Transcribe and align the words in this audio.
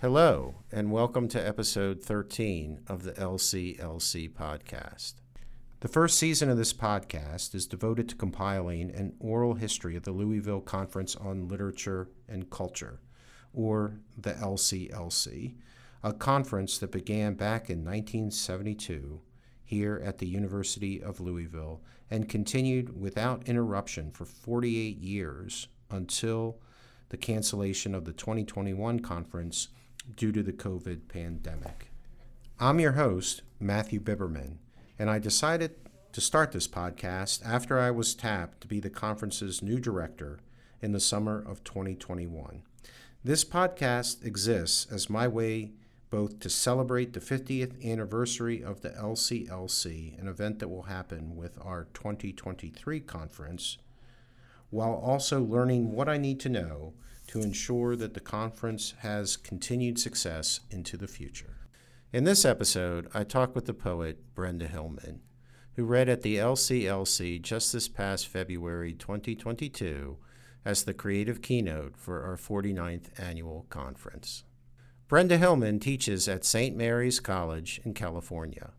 Hello, 0.00 0.54
and 0.70 0.92
welcome 0.92 1.26
to 1.26 1.44
episode 1.44 2.04
13 2.04 2.82
of 2.86 3.02
the 3.02 3.14
LCLC 3.14 4.32
podcast. 4.32 5.14
The 5.80 5.88
first 5.88 6.16
season 6.16 6.48
of 6.48 6.56
this 6.56 6.72
podcast 6.72 7.52
is 7.52 7.66
devoted 7.66 8.08
to 8.08 8.14
compiling 8.14 8.94
an 8.94 9.14
oral 9.18 9.54
history 9.54 9.96
of 9.96 10.04
the 10.04 10.12
Louisville 10.12 10.60
Conference 10.60 11.16
on 11.16 11.48
Literature 11.48 12.10
and 12.28 12.48
Culture, 12.48 13.00
or 13.52 13.98
the 14.16 14.34
LCLC, 14.34 15.56
a 16.04 16.12
conference 16.12 16.78
that 16.78 16.92
began 16.92 17.34
back 17.34 17.68
in 17.68 17.78
1972 17.78 19.20
here 19.64 20.00
at 20.04 20.18
the 20.18 20.28
University 20.28 21.02
of 21.02 21.18
Louisville 21.18 21.82
and 22.08 22.28
continued 22.28 23.00
without 23.00 23.48
interruption 23.48 24.12
for 24.12 24.26
48 24.26 24.96
years 24.98 25.66
until 25.90 26.60
the 27.08 27.16
cancellation 27.16 27.96
of 27.96 28.04
the 28.04 28.12
2021 28.12 29.00
conference 29.00 29.66
due 30.16 30.32
to 30.32 30.42
the 30.42 30.52
COVID 30.52 31.08
pandemic. 31.08 31.90
I'm 32.58 32.80
your 32.80 32.92
host, 32.92 33.42
Matthew 33.60 34.00
Biberman, 34.00 34.56
and 34.98 35.10
I 35.10 35.18
decided 35.18 35.74
to 36.12 36.20
start 36.20 36.52
this 36.52 36.66
podcast 36.66 37.44
after 37.44 37.78
I 37.78 37.90
was 37.90 38.14
tapped 38.14 38.60
to 38.62 38.68
be 38.68 38.80
the 38.80 38.90
conference's 38.90 39.62
new 39.62 39.78
director 39.78 40.40
in 40.80 40.92
the 40.92 41.00
summer 41.00 41.44
of 41.46 41.62
2021. 41.64 42.62
This 43.22 43.44
podcast 43.44 44.24
exists 44.24 44.86
as 44.90 45.10
my 45.10 45.28
way 45.28 45.72
both 46.10 46.40
to 46.40 46.48
celebrate 46.48 47.12
the 47.12 47.20
50th 47.20 47.84
anniversary 47.84 48.62
of 48.62 48.80
the 48.80 48.90
LCLC, 48.90 50.18
an 50.18 50.26
event 50.26 50.58
that 50.58 50.68
will 50.68 50.84
happen 50.84 51.36
with 51.36 51.58
our 51.60 51.86
2023 51.92 53.00
conference, 53.00 53.76
while 54.70 54.94
also 54.94 55.42
learning 55.42 55.92
what 55.92 56.08
I 56.08 56.16
need 56.16 56.40
to 56.40 56.48
know 56.48 56.94
to 57.28 57.40
ensure 57.40 57.94
that 57.94 58.14
the 58.14 58.20
conference 58.20 58.94
has 58.98 59.36
continued 59.36 59.98
success 59.98 60.60
into 60.70 60.96
the 60.96 61.06
future. 61.06 61.68
In 62.12 62.24
this 62.24 62.44
episode, 62.44 63.08
I 63.14 63.22
talk 63.24 63.54
with 63.54 63.66
the 63.66 63.74
poet 63.74 64.34
Brenda 64.34 64.66
Hillman, 64.66 65.20
who 65.76 65.84
read 65.84 66.08
at 66.08 66.22
the 66.22 66.36
LCLC 66.36 67.40
just 67.40 67.72
this 67.72 67.86
past 67.86 68.26
February 68.26 68.94
2022 68.94 70.16
as 70.64 70.84
the 70.84 70.94
creative 70.94 71.42
keynote 71.42 71.96
for 71.96 72.24
our 72.24 72.36
49th 72.36 73.08
annual 73.18 73.66
conference. 73.68 74.44
Brenda 75.06 75.38
Hillman 75.38 75.80
teaches 75.80 76.28
at 76.28 76.44
St. 76.44 76.76
Mary's 76.76 77.20
College 77.20 77.80
in 77.84 77.94
California. 77.94 78.72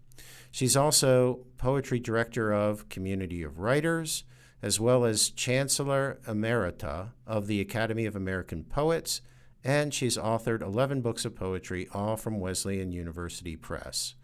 She's 0.52 0.76
also 0.76 1.42
poetry 1.58 2.00
director 2.00 2.52
of 2.52 2.90
Community 2.90 3.44
of 3.44 3.60
Writers 3.60 4.24
as 4.62 4.80
well 4.80 5.06
as 5.06 5.30
Chancellor 5.30 6.20
Emerita 6.28 7.12
of 7.26 7.48
the 7.48 7.62
Academy 7.62 8.06
of 8.06 8.16
American 8.16 8.64
Poets, 8.64 9.22
and 9.64 9.94
she's 9.94 10.18
authored 10.18 10.62
11 10.62 11.02
books 11.02 11.26
of 11.26 11.36
poetry, 11.36 11.88
all 11.94 12.16
from 12.16 12.40
Wesleyan 12.40 12.92
University 12.92 13.56
Press. 13.56 14.16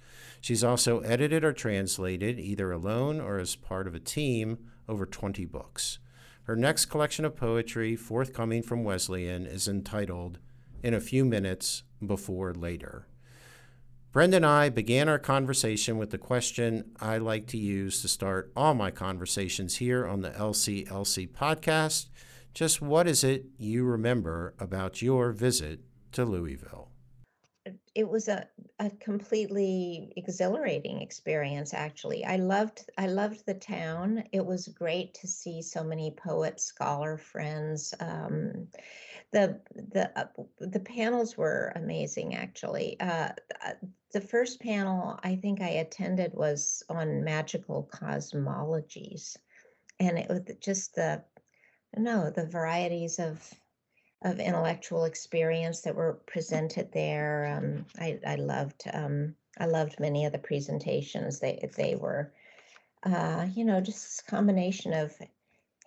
She's 0.41 0.63
also 0.63 0.99
edited 0.99 1.43
or 1.43 1.53
translated, 1.53 2.39
either 2.39 2.71
alone 2.71 3.19
or 3.19 3.39
as 3.39 3.55
part 3.55 3.87
of 3.87 3.95
a 3.95 3.99
team, 3.99 4.59
over 4.87 5.05
20 5.05 5.45
books. 5.45 5.99
Her 6.43 6.55
next 6.55 6.85
collection 6.85 7.25
of 7.25 7.35
poetry, 7.35 7.95
forthcoming 7.95 8.61
from 8.61 8.83
Wesleyan, 8.83 9.45
is 9.45 9.67
entitled 9.67 10.37
In 10.83 10.93
a 10.93 10.99
Few 10.99 11.25
Minutes 11.25 11.83
Before 12.05 12.53
Later. 12.53 13.07
Brenda 14.15 14.37
and 14.37 14.45
I 14.45 14.69
began 14.69 15.09
our 15.09 15.19
conversation 15.19 15.97
with 15.97 16.11
the 16.11 16.17
question 16.17 16.91
I 17.01 17.17
like 17.17 17.47
to 17.47 17.57
use 17.57 18.01
to 18.01 18.07
start 18.07 18.49
all 18.55 18.73
my 18.73 18.89
conversations 18.89 19.75
here 19.75 20.07
on 20.07 20.21
the 20.21 20.29
LCLC 20.29 21.29
podcast. 21.29 22.07
Just 22.53 22.81
what 22.81 23.09
is 23.09 23.25
it 23.25 23.47
you 23.57 23.83
remember 23.83 24.53
about 24.57 25.01
your 25.01 25.33
visit 25.33 25.81
to 26.13 26.23
Louisville? 26.23 26.91
it 27.95 28.07
was 28.07 28.27
a, 28.27 28.45
a 28.79 28.89
completely 28.99 30.13
exhilarating 30.17 31.01
experience 31.01 31.73
actually 31.73 32.23
i 32.25 32.35
loved 32.35 32.89
i 32.97 33.07
loved 33.07 33.43
the 33.45 33.53
town 33.53 34.23
it 34.31 34.45
was 34.45 34.67
great 34.67 35.13
to 35.13 35.27
see 35.27 35.61
so 35.61 35.83
many 35.83 36.11
poet 36.11 36.59
scholar 36.59 37.17
friends 37.17 37.93
um, 38.01 38.67
the 39.31 39.59
the 39.91 40.11
uh, 40.19 40.25
the 40.59 40.79
panels 40.79 41.37
were 41.37 41.71
amazing 41.75 42.35
actually 42.35 42.99
uh, 42.99 43.29
uh, 43.65 43.73
the 44.13 44.21
first 44.21 44.59
panel 44.61 45.19
i 45.23 45.35
think 45.35 45.61
i 45.61 45.69
attended 45.69 46.33
was 46.33 46.83
on 46.89 47.23
magical 47.23 47.89
cosmologies 47.93 49.37
and 49.99 50.17
it 50.17 50.29
was 50.29 50.41
just 50.59 50.95
the 50.95 51.23
no 51.97 52.29
the 52.29 52.45
varieties 52.45 53.19
of 53.19 53.53
of 54.25 54.39
intellectual 54.39 55.05
experience 55.05 55.81
that 55.81 55.95
were 55.95 56.19
presented 56.25 56.91
there. 56.91 57.45
Um, 57.57 57.85
I, 57.99 58.19
I 58.25 58.35
loved 58.35 58.83
um, 58.91 59.35
I 59.59 59.67
loved 59.67 59.99
many 59.99 60.25
of 60.25 60.31
the 60.31 60.39
presentations. 60.39 61.39
They 61.39 61.69
they 61.77 61.95
were, 61.95 62.33
uh, 63.03 63.47
you 63.53 63.63
know, 63.63 63.79
just 63.79 64.03
this 64.03 64.23
combination 64.27 64.93
of 64.93 65.15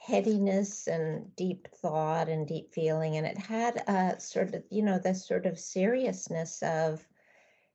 headiness 0.08 0.86
and 0.86 1.34
deep 1.36 1.69
thought 1.82 2.28
and 2.28 2.48
deep 2.48 2.72
feeling, 2.72 3.16
and 3.16 3.26
it 3.26 3.36
had 3.36 3.76
a 3.86 4.19
sort 4.19 4.54
of 4.54 4.64
you 4.70 4.82
know 4.82 4.98
the 4.98 5.14
sort 5.14 5.46
of 5.46 5.58
seriousness 5.58 6.62
of, 6.62 7.06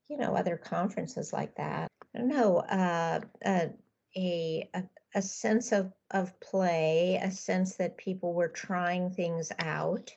you 0.09 0.17
know, 0.17 0.35
other 0.35 0.57
conferences 0.57 1.31
like 1.31 1.55
that. 1.55 1.88
I 2.16 2.19
don't 2.19 2.29
know, 2.29 2.57
uh, 2.57 3.19
uh, 3.45 3.67
a, 4.16 4.69
a 4.73 4.83
a 5.16 5.22
sense 5.22 5.72
of 5.72 5.93
of 6.11 6.39
play, 6.39 7.19
a 7.22 7.31
sense 7.31 7.75
that 7.75 7.97
people 7.97 8.33
were 8.33 8.49
trying 8.49 9.11
things 9.11 9.51
out 9.59 10.11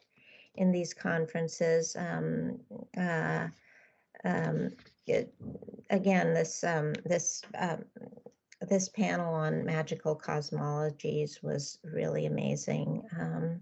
in 0.54 0.72
these 0.72 0.94
conferences. 0.94 1.96
Um, 1.98 2.60
uh, 2.96 3.48
um, 4.24 4.70
it, 5.06 5.34
again, 5.90 6.32
this 6.32 6.64
um, 6.64 6.94
this 7.04 7.42
um, 7.58 7.84
this 8.62 8.88
panel 8.88 9.34
on 9.34 9.64
magical 9.64 10.16
cosmologies 10.16 11.42
was 11.42 11.78
really 11.84 12.26
amazing. 12.26 13.02
Um, 13.18 13.60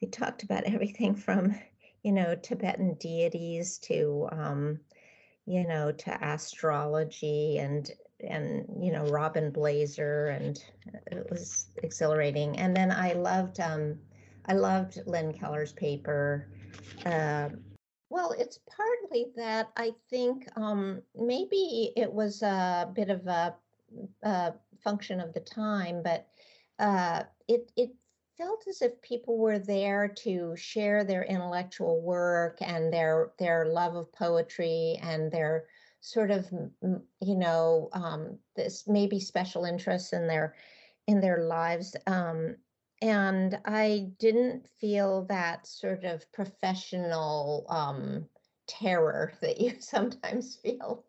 they 0.00 0.06
talked 0.08 0.42
about 0.42 0.64
everything 0.72 1.14
from, 1.14 1.54
you 2.02 2.12
know, 2.12 2.34
Tibetan 2.34 2.94
deities 2.94 3.78
to, 3.80 4.28
um, 4.32 4.80
you 5.46 5.66
know, 5.66 5.92
to 5.92 6.18
astrology 6.26 7.58
and 7.58 7.90
and 8.20 8.64
you 8.80 8.92
know 8.92 9.04
Robin 9.06 9.50
Blaser, 9.50 10.34
and 10.36 10.62
it 11.10 11.26
was 11.30 11.66
exhilarating. 11.82 12.56
And 12.58 12.74
then 12.74 12.90
I 12.90 13.12
loved 13.12 13.60
um, 13.60 13.98
I 14.46 14.54
loved 14.54 15.00
Lynn 15.06 15.32
Keller's 15.32 15.72
paper. 15.72 16.48
Uh, 17.04 17.50
well, 18.10 18.34
it's 18.38 18.60
partly 18.76 19.26
that 19.36 19.70
I 19.76 19.92
think 20.10 20.46
um, 20.56 21.02
maybe 21.16 21.92
it 21.96 22.12
was 22.12 22.42
a 22.42 22.88
bit 22.94 23.10
of 23.10 23.26
a, 23.26 23.54
a 24.22 24.54
function 24.82 25.20
of 25.20 25.32
the 25.32 25.40
time, 25.40 26.02
but 26.02 26.26
uh, 26.78 27.22
it 27.48 27.70
it 27.76 27.90
felt 28.36 28.64
as 28.68 28.82
if 28.82 29.00
people 29.02 29.38
were 29.38 29.58
there 29.58 30.08
to 30.08 30.56
share 30.56 31.04
their 31.04 31.24
intellectual 31.24 32.00
work 32.00 32.58
and 32.60 32.92
their 32.92 33.32
their 33.38 33.66
love 33.66 33.94
of 33.94 34.12
poetry 34.12 34.98
and 35.02 35.30
their 35.30 35.66
sort 36.00 36.30
of 36.30 36.46
you 36.50 37.36
know 37.36 37.88
um, 37.92 38.38
this 38.56 38.84
maybe 38.86 39.20
special 39.20 39.64
interests 39.64 40.12
in 40.12 40.26
their 40.26 40.54
in 41.06 41.20
their 41.20 41.44
lives. 41.44 41.96
Um, 42.06 42.56
and 43.02 43.58
I 43.64 44.08
didn't 44.18 44.66
feel 44.80 45.26
that 45.26 45.66
sort 45.66 46.04
of 46.04 46.30
professional 46.32 47.66
um, 47.68 48.26
terror 48.66 49.32
that 49.40 49.60
you 49.60 49.74
sometimes 49.80 50.56
feel 50.56 51.04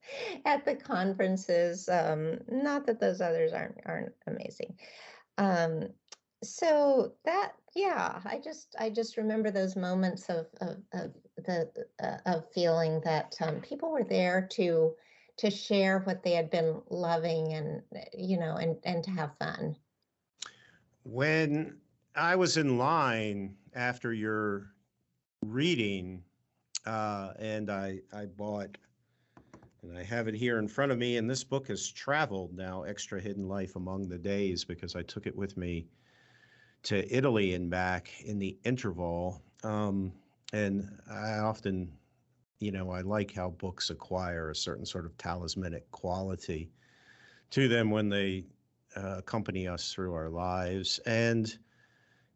at 0.45 0.65
the 0.65 0.75
conferences. 0.75 1.89
Um, 1.89 2.39
not 2.49 2.85
that 2.85 2.99
those 2.99 3.21
others 3.21 3.53
aren't 3.53 3.79
aren't 3.85 4.13
amazing. 4.27 4.77
Um, 5.37 5.89
so 6.43 7.13
that 7.25 7.53
yeah, 7.75 8.21
I 8.25 8.39
just 8.43 8.75
I 8.79 8.89
just 8.89 9.17
remember 9.17 9.51
those 9.51 9.75
moments 9.75 10.29
of 10.29 10.47
of, 10.61 10.77
of 10.93 11.13
the 11.37 11.69
uh, 12.01 12.17
of 12.25 12.51
feeling 12.53 13.01
that 13.03 13.35
um, 13.41 13.61
people 13.61 13.91
were 13.91 14.03
there 14.03 14.47
to 14.53 14.93
to 15.37 15.51
share 15.51 15.99
what 15.99 16.23
they 16.23 16.31
had 16.31 16.49
been 16.49 16.81
loving 16.89 17.53
and 17.53 17.81
you 18.13 18.39
know 18.39 18.55
and 18.55 18.77
and 18.83 19.03
to 19.03 19.11
have 19.11 19.37
fun. 19.37 19.75
When 21.03 21.77
I 22.15 22.35
was 22.35 22.57
in 22.57 22.77
line 22.77 23.55
after 23.75 24.13
your 24.13 24.71
reading, 25.41 26.23
uh, 26.85 27.33
and 27.39 27.69
I 27.69 27.99
I 28.13 28.25
bought, 28.25 28.77
and 29.81 29.97
I 29.97 30.03
have 30.03 30.27
it 30.27 30.35
here 30.35 30.59
in 30.59 30.67
front 30.67 30.91
of 30.91 30.97
me. 30.97 31.17
And 31.17 31.29
this 31.29 31.43
book 31.43 31.67
has 31.67 31.89
traveled 31.91 32.55
now, 32.55 32.83
Extra 32.83 33.19
Hidden 33.19 33.47
Life 33.47 33.75
Among 33.75 34.07
the 34.07 34.17
Days, 34.17 34.63
because 34.63 34.95
I 34.95 35.03
took 35.03 35.27
it 35.27 35.35
with 35.35 35.57
me 35.57 35.87
to 36.83 37.15
Italy 37.15 37.53
and 37.55 37.69
back 37.69 38.11
in 38.23 38.39
the 38.39 38.57
interval. 38.63 39.41
Um, 39.63 40.13
and 40.53 40.87
I 41.09 41.39
often, 41.39 41.91
you 42.59 42.71
know, 42.71 42.91
I 42.91 43.01
like 43.01 43.33
how 43.33 43.49
books 43.49 43.89
acquire 43.89 44.51
a 44.51 44.55
certain 44.55 44.85
sort 44.85 45.05
of 45.05 45.17
talismanic 45.17 45.89
quality 45.91 46.69
to 47.49 47.67
them 47.67 47.89
when 47.89 48.09
they 48.09 48.45
uh, 48.95 49.15
accompany 49.17 49.67
us 49.67 49.91
through 49.91 50.13
our 50.13 50.29
lives. 50.29 50.99
And 51.05 51.57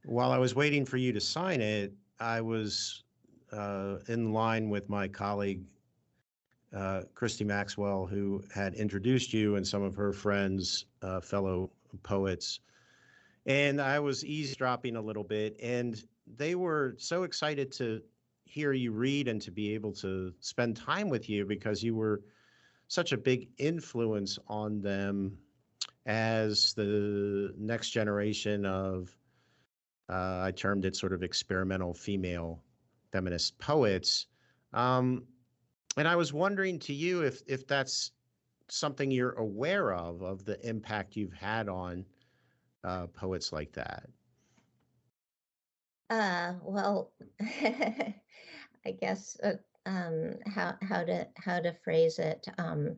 while 0.05 0.31
I 0.31 0.37
was 0.37 0.55
waiting 0.55 0.85
for 0.85 0.97
you 0.97 1.13
to 1.13 1.21
sign 1.21 1.61
it, 1.61 1.93
I 2.19 2.41
was 2.41 3.03
in 3.51 4.33
line 4.33 4.69
with 4.69 4.89
my 4.89 5.07
colleague 5.07 5.63
uh, 6.75 7.01
Christy 7.15 7.43
Maxwell, 7.43 8.05
who 8.05 8.43
had 8.53 8.75
introduced 8.75 9.33
you 9.33 9.55
and 9.55 9.67
some 9.67 9.81
of 9.81 9.95
her 9.95 10.13
friends, 10.13 10.85
uh, 11.01 11.19
fellow 11.19 11.71
poets. 12.03 12.59
And 13.45 13.81
I 13.81 13.99
was 13.99 14.23
eavesdropping 14.23 14.95
a 14.95 15.01
little 15.01 15.23
bit, 15.23 15.57
and 15.61 16.01
they 16.37 16.55
were 16.55 16.95
so 16.97 17.23
excited 17.23 17.71
to 17.73 18.01
hear 18.45 18.73
you 18.73 18.91
read 18.91 19.27
and 19.27 19.41
to 19.41 19.51
be 19.51 19.73
able 19.73 19.93
to 19.93 20.33
spend 20.39 20.75
time 20.77 21.09
with 21.09 21.29
you 21.29 21.45
because 21.45 21.83
you 21.83 21.95
were 21.95 22.21
such 22.87 23.11
a 23.11 23.17
big 23.17 23.49
influence 23.57 24.37
on 24.47 24.81
them 24.81 25.37
as 26.05 26.73
the 26.73 27.53
next 27.57 27.91
generation 27.91 28.65
of, 28.65 29.15
uh, 30.09 30.41
I 30.41 30.51
termed 30.51 30.85
it 30.85 30.95
sort 30.95 31.13
of 31.13 31.21
experimental 31.21 31.93
female 31.93 32.63
feminist 33.11 33.57
poets. 33.59 34.27
Um, 34.73 35.23
and 35.97 36.07
I 36.07 36.15
was 36.15 36.33
wondering 36.33 36.79
to 36.79 36.93
you 36.93 37.21
if 37.23 37.41
if 37.47 37.67
that's 37.67 38.11
something 38.69 39.09
you're 39.11 39.33
aware 39.33 39.93
of 39.93 40.21
of 40.21 40.45
the 40.45 40.65
impact 40.67 41.15
you've 41.15 41.33
had 41.33 41.67
on 41.67 42.05
uh, 42.83 43.07
poets 43.07 43.51
like 43.51 43.73
that. 43.73 44.07
Uh, 46.09 46.53
well, 46.63 47.11
I 47.41 48.91
guess 48.99 49.37
uh, 49.43 49.53
um, 49.85 50.35
how 50.47 50.75
how 50.81 51.03
to 51.03 51.27
how 51.37 51.59
to 51.59 51.73
phrase 51.83 52.19
it. 52.19 52.47
Um, 52.57 52.97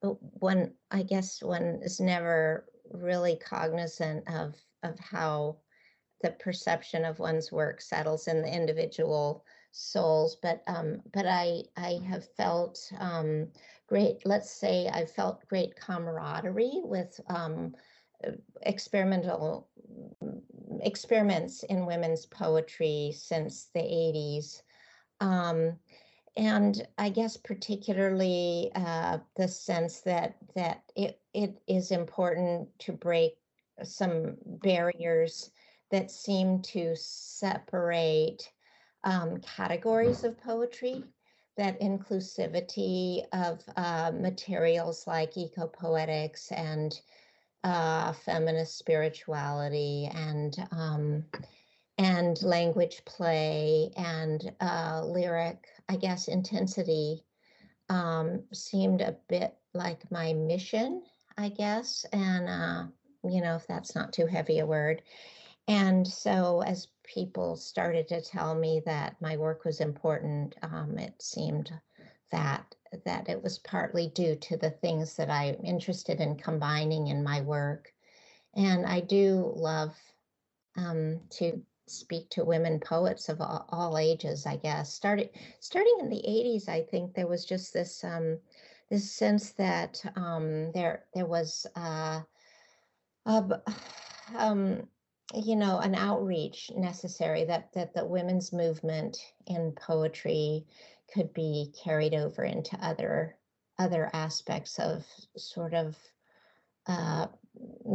one, 0.00 0.72
I 0.90 1.02
guess, 1.02 1.42
one 1.42 1.80
is 1.82 2.00
never 2.00 2.66
really 2.90 3.36
cognizant 3.36 4.24
of 4.32 4.54
of 4.82 4.98
how 4.98 5.58
the 6.20 6.30
perception 6.32 7.04
of 7.04 7.18
one's 7.18 7.52
work 7.52 7.80
settles 7.80 8.28
in 8.28 8.42
the 8.42 8.52
individual 8.52 9.44
souls. 9.72 10.36
But 10.42 10.62
um, 10.66 11.02
but 11.12 11.26
I 11.26 11.62
I 11.76 12.00
have 12.06 12.28
felt 12.36 12.78
um, 12.98 13.48
great. 13.86 14.24
Let's 14.24 14.50
say 14.50 14.88
I 14.88 15.04
felt 15.04 15.46
great 15.48 15.76
camaraderie 15.76 16.80
with 16.84 17.20
um, 17.28 17.74
uh, 18.26 18.32
experimental 18.62 19.68
experiments 20.80 21.62
in 21.64 21.86
women's 21.86 22.26
poetry 22.26 23.12
since 23.16 23.68
the 23.74 23.80
80s. 23.80 24.62
Um, 25.20 25.78
and 26.36 26.86
I 26.98 27.08
guess 27.08 27.36
particularly 27.36 28.70
uh, 28.74 29.18
the 29.36 29.48
sense 29.48 30.00
that 30.02 30.36
that 30.54 30.82
it 30.96 31.20
it 31.34 31.60
is 31.66 31.90
important 31.90 32.68
to 32.80 32.92
break 32.92 33.32
some 33.82 34.36
barriers 34.44 35.50
that 35.90 36.10
seem 36.10 36.60
to 36.62 36.94
separate 36.96 38.50
um, 39.04 39.40
categories 39.40 40.24
of 40.24 40.40
poetry. 40.40 41.04
That 41.56 41.80
inclusivity 41.80 43.24
of 43.32 43.60
uh, 43.76 44.12
materials 44.14 45.06
like 45.08 45.34
ecopoetics 45.34 46.52
and 46.52 46.98
uh, 47.64 48.12
feminist 48.12 48.78
spirituality 48.78 50.08
and 50.14 50.56
um, 50.70 51.24
and 51.98 52.40
language 52.42 53.02
play 53.04 53.90
and 53.96 54.52
uh, 54.60 55.02
lyric, 55.04 55.66
I 55.88 55.96
guess, 55.96 56.28
intensity 56.28 57.24
um, 57.88 58.44
seemed 58.52 59.00
a 59.00 59.16
bit 59.28 59.54
like 59.74 60.10
my 60.10 60.32
mission, 60.32 61.02
I 61.36 61.48
guess. 61.48 62.06
And, 62.12 62.48
uh, 62.48 62.84
you 63.28 63.40
know, 63.42 63.56
if 63.56 63.66
that's 63.66 63.96
not 63.96 64.12
too 64.12 64.26
heavy 64.26 64.60
a 64.60 64.66
word. 64.66 65.02
And 65.68 66.08
so 66.08 66.62
as 66.62 66.88
people 67.04 67.54
started 67.54 68.08
to 68.08 68.22
tell 68.22 68.54
me 68.54 68.80
that 68.86 69.20
my 69.20 69.36
work 69.36 69.66
was 69.66 69.82
important, 69.82 70.56
um, 70.62 70.98
it 70.98 71.20
seemed 71.20 71.70
that 72.30 72.74
that 73.04 73.28
it 73.28 73.42
was 73.42 73.58
partly 73.58 74.08
due 74.08 74.34
to 74.34 74.56
the 74.56 74.70
things 74.70 75.14
that 75.16 75.28
I'm 75.28 75.62
interested 75.62 76.20
in 76.20 76.36
combining 76.36 77.08
in 77.08 77.22
my 77.22 77.42
work. 77.42 77.92
And 78.54 78.86
I 78.86 79.00
do 79.00 79.52
love 79.54 79.94
um, 80.74 81.20
to 81.32 81.62
speak 81.86 82.30
to 82.30 82.46
women 82.46 82.80
poets 82.80 83.28
of 83.28 83.42
all, 83.42 83.66
all, 83.68 83.98
ages, 83.98 84.46
I 84.46 84.56
guess. 84.56 84.92
Started 84.94 85.28
starting 85.60 85.98
in 86.00 86.08
the 86.08 86.22
80s, 86.26 86.66
I 86.68 86.82
think 86.82 87.12
there 87.12 87.26
was 87.26 87.44
just 87.44 87.74
this 87.74 88.02
um, 88.04 88.38
this 88.90 89.10
sense 89.10 89.50
that 89.52 90.02
um, 90.16 90.72
there 90.72 91.04
there 91.12 91.26
was 91.26 91.66
uh, 91.76 92.22
a, 93.26 93.60
um, 94.36 94.88
you 95.34 95.56
know 95.56 95.78
an 95.78 95.94
outreach 95.94 96.70
necessary 96.76 97.44
that 97.44 97.72
that 97.74 97.94
the 97.94 98.04
women's 98.04 98.52
movement 98.52 99.18
in 99.46 99.72
poetry 99.72 100.64
could 101.12 101.32
be 101.34 101.72
carried 101.82 102.14
over 102.14 102.44
into 102.44 102.76
other 102.82 103.36
other 103.78 104.10
aspects 104.12 104.78
of 104.78 105.04
sort 105.36 105.74
of 105.74 105.96
uh, 106.86 107.26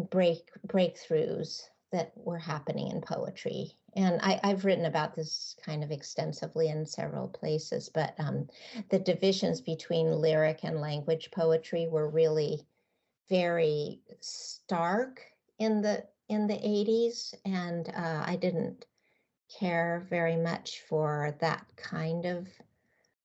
break 0.10 0.50
breakthroughs 0.68 1.64
that 1.92 2.12
were 2.16 2.40
happening 2.40 2.90
in 2.90 3.02
poetry. 3.02 3.72
And 3.96 4.20
I, 4.22 4.40
have 4.44 4.66
written 4.66 4.86
about 4.86 5.16
this 5.16 5.56
kind 5.64 5.84
of 5.84 5.92
extensively 5.92 6.70
in 6.70 6.86
several 6.86 7.28
places, 7.28 7.90
but 7.90 8.16
um, 8.18 8.48
the 8.90 8.98
divisions 8.98 9.62
between 9.62 10.12
lyric 10.12 10.62
and 10.64 10.82
language 10.82 11.30
poetry 11.32 11.88
were 11.88 12.10
really 12.10 12.66
very 13.30 14.02
stark 14.20 15.22
in 15.60 15.82
the 15.82 16.04
in 16.30 16.48
the 16.48 16.56
80s, 16.56 17.34
and 17.46 17.90
uh, 17.90 18.24
I 18.26 18.36
didn't 18.36 18.86
care 19.60 20.06
very 20.10 20.36
much 20.36 20.82
for 20.82 21.36
that 21.40 21.66
kind 21.76 22.26
of 22.26 22.48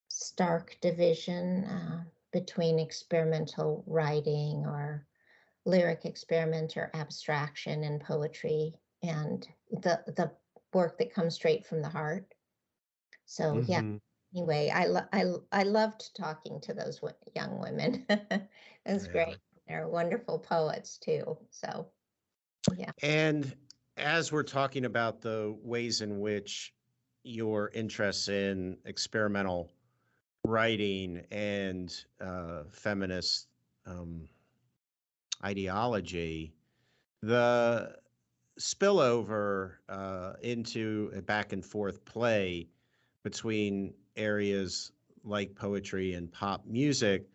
stark 0.09 0.77
division 0.81 1.65
uh, 1.65 2.05
between 2.33 2.79
experimental 2.79 3.85
writing 3.87 4.65
or 4.67 5.07
lyric 5.65 6.05
experiment 6.05 6.77
or 6.77 6.91
abstraction 6.95 7.85
and 7.85 8.01
poetry 8.01 8.75
and 9.03 9.47
the 9.71 10.03
the 10.07 10.31
work 10.73 10.99
that 10.99 11.15
comes 11.15 11.35
straight 11.35 11.67
from 11.67 11.83
the 11.83 11.89
heart. 11.89 12.35
So 13.27 13.55
mm-hmm. 13.55 13.71
yeah. 13.71 13.83
Anyway, 14.35 14.71
I 14.71 14.87
lo- 14.87 15.09
I 15.13 15.25
I 15.53 15.63
loved 15.63 16.15
talking 16.15 16.61
to 16.63 16.75
those 16.75 16.97
w- 16.97 17.17
young 17.35 17.61
women. 17.61 18.05
it 18.09 18.49
was 18.87 19.07
yeah. 19.07 19.13
great. 19.13 19.39
They're 19.67 19.89
wonderful 19.89 20.39
poets 20.39 20.99
too. 20.99 21.39
So 21.51 21.87
yeah. 22.77 22.91
And 23.03 23.55
as 23.97 24.33
we're 24.33 24.43
talking 24.43 24.85
about 24.85 25.21
the 25.21 25.57
ways 25.63 26.01
in 26.01 26.21
which 26.21 26.75
your 27.25 27.71
interests 27.75 28.29
in 28.29 28.79
experimental 28.85 29.71
writing 30.45 31.23
and 31.31 31.95
uh, 32.21 32.63
feminist 32.71 33.49
um, 33.87 34.29
ideology, 35.45 36.53
the 37.23 37.97
spillover 38.59 39.73
uh, 39.89 40.33
into 40.43 41.11
a 41.15 41.23
back 41.23 41.53
and 41.53 41.65
forth 41.65 42.05
play 42.05 42.69
between 43.25 43.95
areas 44.17 44.93
like 45.25 45.55
poetry 45.55 46.15
and 46.15 46.33
pop 46.33 46.65
music 46.67 47.29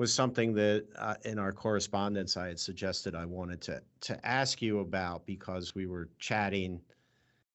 was 0.00 0.14
something 0.14 0.54
that 0.54 0.86
uh, 0.96 1.14
in 1.26 1.38
our 1.38 1.52
correspondence 1.52 2.38
I 2.38 2.46
had 2.48 2.58
suggested 2.58 3.14
I 3.14 3.26
wanted 3.26 3.60
to 3.60 3.82
to 4.00 4.26
ask 4.26 4.62
you 4.62 4.78
about 4.78 5.26
because 5.26 5.74
we 5.74 5.86
were 5.86 6.08
chatting 6.18 6.80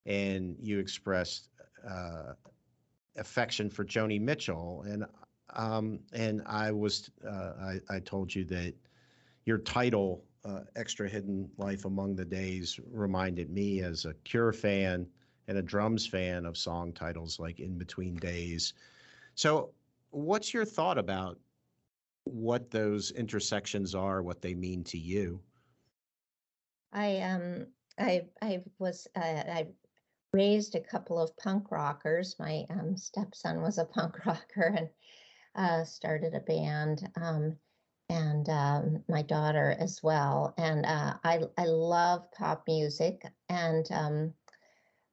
and 0.06 0.56
you 0.62 0.78
expressed 0.78 1.50
uh, 1.90 2.34
affection 3.18 3.68
for 3.68 3.84
Joni 3.84 4.22
Mitchell, 4.22 4.84
and 4.86 5.06
um, 5.56 6.00
and 6.14 6.44
I 6.46 6.72
was 6.72 7.10
uh, 7.28 7.54
I, 7.60 7.80
I 7.90 8.00
told 8.00 8.36
you 8.36 8.46
that 8.46 8.76
your 9.46 9.58
title, 9.58 10.24
uh, 10.44 10.62
"Extra 10.76 11.10
Hidden 11.10 11.50
Life 11.58 11.86
Among 11.86 12.16
the 12.16 12.26
Days," 12.26 12.80
reminded 12.92 13.50
me 13.50 13.82
as 13.82 14.06
a 14.06 14.14
Cure 14.24 14.54
fan 14.54 15.08
and 15.48 15.58
a 15.58 15.64
drums 15.64 16.06
fan 16.06 16.46
of 16.46 16.58
song 16.58 16.94
titles 16.94 17.40
like 17.40 17.60
"In 17.60 17.80
Between 17.80 18.14
Days." 18.14 18.76
So, 19.34 19.72
what's 20.12 20.54
your 20.54 20.64
thought 20.64 21.00
about 21.00 21.40
what 22.26 22.70
those 22.72 23.12
intersections 23.12 23.96
are, 23.96 24.22
what 24.22 24.42
they 24.42 24.54
mean 24.54 24.84
to 24.86 24.98
you? 24.98 25.42
I 26.92 27.18
um 27.22 27.68
I 27.98 28.28
I 28.42 28.64
was 28.80 29.08
uh, 29.16 29.20
I 29.20 29.68
raised 30.34 30.76
a 30.76 30.82
couple 30.82 31.20
of 31.20 31.36
punk 31.38 31.72
rockers. 31.72 32.36
My 32.40 32.66
um, 32.70 32.98
stepson 32.98 33.62
was 33.62 33.78
a 33.78 33.86
punk 33.86 34.26
rocker 34.26 34.76
and 34.78 34.90
uh, 35.56 35.84
started 35.86 36.34
a 36.34 36.42
band, 36.42 37.10
um, 37.16 37.58
and 38.10 38.50
um, 38.50 39.04
my 39.08 39.22
daughter 39.22 39.76
as 39.80 40.02
well. 40.04 40.54
And 40.58 40.86
uh, 40.86 41.16
I 41.24 41.42
I 41.58 41.66
love 41.66 42.32
pop 42.32 42.64
music, 42.68 43.26
and 43.50 43.90
um, 43.92 44.34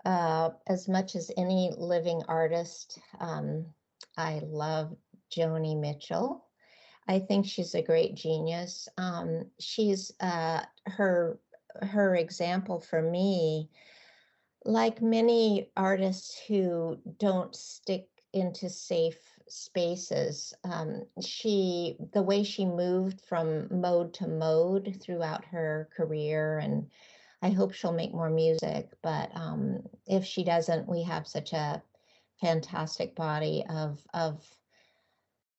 uh, 0.05 0.51
as 0.67 0.89
much 0.89 1.15
as 1.15 1.31
any 1.37 1.73
living 1.77 2.23
artist, 2.29 2.99
um, 3.21 3.67
I 4.17 4.41
love 4.45 4.97
Joni 5.31 5.79
Mitchell. 5.79 6.45
I 7.09 7.19
think 7.19 7.47
she's 7.47 7.75
a 7.75 7.83
great 7.83 8.15
genius. 8.15 8.89
Um, 8.97 9.51
she's 9.59 10.13
uh, 10.21 10.63
her 10.87 11.39
her 11.81 12.15
example 12.17 12.81
for 12.81 13.01
me 13.01 13.71
like 14.65 15.03
many 15.03 15.71
artists 15.77 16.41
who 16.47 16.99
don't 17.19 17.55
stick 17.55 18.09
into 18.33 18.71
safe 18.71 19.19
spaces. 19.49 20.55
Um, 20.65 21.05
she, 21.21 21.97
the 22.13 22.23
way 22.23 22.43
she 22.43 22.65
moved 22.65 23.21
from 23.23 23.69
mode 23.71 24.15
to 24.15 24.29
mode 24.29 24.99
throughout 25.03 25.45
her 25.47 25.89
career, 25.95 26.59
and 26.59 26.89
I 27.43 27.51
hope 27.51 27.73
she'll 27.73 27.93
make 27.93 28.15
more 28.15 28.31
music. 28.31 28.91
But 29.03 29.31
um, 29.35 29.83
if 30.07 30.25
she 30.25 30.45
doesn't, 30.45 30.89
we 30.89 31.03
have 31.03 31.27
such 31.27 31.53
a 31.53 31.83
fantastic 32.41 33.15
body 33.15 33.65
of 33.69 34.01
of 34.15 34.45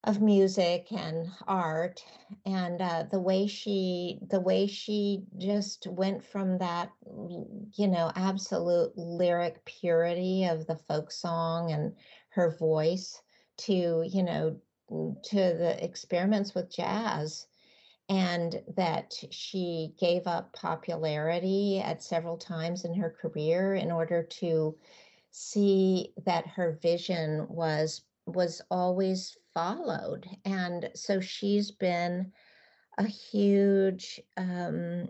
of 0.06 0.22
music 0.22 0.88
and 0.92 1.32
art 1.48 2.04
and 2.46 2.82
uh, 2.82 3.04
the 3.12 3.20
way 3.20 3.48
she 3.48 4.20
the 4.30 4.40
way 4.40 4.68
she 4.68 5.24
just 5.38 5.88
went 5.88 6.24
from 6.24 6.58
that 6.58 6.92
you 7.76 7.88
know 7.88 8.12
absolute 8.16 8.92
lyric 8.98 9.64
purity 9.66 10.46
of 10.46 10.68
the 10.68 10.76
folk 10.76 11.10
song 11.10 11.72
and 11.72 11.94
her 12.30 12.56
voice 12.58 13.22
to 13.58 14.04
you 14.06 14.24
know 14.24 14.56
to 15.24 15.36
the 15.36 15.82
experiments 15.84 16.54
with 16.54 16.74
jazz 16.74 17.48
and 18.10 18.62
that 18.76 19.14
she 19.32 19.94
gave 19.98 20.28
up 20.28 20.52
popularity 20.52 21.80
at 21.80 22.04
several 22.04 22.38
times 22.38 22.84
in 22.84 22.94
her 22.94 23.10
career 23.10 23.76
in 23.76 23.90
order 23.90 24.24
to 24.24 24.76
see 25.32 26.12
that 26.26 26.46
her 26.46 26.78
vision 26.82 27.48
was 27.50 28.02
was 28.26 28.62
always 28.70 29.38
followed. 29.54 30.28
And 30.46 30.90
so 30.96 31.20
she's 31.20 31.72
been 31.72 32.32
a 32.98 33.08
huge 33.08 34.22
um, 34.38 35.10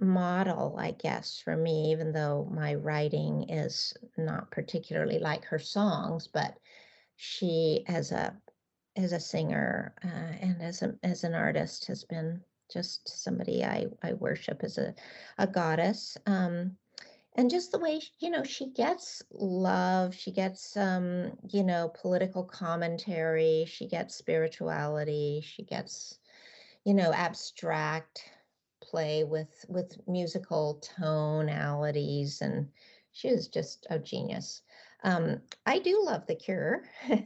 model, 0.00 0.76
I 0.78 0.92
guess, 0.92 1.40
for 1.44 1.56
me, 1.56 1.92
even 1.92 2.12
though 2.12 2.48
my 2.52 2.74
writing 2.74 3.48
is 3.50 3.94
not 4.16 4.50
particularly 4.50 5.18
like 5.18 5.44
her 5.46 5.58
songs, 5.58 6.28
but 6.28 6.58
she 7.16 7.84
as 7.86 8.12
a 8.12 8.36
as 8.96 9.12
a 9.12 9.20
singer 9.20 9.94
uh, 10.04 10.36
and 10.40 10.62
as 10.62 10.82
a 10.82 10.94
as 11.02 11.24
an 11.24 11.34
artist 11.34 11.86
has 11.86 12.04
been 12.04 12.40
just 12.72 13.08
somebody 13.22 13.64
I, 13.64 13.86
I 14.02 14.14
worship 14.14 14.62
as 14.62 14.78
a, 14.78 14.94
a 15.38 15.46
goddess. 15.46 16.16
Um, 16.26 16.76
and 17.34 17.50
just 17.50 17.72
the 17.72 17.78
way 17.78 18.00
you 18.20 18.30
know 18.30 18.44
she 18.44 18.66
gets 18.70 19.22
love 19.32 20.14
she 20.14 20.30
gets 20.32 20.76
um 20.76 21.36
you 21.50 21.62
know 21.64 21.90
political 21.94 22.44
commentary 22.44 23.64
she 23.68 23.86
gets 23.86 24.14
spirituality 24.14 25.40
she 25.44 25.62
gets 25.62 26.18
you 26.84 26.94
know 26.94 27.12
abstract 27.12 28.30
play 28.80 29.24
with 29.24 29.64
with 29.68 29.96
musical 30.06 30.80
tonalities 30.80 32.40
and 32.40 32.68
she 33.12 33.28
is 33.28 33.46
just 33.48 33.86
a 33.90 33.98
genius. 33.98 34.62
Um, 35.04 35.42
I 35.66 35.78
do 35.78 36.02
love 36.04 36.26
The 36.26 36.34
Cure, 36.34 36.82
and 37.08 37.24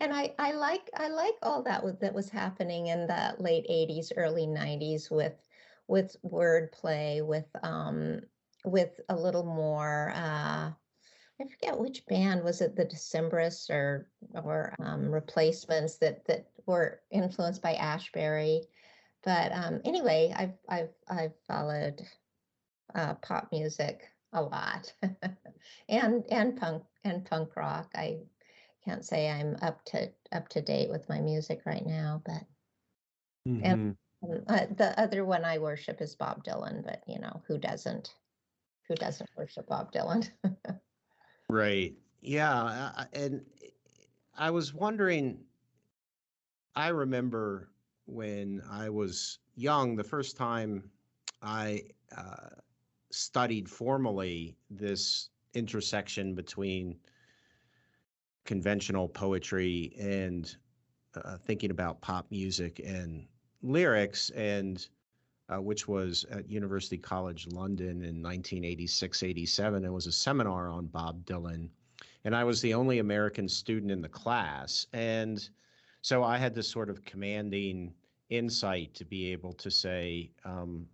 I 0.00 0.34
I 0.38 0.52
like 0.52 0.88
I 0.96 1.08
like 1.08 1.34
all 1.42 1.62
that 1.64 1.84
was, 1.84 1.98
that 1.98 2.14
was 2.14 2.30
happening 2.30 2.86
in 2.86 3.06
the 3.06 3.34
late 3.38 3.66
'80s, 3.68 4.12
early 4.16 4.46
'90s 4.46 5.10
with 5.10 5.46
with 5.88 6.16
wordplay, 6.24 7.24
with 7.26 7.48
um, 7.62 8.22
with 8.64 9.00
a 9.08 9.16
little 9.16 9.44
more 9.44 10.12
uh 10.14 10.70
I 11.42 11.48
forget 11.48 11.78
which 11.78 12.06
band 12.06 12.44
was 12.44 12.60
it 12.60 12.76
the 12.76 12.84
Decemberists 12.84 13.68
or 13.70 14.08
or 14.34 14.74
um, 14.78 15.10
replacements 15.10 15.96
that 15.96 16.24
that 16.26 16.46
were 16.66 17.00
influenced 17.10 17.62
by 17.62 17.74
Ashbery. 17.74 18.60
But 19.24 19.52
um, 19.52 19.80
anyway, 19.84 20.32
I've 20.36 20.54
I've 20.68 20.94
I've 21.08 21.34
followed 21.48 22.02
uh, 22.94 23.14
pop 23.14 23.48
music 23.50 24.02
a 24.32 24.42
lot, 24.42 24.92
and 25.88 26.24
and 26.30 26.56
punk 26.56 26.84
and 27.04 27.24
punk 27.24 27.56
rock. 27.56 27.90
I 27.94 28.18
can't 28.84 29.04
say 29.04 29.30
I'm 29.30 29.56
up 29.62 29.84
to 29.86 30.12
up 30.32 30.48
to 30.50 30.62
date 30.62 30.90
with 30.90 31.08
my 31.08 31.20
music 31.20 31.62
right 31.64 31.84
now, 31.84 32.22
but 32.24 32.44
mm-hmm. 33.48 33.64
and 33.64 33.96
uh, 34.48 34.66
the 34.76 34.94
other 35.00 35.24
one 35.24 35.44
I 35.44 35.58
worship 35.58 36.00
is 36.00 36.14
Bob 36.14 36.44
Dylan. 36.44 36.84
But 36.84 37.02
you 37.08 37.18
know 37.18 37.42
who 37.48 37.58
doesn't? 37.58 38.14
Who 38.88 38.94
doesn't 38.94 39.30
worship 39.36 39.66
Bob 39.68 39.92
Dylan? 39.92 40.28
right. 41.48 41.94
Yeah. 42.20 43.04
And 43.12 43.42
I 44.36 44.50
was 44.50 44.74
wondering, 44.74 45.38
I 46.74 46.88
remember 46.88 47.70
when 48.06 48.62
I 48.70 48.88
was 48.88 49.38
young, 49.54 49.96
the 49.96 50.04
first 50.04 50.36
time 50.36 50.90
I 51.42 51.82
uh, 52.16 52.48
studied 53.10 53.68
formally 53.68 54.56
this 54.70 55.30
intersection 55.54 56.34
between 56.34 56.96
conventional 58.44 59.08
poetry 59.08 59.94
and 60.00 60.56
uh, 61.14 61.36
thinking 61.36 61.70
about 61.70 62.00
pop 62.00 62.26
music 62.30 62.80
and 62.84 63.26
lyrics. 63.62 64.30
And 64.30 64.86
uh, 65.52 65.60
which 65.60 65.88
was 65.88 66.24
at 66.30 66.48
University 66.48 66.96
College 66.96 67.46
London 67.48 68.02
in 68.02 68.22
1986 68.22 69.22
87. 69.22 69.84
It 69.84 69.92
was 69.92 70.06
a 70.06 70.12
seminar 70.12 70.68
on 70.68 70.86
Bob 70.86 71.24
Dylan. 71.24 71.68
And 72.24 72.36
I 72.36 72.44
was 72.44 72.60
the 72.60 72.74
only 72.74 72.98
American 73.00 73.48
student 73.48 73.90
in 73.90 74.00
the 74.00 74.08
class. 74.08 74.86
And 74.92 75.48
so 76.00 76.22
I 76.22 76.38
had 76.38 76.54
this 76.54 76.68
sort 76.68 76.88
of 76.88 77.04
commanding 77.04 77.92
insight 78.30 78.94
to 78.94 79.04
be 79.04 79.32
able 79.32 79.52
to 79.54 79.70
say, 79.70 80.30
um, 80.44 80.86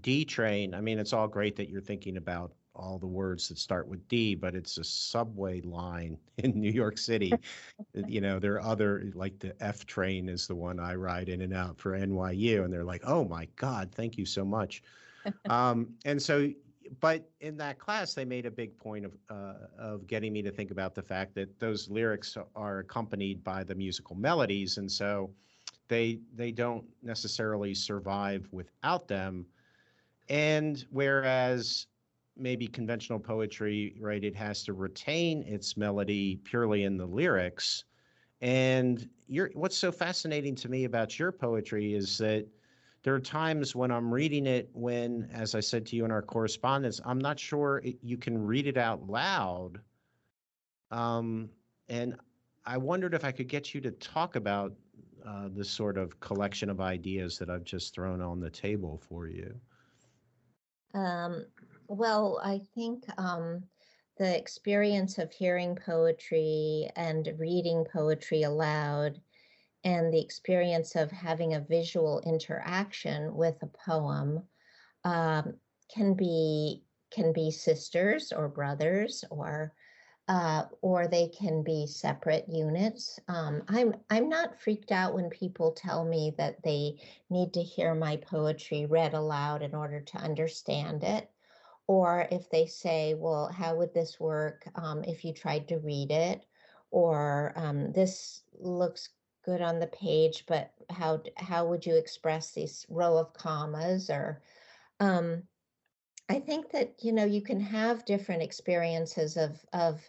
D 0.00 0.24
train, 0.24 0.74
I 0.74 0.80
mean, 0.80 0.98
it's 0.98 1.12
all 1.12 1.28
great 1.28 1.56
that 1.56 1.68
you're 1.68 1.80
thinking 1.80 2.16
about 2.16 2.52
all 2.74 2.98
the 2.98 3.06
words 3.06 3.48
that 3.48 3.58
start 3.58 3.86
with 3.86 4.06
D, 4.08 4.34
but 4.34 4.54
it's 4.54 4.78
a 4.78 4.84
subway 4.84 5.60
line 5.60 6.18
in 6.38 6.58
New 6.60 6.70
York 6.70 6.98
City. 6.98 7.32
you 8.06 8.20
know, 8.20 8.38
there 8.38 8.54
are 8.54 8.62
other, 8.62 9.10
like 9.14 9.38
the 9.38 9.54
F 9.62 9.86
train 9.86 10.28
is 10.28 10.46
the 10.46 10.54
one 10.54 10.80
I 10.80 10.94
ride 10.94 11.28
in 11.28 11.42
and 11.42 11.54
out 11.54 11.78
for 11.78 11.92
NYU. 11.92 12.64
And 12.64 12.72
they're 12.72 12.84
like, 12.84 13.02
oh 13.04 13.24
my 13.24 13.46
God, 13.56 13.92
thank 13.92 14.18
you 14.18 14.26
so 14.26 14.44
much. 14.44 14.82
um, 15.48 15.88
and 16.04 16.20
so, 16.20 16.50
but 17.00 17.28
in 17.40 17.56
that 17.56 17.78
class, 17.78 18.12
they 18.12 18.24
made 18.24 18.44
a 18.44 18.50
big 18.50 18.76
point 18.76 19.06
of, 19.06 19.12
uh, 19.30 19.54
of 19.78 20.06
getting 20.06 20.32
me 20.32 20.42
to 20.42 20.50
think 20.50 20.70
about 20.70 20.94
the 20.94 21.02
fact 21.02 21.34
that 21.34 21.58
those 21.58 21.88
lyrics 21.88 22.36
are 22.54 22.80
accompanied 22.80 23.42
by 23.42 23.64
the 23.64 23.74
musical 23.74 24.16
melodies. 24.16 24.76
And 24.78 24.90
so 24.90 25.30
they, 25.88 26.18
they 26.34 26.50
don't 26.50 26.84
necessarily 27.02 27.74
survive 27.74 28.46
without 28.52 29.08
them. 29.08 29.46
And 30.28 30.84
whereas 30.90 31.86
maybe 32.36 32.66
conventional 32.66 33.18
poetry, 33.18 33.94
right? 34.00 34.22
It 34.24 34.34
has 34.36 34.64
to 34.64 34.72
retain 34.72 35.42
its 35.42 35.76
melody 35.76 36.36
purely 36.44 36.84
in 36.84 36.96
the 36.96 37.06
lyrics. 37.06 37.84
And 38.40 39.08
what's 39.54 39.76
so 39.76 39.92
fascinating 39.92 40.54
to 40.56 40.68
me 40.68 40.84
about 40.84 41.18
your 41.18 41.32
poetry 41.32 41.94
is 41.94 42.18
that 42.18 42.46
there 43.02 43.14
are 43.14 43.20
times 43.20 43.76
when 43.76 43.90
I'm 43.90 44.12
reading 44.12 44.46
it 44.46 44.68
when, 44.72 45.28
as 45.32 45.54
I 45.54 45.60
said 45.60 45.86
to 45.86 45.96
you 45.96 46.04
in 46.04 46.10
our 46.10 46.22
correspondence, 46.22 47.00
I'm 47.04 47.18
not 47.18 47.38
sure 47.38 47.78
it, 47.84 47.96
you 48.02 48.16
can 48.16 48.44
read 48.44 48.66
it 48.66 48.78
out 48.78 49.06
loud. 49.08 49.78
Um, 50.90 51.50
and 51.88 52.16
I 52.66 52.78
wondered 52.78 53.14
if 53.14 53.24
I 53.24 53.30
could 53.30 53.48
get 53.48 53.74
you 53.74 53.80
to 53.82 53.90
talk 53.92 54.36
about 54.36 54.72
uh, 55.26 55.48
this 55.50 55.70
sort 55.70 55.98
of 55.98 56.18
collection 56.20 56.70
of 56.70 56.80
ideas 56.80 57.38
that 57.38 57.50
I've 57.50 57.64
just 57.64 57.94
thrown 57.94 58.20
on 58.20 58.40
the 58.40 58.50
table 58.50 59.00
for 59.08 59.28
you. 59.28 59.54
Um, 60.94 61.44
well, 61.88 62.40
I 62.42 62.60
think 62.74 63.04
um, 63.18 63.64
the 64.18 64.36
experience 64.36 65.18
of 65.18 65.32
hearing 65.32 65.76
poetry 65.76 66.90
and 66.96 67.28
reading 67.38 67.84
poetry 67.92 68.42
aloud 68.42 69.20
and 69.82 70.12
the 70.12 70.20
experience 70.20 70.96
of 70.96 71.10
having 71.10 71.54
a 71.54 71.60
visual 71.60 72.20
interaction 72.20 73.34
with 73.34 73.56
a 73.62 73.66
poem 73.66 74.42
um, 75.04 75.54
can 75.92 76.14
be 76.14 76.82
can 77.10 77.32
be 77.32 77.50
sisters 77.50 78.32
or 78.32 78.48
brothers 78.48 79.24
or 79.30 79.72
uh, 80.26 80.64
or 80.80 81.06
they 81.06 81.28
can 81.28 81.62
be 81.62 81.86
separate 81.86 82.48
units. 82.48 83.20
Um, 83.28 83.62
I'm 83.68 83.94
I'm 84.08 84.28
not 84.30 84.60
freaked 84.60 84.90
out 84.90 85.14
when 85.14 85.28
people 85.28 85.72
tell 85.72 86.04
me 86.04 86.32
that 86.38 86.62
they 86.62 86.98
need 87.28 87.52
to 87.54 87.62
hear 87.62 87.94
my 87.94 88.16
poetry 88.16 88.86
read 88.86 89.12
aloud 89.12 89.62
in 89.62 89.74
order 89.74 90.00
to 90.00 90.18
understand 90.18 91.04
it 91.04 91.30
or 91.86 92.26
if 92.30 92.48
they 92.50 92.66
say, 92.66 93.14
well, 93.14 93.48
how 93.48 93.76
would 93.76 93.92
this 93.92 94.18
work 94.18 94.66
um, 94.74 95.04
if 95.04 95.24
you 95.24 95.32
tried 95.32 95.68
to 95.68 95.78
read 95.78 96.10
it? 96.10 96.44
Or 96.90 97.52
um, 97.56 97.92
this 97.92 98.42
looks 98.58 99.10
good 99.44 99.60
on 99.60 99.78
the 99.78 99.88
page, 99.88 100.44
but 100.46 100.72
how 100.90 101.22
how 101.36 101.66
would 101.66 101.84
you 101.84 101.96
express 101.96 102.52
these 102.52 102.86
row 102.88 103.18
of 103.18 103.34
commas? 103.34 104.08
Or 104.10 104.42
um, 105.00 105.42
I 106.28 106.40
think 106.40 106.70
that 106.70 106.94
you 107.02 107.12
know 107.12 107.24
you 107.24 107.42
can 107.42 107.60
have 107.60 108.04
different 108.06 108.42
experiences 108.42 109.36
of 109.36 109.64
of 109.72 110.08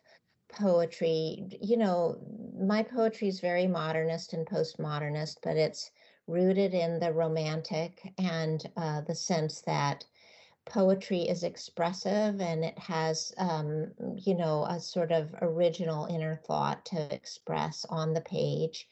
poetry. 0.49 1.47
You 1.61 1.77
know, 1.77 2.17
my 2.57 2.83
poetry 2.83 3.27
is 3.27 3.39
very 3.39 3.67
modernist 3.67 4.33
and 4.33 4.45
postmodernist, 4.47 5.37
but 5.43 5.57
it's 5.57 5.91
rooted 6.27 6.73
in 6.73 6.99
the 6.99 7.11
romantic 7.11 8.13
and 8.17 8.65
uh, 8.77 9.01
the 9.01 9.15
sense 9.15 9.61
that 9.61 10.05
poetry 10.65 11.21
is 11.21 11.43
expressive 11.43 12.41
and 12.41 12.65
it 12.65 12.77
has, 12.77 13.33
um, 13.37 13.91
you 14.17 14.35
know, 14.35 14.65
a 14.65 14.79
sort 14.79 15.11
of 15.11 15.33
original 15.41 16.05
inner 16.05 16.35
thought 16.35 16.85
to 16.85 17.13
express 17.13 17.85
on 17.89 18.13
the 18.13 18.21
page. 18.21 18.87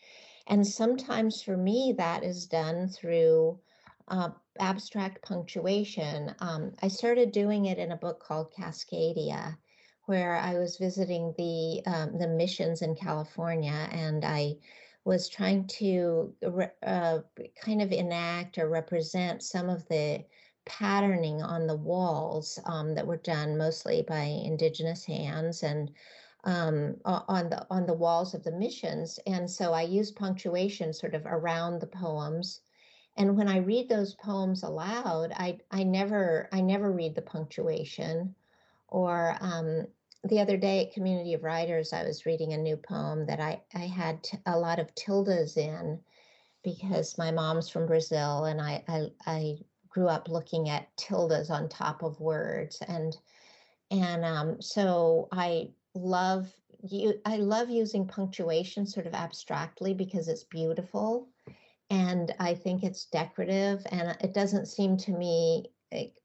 And 0.47 0.65
sometimes 0.65 1.41
for 1.41 1.57
me, 1.57 1.93
that 1.97 2.23
is 2.23 2.45
done 2.45 2.87
through 2.87 3.59
uh, 4.07 4.29
abstract 4.59 5.21
punctuation. 5.23 6.35
Um, 6.39 6.73
I 6.81 6.87
started 6.89 7.31
doing 7.31 7.65
it 7.65 7.77
in 7.77 7.91
a 7.91 7.97
book 7.97 8.21
called 8.21 8.53
Cascadia, 8.53 9.57
where 10.05 10.35
I 10.35 10.55
was 10.55 10.77
visiting 10.77 11.33
the 11.37 11.81
um, 11.89 12.17
the 12.17 12.27
missions 12.27 12.81
in 12.81 12.95
California, 12.95 13.87
and 13.91 14.25
I 14.25 14.57
was 15.05 15.29
trying 15.29 15.67
to 15.67 16.33
uh, 16.85 17.19
kind 17.61 17.81
of 17.81 17.91
enact 17.91 18.57
or 18.57 18.69
represent 18.69 19.43
some 19.43 19.69
of 19.69 19.87
the 19.87 20.23
patterning 20.65 21.41
on 21.41 21.67
the 21.67 21.75
walls 21.75 22.59
um, 22.65 22.95
that 22.95 23.07
were 23.07 23.17
done 23.17 23.57
mostly 23.57 24.01
by 24.01 24.23
indigenous 24.23 25.03
hands 25.05 25.63
and 25.63 25.91
um, 26.45 26.95
on 27.05 27.49
the 27.49 27.65
on 27.69 27.85
the 27.85 27.93
walls 27.93 28.33
of 28.33 28.43
the 28.43 28.51
missions. 28.51 29.19
And 29.25 29.49
so 29.49 29.73
I 29.73 29.83
use 29.83 30.11
punctuation 30.11 30.93
sort 30.93 31.15
of 31.15 31.25
around 31.25 31.79
the 31.79 31.87
poems. 31.87 32.61
And 33.15 33.37
when 33.37 33.47
I 33.47 33.57
read 33.57 33.87
those 33.87 34.15
poems 34.15 34.63
aloud, 34.63 35.31
I 35.35 35.59
I 35.71 35.83
never 35.83 36.49
I 36.51 36.61
never 36.61 36.91
read 36.91 37.15
the 37.15 37.21
punctuation. 37.21 38.35
Or 38.87 39.37
um, 39.39 39.87
the 40.23 40.39
other 40.39 40.57
day 40.57 40.85
at 40.85 40.93
Community 40.93 41.33
of 41.33 41.43
Writers, 41.43 41.93
I 41.93 42.03
was 42.03 42.25
reading 42.25 42.53
a 42.53 42.57
new 42.57 42.77
poem 42.77 43.25
that 43.27 43.39
I 43.39 43.61
I 43.73 43.87
had 43.87 44.27
a 44.45 44.57
lot 44.59 44.79
of 44.79 44.93
tildes 44.95 45.57
in 45.57 45.99
because 46.63 47.17
my 47.17 47.31
mom's 47.31 47.69
from 47.69 47.85
Brazil 47.85 48.45
and 48.45 48.61
I 48.61 48.83
I, 48.87 49.11
I 49.25 49.57
grew 49.93 50.07
up 50.07 50.27
looking 50.27 50.69
at 50.69 50.95
tildes 50.97 51.49
on 51.49 51.69
top 51.69 52.03
of 52.03 52.19
words 52.19 52.81
and 52.87 53.15
and 53.91 54.25
um, 54.25 54.61
so 54.61 55.27
I 55.31 55.69
love 55.93 56.51
you 56.83 57.13
I 57.25 57.37
love 57.37 57.69
using 57.69 58.07
punctuation 58.07 58.85
sort 58.87 59.05
of 59.05 59.13
abstractly 59.13 59.93
because 59.93 60.27
it's 60.27 60.45
beautiful 60.45 61.29
and 61.89 62.33
I 62.39 62.55
think 62.55 62.83
it's 62.83 63.05
decorative 63.05 63.85
and 63.91 64.17
it 64.21 64.33
doesn't 64.33 64.67
seem 64.67 64.97
to 64.97 65.11
me 65.11 65.67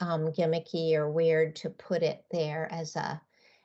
um, 0.00 0.32
gimmicky 0.32 0.94
or 0.94 1.10
weird 1.10 1.54
to 1.56 1.70
put 1.70 2.02
it 2.02 2.25
there 2.30 2.68
as 2.72 2.96
a 2.96 3.20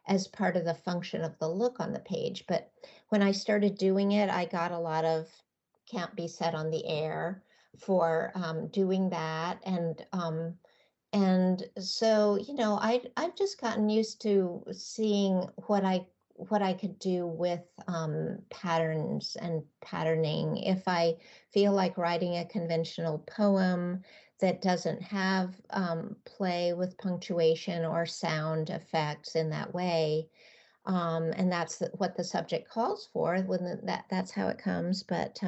as 0.05 0.27
part 0.27 0.57
of 0.57 0.65
the 0.65 0.74
function 0.74 1.24
of 1.24 1.38
the 1.39 1.48
look 1.48 1.79
on 1.79 1.93
the 1.93 2.00
page 2.00 2.43
but 2.48 2.72
when 3.07 3.24
I 3.24 3.31
started 3.31 3.77
doing 3.77 4.12
it 4.12 4.29
I 4.29 4.45
got 4.45 4.74
a 4.74 4.79
lot 4.79 5.05
of 5.05 5.27
can't 5.89 6.13
be 6.15 6.27
said 6.27 6.55
on 6.55 6.69
the 6.72 6.86
air 6.86 7.41
for 7.77 8.32
um, 8.36 8.68
doing 8.68 9.10
that 9.10 9.60
and 9.65 10.06
um, 10.13 10.53
and 11.13 11.63
so 11.80 12.38
you 12.38 12.56
know 12.56 12.74
I 12.82 13.01
I've 13.18 13.36
just 13.36 13.62
gotten 13.62 13.89
used 13.89 14.22
to 14.24 14.63
seeing 14.72 15.48
what 15.68 15.86
I 15.86 16.08
what 16.36 16.62
I 16.62 16.74
could 16.74 16.98
do 17.00 17.27
with 17.27 17.62
um, 17.88 18.39
patterns 18.50 19.38
and 19.39 19.63
patterning. 19.82 20.58
If 20.58 20.88
I 20.88 21.15
feel 21.51 21.72
like 21.72 21.98
writing 21.98 22.38
a 22.38 22.46
conventional 22.46 23.20
poem 23.20 24.01
that 24.39 24.62
doesn't 24.62 25.01
have 25.03 25.56
um, 25.70 26.15
play 26.25 26.74
with 26.74 26.98
punctuation 26.98 27.86
or 27.86 28.06
sound 28.06 28.72
effects 28.72 29.36
in 29.36 29.50
that 29.51 29.74
way, 29.74 30.27
um, 30.86 31.32
and 31.38 31.51
that's 31.51 31.82
what 31.98 32.18
the 32.18 32.24
subject 32.24 32.68
calls 32.70 33.08
for. 33.13 33.38
When 33.38 33.80
that 33.84 34.06
that's 34.10 34.32
how 34.32 34.48
it 34.48 34.58
comes. 34.58 35.03
But 35.03 35.39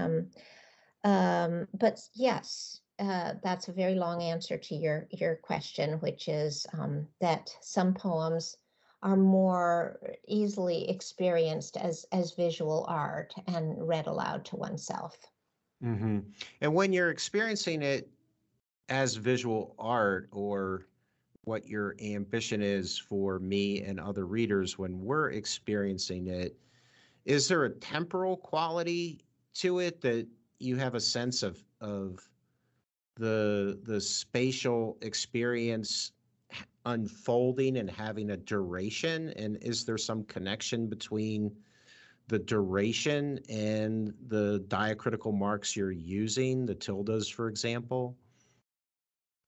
um, 1.05 1.67
but 1.79 2.01
yes, 2.15 2.81
uh, 2.97 3.33
that's 3.43 3.67
a 3.67 3.73
very 3.73 3.95
long 3.95 4.23
answer 4.23 4.57
to 4.57 4.75
your 4.75 5.07
your 5.11 5.35
question, 5.35 5.99
which 5.99 6.27
is 6.27 6.65
um, 6.73 7.07
that 7.21 7.55
some 7.61 7.93
poems 7.93 8.57
are 9.03 9.15
more 9.15 9.99
easily 10.27 10.89
experienced 10.89 11.77
as 11.77 12.05
as 12.11 12.33
visual 12.33 12.85
art 12.89 13.33
and 13.47 13.87
read 13.87 14.07
aloud 14.07 14.43
to 14.45 14.55
oneself. 14.55 15.15
Mm-hmm. 15.83 16.19
And 16.61 16.73
when 16.73 16.91
you're 16.91 17.11
experiencing 17.11 17.83
it 17.83 18.09
as 18.89 19.15
visual 19.15 19.75
art, 19.77 20.27
or 20.31 20.87
what 21.43 21.67
your 21.67 21.95
ambition 22.01 22.63
is 22.63 22.97
for 22.97 23.37
me 23.37 23.83
and 23.83 23.99
other 23.99 24.25
readers 24.25 24.79
when 24.79 24.99
we're 24.99 25.29
experiencing 25.29 26.27
it, 26.27 26.57
is 27.25 27.47
there 27.47 27.65
a 27.65 27.69
temporal 27.69 28.37
quality 28.37 29.19
to 29.53 29.79
it 29.79 30.01
that 30.01 30.27
you 30.59 30.75
have 30.77 30.95
a 30.95 30.99
sense 30.99 31.43
of 31.43 31.63
of 31.81 32.19
the 33.15 33.79
the 33.83 33.99
spatial 33.99 34.97
experience 35.01 36.11
unfolding 36.85 37.77
and 37.77 37.89
having 37.89 38.31
a 38.31 38.37
duration? 38.37 39.29
And 39.31 39.57
is 39.61 39.85
there 39.85 39.97
some 39.97 40.23
connection 40.23 40.87
between 40.87 41.55
the 42.27 42.39
duration 42.39 43.39
and 43.49 44.13
the 44.27 44.63
diacritical 44.67 45.31
marks 45.31 45.75
you're 45.75 45.91
using 45.91 46.65
the 46.65 46.75
tildes 46.75 47.27
for 47.27 47.47
example? 47.47 48.17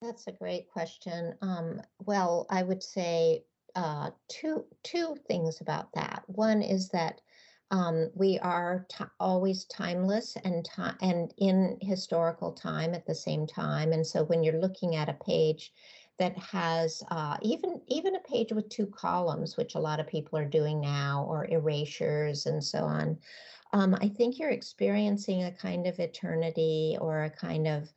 That's 0.01 0.27
a 0.27 0.31
great 0.31 0.69
question. 0.69 1.33
Um, 1.41 1.81
well 2.05 2.45
i 2.49 2.63
would 2.63 2.83
say 2.83 3.43
uh, 3.77 4.09
two 4.27 4.65
two 4.83 5.15
things 5.27 5.61
about 5.61 5.93
that. 5.93 6.23
One 6.25 6.63
is 6.63 6.89
that 6.89 7.21
um, 7.71 8.09
we 8.15 8.39
are 8.39 8.85
t- 8.89 9.03
always 9.19 9.65
timeless 9.65 10.37
and 10.43 10.63
time 10.63 10.95
and 11.01 11.33
in 11.37 11.77
historical 11.81 12.53
time 12.53 12.93
at 12.93 13.05
the 13.05 13.15
same 13.15 13.45
time. 13.45 13.91
And 13.91 14.05
so 14.05 14.23
when 14.23 14.43
you're 14.43 14.61
looking 14.61 14.95
at 14.95 15.09
a 15.09 15.13
page 15.13 15.73
that 16.17 16.37
has 16.37 17.03
uh, 17.11 17.37
even 17.41 17.81
even 17.87 18.15
a 18.15 18.19
page 18.21 18.51
with 18.51 18.69
two 18.69 18.87
columns, 18.87 19.57
which 19.57 19.75
a 19.75 19.79
lot 19.79 19.99
of 19.99 20.07
people 20.07 20.39
are 20.39 20.45
doing 20.45 20.79
now, 20.79 21.25
or 21.29 21.45
erasures 21.45 22.45
and 22.45 22.63
so 22.63 22.79
on, 22.79 23.17
um, 23.73 23.95
I 24.01 24.07
think 24.07 24.39
you're 24.39 24.49
experiencing 24.49 25.43
a 25.43 25.51
kind 25.51 25.87
of 25.87 25.99
eternity 25.99 26.97
or 27.01 27.25
a 27.25 27.29
kind 27.29 27.67
of 27.67 27.91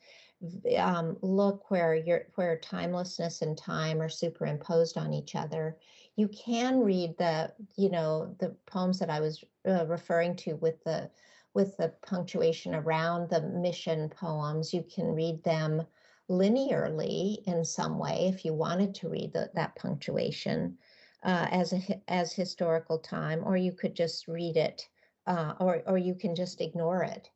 um, 0.76 1.16
look 1.22 1.70
where 1.70 1.94
you're 1.94 2.26
where 2.35 2.59
timelessness 2.59 3.42
and 3.42 3.56
time 3.56 4.00
are 4.00 4.09
superimposed 4.09 4.96
on 4.96 5.12
each 5.12 5.35
other 5.35 5.76
you 6.16 6.28
can 6.28 6.80
read 6.80 7.16
the 7.18 7.52
you 7.76 7.90
know 7.90 8.35
the 8.40 8.54
poems 8.66 8.98
that 8.98 9.11
i 9.11 9.20
was 9.20 9.44
uh, 9.68 9.87
referring 9.87 10.37
to 10.37 10.55
with 10.57 10.83
the 10.85 11.11
with 11.53 11.77
the 11.77 11.92
punctuation 12.07 12.75
around 12.75 13.29
the 13.29 13.40
mission 13.40 14.09
poems 14.09 14.73
you 14.73 14.85
can 14.94 15.07
read 15.07 15.42
them 15.42 15.83
linearly 16.31 17.42
in 17.46 17.64
some 17.64 17.99
way 17.99 18.31
if 18.33 18.44
you 18.44 18.55
wanted 18.55 18.94
to 18.94 19.09
read 19.09 19.33
the, 19.33 19.51
that 19.55 19.75
punctuation 19.75 20.77
uh, 21.25 21.49
as 21.51 21.73
a 21.73 21.81
as 22.09 22.33
historical 22.33 22.99
time 22.99 23.42
or 23.44 23.57
you 23.57 23.73
could 23.73 23.94
just 23.94 24.29
read 24.29 24.57
it 24.57 24.88
uh, 25.27 25.55
or 25.61 25.83
or 25.87 25.99
you 25.99 26.14
can 26.14 26.35
just 26.35 26.61
ignore 26.61 27.03
it 27.03 27.29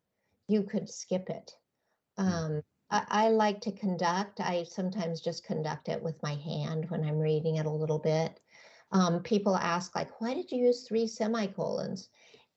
you 0.48 0.62
could 0.62 0.88
skip 0.88 1.28
it 1.28 1.56
hmm. 2.16 2.28
um, 2.28 2.62
I, 2.90 3.04
I 3.08 3.28
like 3.30 3.60
to 3.62 3.72
conduct. 3.72 4.40
I 4.40 4.64
sometimes 4.64 5.20
just 5.20 5.44
conduct 5.44 5.88
it 5.88 6.02
with 6.02 6.22
my 6.22 6.34
hand 6.34 6.90
when 6.90 7.04
I'm 7.04 7.18
reading 7.18 7.56
it 7.56 7.66
a 7.66 7.70
little 7.70 7.98
bit. 7.98 8.40
Um, 8.94 9.22
people 9.22 9.56
ask 9.56 9.94
like, 9.96 10.20
why 10.20 10.34
did 10.34 10.50
you 10.52 10.66
use 10.66 10.86
three 10.86 11.08
semicolons? 11.08 12.08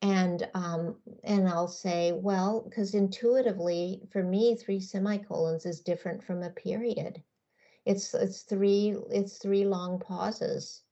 And 0.04 0.48
um, 0.54 0.98
and 1.24 1.50
I'll 1.50 1.68
say, 1.68 2.12
well, 2.12 2.62
because 2.62 2.94
intuitively, 2.94 4.04
for 4.12 4.24
me, 4.24 4.56
three 4.56 4.80
semicolons 4.80 5.66
is 5.66 5.82
different 5.82 6.24
from 6.24 6.44
a 6.44 6.52
period. 6.52 7.24
It's 7.86 8.14
it's 8.14 8.44
three 8.44 8.96
it's 9.10 9.40
three 9.40 9.66
long 9.66 10.00
pauses, 10.00 10.84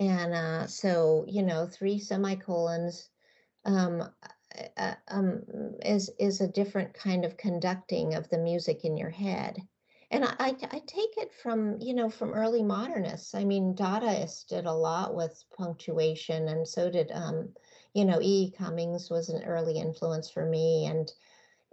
and 0.00 0.32
uh, 0.32 0.66
so 0.66 1.26
you 1.28 1.42
know, 1.42 1.66
three 1.66 1.98
semicolons 1.98 3.10
um, 3.66 4.02
uh, 4.78 4.94
um, 5.08 5.42
is 5.84 6.10
is 6.18 6.40
a 6.40 6.48
different 6.48 6.94
kind 6.94 7.26
of 7.26 7.36
conducting 7.36 8.14
of 8.14 8.28
the 8.30 8.38
music 8.38 8.84
in 8.84 8.96
your 8.96 9.10
head. 9.10 9.58
And 10.10 10.24
I, 10.24 10.34
I, 10.38 10.56
I 10.70 10.78
take 10.86 11.16
it 11.16 11.32
from, 11.32 11.80
you 11.80 11.94
know, 11.94 12.10
from 12.10 12.32
early 12.34 12.62
modernists. 12.62 13.34
I 13.34 13.44
mean, 13.44 13.74
Dadaists 13.74 14.46
did 14.46 14.66
a 14.66 14.72
lot 14.72 15.14
with 15.14 15.44
punctuation, 15.56 16.48
and 16.48 16.66
so 16.68 16.90
did, 16.90 17.10
um, 17.12 17.54
you 17.94 18.04
know, 18.04 18.20
E. 18.20 18.44
e. 18.44 18.50
Cummings 18.50 19.10
was 19.10 19.28
an 19.30 19.42
early 19.44 19.78
influence 19.78 20.30
for 20.30 20.44
me, 20.46 20.86
and 20.86 21.12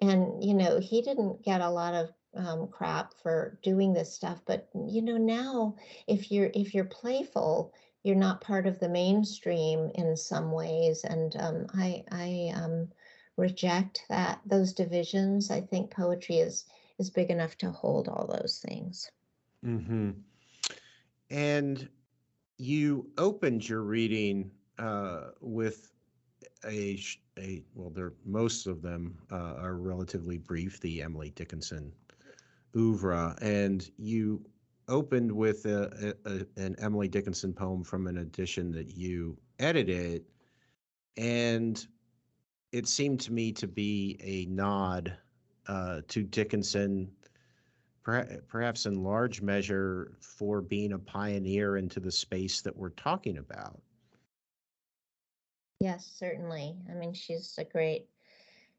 and 0.02 0.44
you 0.44 0.54
know, 0.54 0.80
he 0.80 1.02
didn't 1.02 1.44
get 1.44 1.62
a 1.62 1.70
lot 1.70 1.94
of 1.94 2.10
um, 2.36 2.68
crap 2.68 3.14
for 3.24 3.58
doing 3.64 3.94
this 3.94 4.14
stuff, 4.14 4.42
but 4.46 4.70
you 4.88 5.02
know, 5.02 5.18
now 5.18 5.76
if 6.08 6.32
you're 6.32 6.52
if 6.54 6.74
you're 6.74 6.86
playful, 6.86 7.74
you're 8.04 8.16
not 8.16 8.42
part 8.42 8.68
of 8.68 8.80
the 8.80 8.90
mainstream 8.90 9.92
in 9.96 10.18
some 10.18 10.52
ways, 10.52 11.04
and 11.06 11.36
um, 11.38 11.68
I 11.74 12.04
I 12.12 12.52
um, 12.56 12.90
reject 13.38 14.04
that 14.10 14.42
those 14.46 14.74
divisions. 14.74 15.52
I 15.52 15.62
think 15.62 15.92
poetry 15.92 16.38
is 16.40 16.66
is 17.00 17.10
big 17.10 17.30
enough 17.30 17.58
to 17.58 17.72
hold 17.72 18.08
all 18.08 18.28
those 18.28 18.64
things. 18.66 19.12
Mm-hmm. 19.66 20.12
And 21.30 21.90
you 22.58 23.10
opened 23.18 23.68
your 23.68 23.82
reading 23.82 24.52
uh, 24.78 25.30
with 25.42 25.92
a 26.66 27.00
a 27.38 27.64
well, 27.74 27.94
most 28.26 28.66
of 28.68 28.82
them 28.82 29.18
uh, 29.32 29.56
are 29.58 29.76
relatively 29.76 30.38
brief. 30.38 30.80
The 30.80 31.02
Emily 31.02 31.32
Dickinson 31.32 31.92
oeuvre, 32.76 33.36
and 33.42 33.90
you 33.98 34.46
opened 34.88 35.32
with 35.32 35.66
a, 35.66 36.16
a, 36.26 36.62
an 36.62 36.76
Emily 36.80 37.08
Dickinson 37.08 37.54
poem 37.54 37.84
from 37.84 38.08
an 38.08 38.20
edition 38.20 38.72
that 38.72 38.96
you 38.96 39.38
edited, 39.60 40.26
and 41.18 41.86
it 42.72 42.88
seemed 42.88 43.20
to 43.22 43.34
me 43.34 43.52
to 43.54 43.68
be 43.68 44.18
a 44.22 44.46
nod 44.46 45.18
uh, 45.68 46.02
to 46.08 46.24
Dickinson, 46.24 47.12
perhaps 48.04 48.86
in 48.86 49.04
large 49.04 49.42
measure 49.42 50.18
for 50.20 50.62
being 50.62 50.94
a 50.94 51.00
pioneer 51.00 51.78
into 51.78 52.00
the 52.00 52.12
space 52.12 52.62
that 52.62 52.76
we're 52.76 52.90
talking 52.92 53.38
about. 53.40 53.80
Yes, 55.80 56.10
certainly. 56.18 56.76
I 56.90 56.94
mean, 56.94 57.14
she's 57.14 57.56
a 57.58 57.64
great 57.64 58.08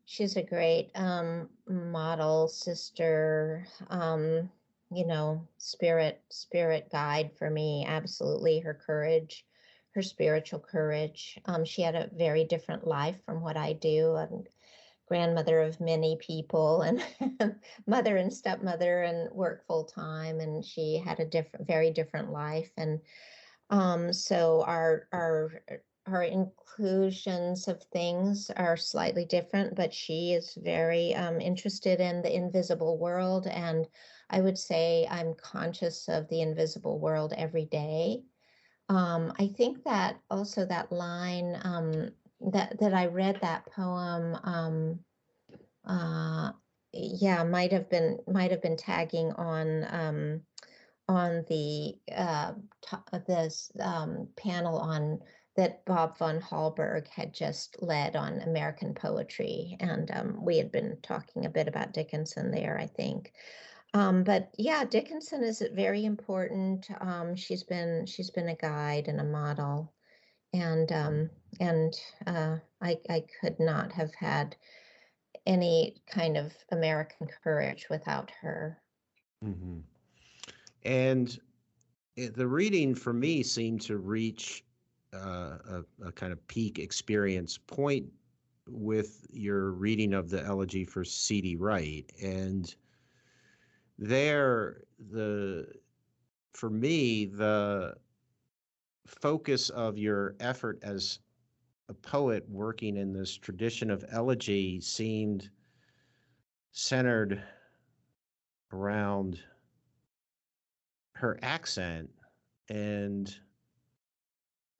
she's 0.06 0.36
a 0.36 0.42
great 0.42 0.90
um, 0.94 1.48
model, 1.68 2.48
sister, 2.48 3.66
um, 3.90 4.48
you 4.92 5.06
know, 5.06 5.46
spirit 5.58 6.22
spirit 6.30 6.88
guide 6.90 7.30
for 7.36 7.50
me. 7.50 7.84
Absolutely, 7.86 8.60
her 8.60 8.74
courage, 8.74 9.44
her 9.94 10.02
spiritual 10.02 10.60
courage. 10.60 11.38
Um, 11.46 11.64
she 11.64 11.82
had 11.82 11.94
a 11.94 12.10
very 12.16 12.44
different 12.44 12.86
life 12.86 13.16
from 13.26 13.42
what 13.42 13.56
I 13.56 13.74
do. 13.74 14.14
I'm 14.16 14.44
grandmother 15.06 15.60
of 15.60 15.80
many 15.80 16.16
people 16.20 16.82
and 16.82 17.02
mother 17.86 18.16
and 18.16 18.32
stepmother 18.32 19.02
and 19.02 19.30
work 19.32 19.66
full 19.66 19.84
time, 19.84 20.40
and 20.40 20.64
she 20.64 20.98
had 21.04 21.20
a 21.20 21.24
different, 21.24 21.66
very 21.66 21.90
different 21.90 22.32
life. 22.32 22.70
And 22.76 23.00
um, 23.70 24.12
so 24.12 24.62
our 24.66 25.08
our 25.12 25.62
her 26.06 26.22
inclusions 26.22 27.66
of 27.66 27.82
things 27.82 28.50
are 28.56 28.76
slightly 28.76 29.24
different, 29.24 29.74
but 29.74 29.92
she 29.92 30.32
is 30.34 30.54
very 30.54 31.14
um, 31.14 31.40
interested 31.40 32.00
in 32.00 32.22
the 32.22 32.32
invisible 32.32 32.96
world. 32.96 33.48
And 33.48 33.88
I 34.30 34.40
would 34.40 34.56
say 34.56 35.06
I'm 35.10 35.34
conscious 35.34 36.08
of 36.08 36.28
the 36.28 36.42
invisible 36.42 37.00
world 37.00 37.34
every 37.36 37.64
day. 37.64 38.22
Um, 38.88 39.32
I 39.40 39.48
think 39.48 39.82
that 39.82 40.20
also 40.30 40.64
that 40.66 40.92
line 40.92 41.58
um, 41.64 42.10
that 42.40 42.78
that 42.80 42.94
I 42.94 43.06
read 43.06 43.38
that 43.42 43.66
poem, 43.66 44.36
um, 44.44 44.98
uh, 45.84 46.52
yeah, 46.92 47.42
might 47.44 47.72
have 47.72 47.88
been 47.88 48.18
might 48.26 48.50
have 48.50 48.62
been 48.62 48.76
tagging 48.76 49.32
on 49.32 49.86
um, 49.90 50.40
on 51.08 51.44
the 51.48 51.94
uh, 52.14 52.52
t- 52.82 53.18
this 53.26 53.70
um, 53.80 54.28
panel 54.36 54.78
on 54.78 55.20
that 55.56 55.84
Bob 55.86 56.18
von 56.18 56.40
Hallberg 56.40 57.08
had 57.08 57.32
just 57.32 57.82
led 57.82 58.14
on 58.14 58.40
American 58.42 58.94
poetry. 58.94 59.76
And 59.80 60.10
um, 60.10 60.44
we 60.44 60.58
had 60.58 60.70
been 60.70 60.98
talking 61.02 61.46
a 61.46 61.50
bit 61.50 61.66
about 61.66 61.92
Dickinson 61.92 62.50
there, 62.50 62.78
I 62.78 62.86
think. 62.86 63.32
Um, 63.94 64.22
but 64.22 64.50
yeah, 64.58 64.84
Dickinson 64.84 65.42
is 65.42 65.62
very 65.72 66.04
important. 66.04 66.86
Um, 67.00 67.34
she's 67.34 67.62
been 67.62 68.04
she's 68.04 68.30
been 68.30 68.48
a 68.48 68.56
guide 68.56 69.08
and 69.08 69.20
a 69.20 69.24
model, 69.24 69.92
and 70.52 70.90
um, 70.92 71.30
and 71.60 71.94
uh, 72.26 72.56
I 72.80 72.98
I 73.08 73.24
could 73.40 73.58
not 73.58 73.92
have 73.92 74.14
had 74.14 74.56
any 75.46 75.96
kind 76.10 76.36
of 76.36 76.52
American 76.72 77.28
courage 77.42 77.86
without 77.88 78.30
her. 78.40 78.78
Mm-hmm. 79.44 79.78
And 80.84 81.38
the 82.16 82.46
reading 82.46 82.94
for 82.94 83.12
me 83.12 83.42
seemed 83.42 83.80
to 83.82 83.98
reach 83.98 84.64
uh, 85.14 85.58
a, 85.68 85.84
a, 86.04 86.12
kind 86.12 86.32
of 86.32 86.46
peak 86.48 86.78
experience 86.78 87.58
point 87.58 88.06
with 88.68 89.26
your 89.30 89.70
reading 89.70 90.14
of 90.14 90.28
the 90.28 90.42
elegy 90.42 90.84
for 90.84 91.04
C.D. 91.04 91.56
Wright, 91.56 92.10
and 92.22 92.74
there 93.98 94.82
the 95.10 95.68
for 96.52 96.70
me 96.70 97.26
the 97.26 97.94
focus 99.06 99.70
of 99.70 99.96
your 99.96 100.34
effort 100.40 100.78
as 100.82 101.20
a 101.88 101.94
poet 101.94 102.44
working 102.48 102.96
in 102.96 103.12
this 103.12 103.36
tradition 103.36 103.90
of 103.90 104.04
elegy 104.10 104.80
seemed 104.80 105.50
centered 106.72 107.42
around 108.72 109.38
her 111.12 111.38
accent 111.42 112.10
and 112.68 113.36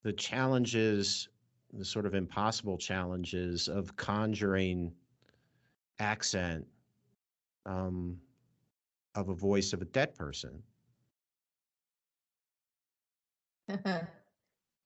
the 0.02 0.12
challenges, 0.12 1.28
the 1.72 1.84
sort 1.84 2.06
of 2.06 2.14
impossible 2.14 2.76
challenges 2.76 3.68
of 3.68 3.96
conjuring 3.96 4.92
accent 5.98 6.66
um, 7.64 8.18
of 9.14 9.28
a 9.28 9.34
voice 9.34 9.72
of 9.72 9.82
a 9.82 9.86
dead 9.86 10.14
person. 10.14 10.62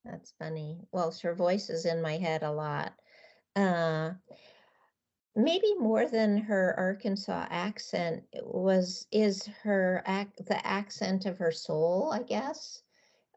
That's 0.05 0.33
funny. 0.39 0.79
Well, 0.91 1.13
her 1.23 1.35
voice 1.35 1.69
is 1.69 1.85
in 1.85 2.01
my 2.01 2.17
head 2.17 2.43
a 2.43 2.51
lot. 2.51 2.93
Uh, 3.55 4.13
maybe 5.35 5.73
more 5.75 6.07
than 6.07 6.37
her 6.37 6.73
Arkansas 6.77 7.47
accent 7.49 8.23
was 8.43 9.07
is 9.11 9.45
her 9.63 10.03
ac- 10.07 10.43
the 10.45 10.65
accent 10.65 11.25
of 11.25 11.37
her 11.37 11.51
soul, 11.51 12.11
I 12.11 12.23
guess 12.23 12.81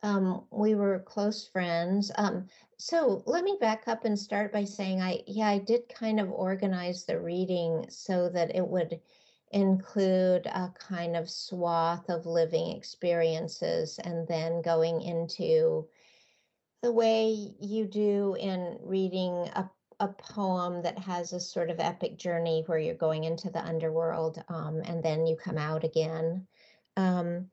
um, 0.04 0.44
we 0.50 0.74
were 0.74 0.98
close 0.98 1.48
friends. 1.48 2.12
Um, 2.16 2.46
so 2.76 3.22
let 3.24 3.42
me 3.42 3.56
back 3.58 3.88
up 3.88 4.04
and 4.04 4.18
start 4.18 4.52
by 4.52 4.64
saying 4.64 5.00
I, 5.00 5.22
yeah, 5.26 5.48
I 5.48 5.58
did 5.58 5.88
kind 5.88 6.20
of 6.20 6.30
organize 6.30 7.06
the 7.06 7.18
reading 7.18 7.86
so 7.88 8.28
that 8.28 8.54
it 8.54 8.68
would 8.68 9.00
include 9.52 10.44
a 10.46 10.70
kind 10.78 11.16
of 11.16 11.30
swath 11.30 12.10
of 12.10 12.26
living 12.26 12.76
experiences 12.76 13.98
and 14.04 14.28
then 14.28 14.60
going 14.60 15.00
into 15.00 15.88
the 16.84 16.92
way 16.92 17.54
you 17.58 17.86
do 17.86 18.36
in 18.38 18.78
reading 18.82 19.32
a, 19.54 19.70
a 20.00 20.08
poem 20.08 20.82
that 20.82 20.98
has 20.98 21.32
a 21.32 21.40
sort 21.40 21.70
of 21.70 21.80
epic 21.80 22.18
journey 22.18 22.62
where 22.66 22.78
you're 22.78 22.94
going 22.94 23.24
into 23.24 23.48
the 23.48 23.64
underworld 23.64 24.44
um, 24.50 24.82
and 24.84 25.02
then 25.02 25.26
you 25.26 25.34
come 25.34 25.56
out 25.56 25.82
again. 25.82 26.46
Um, 26.98 27.46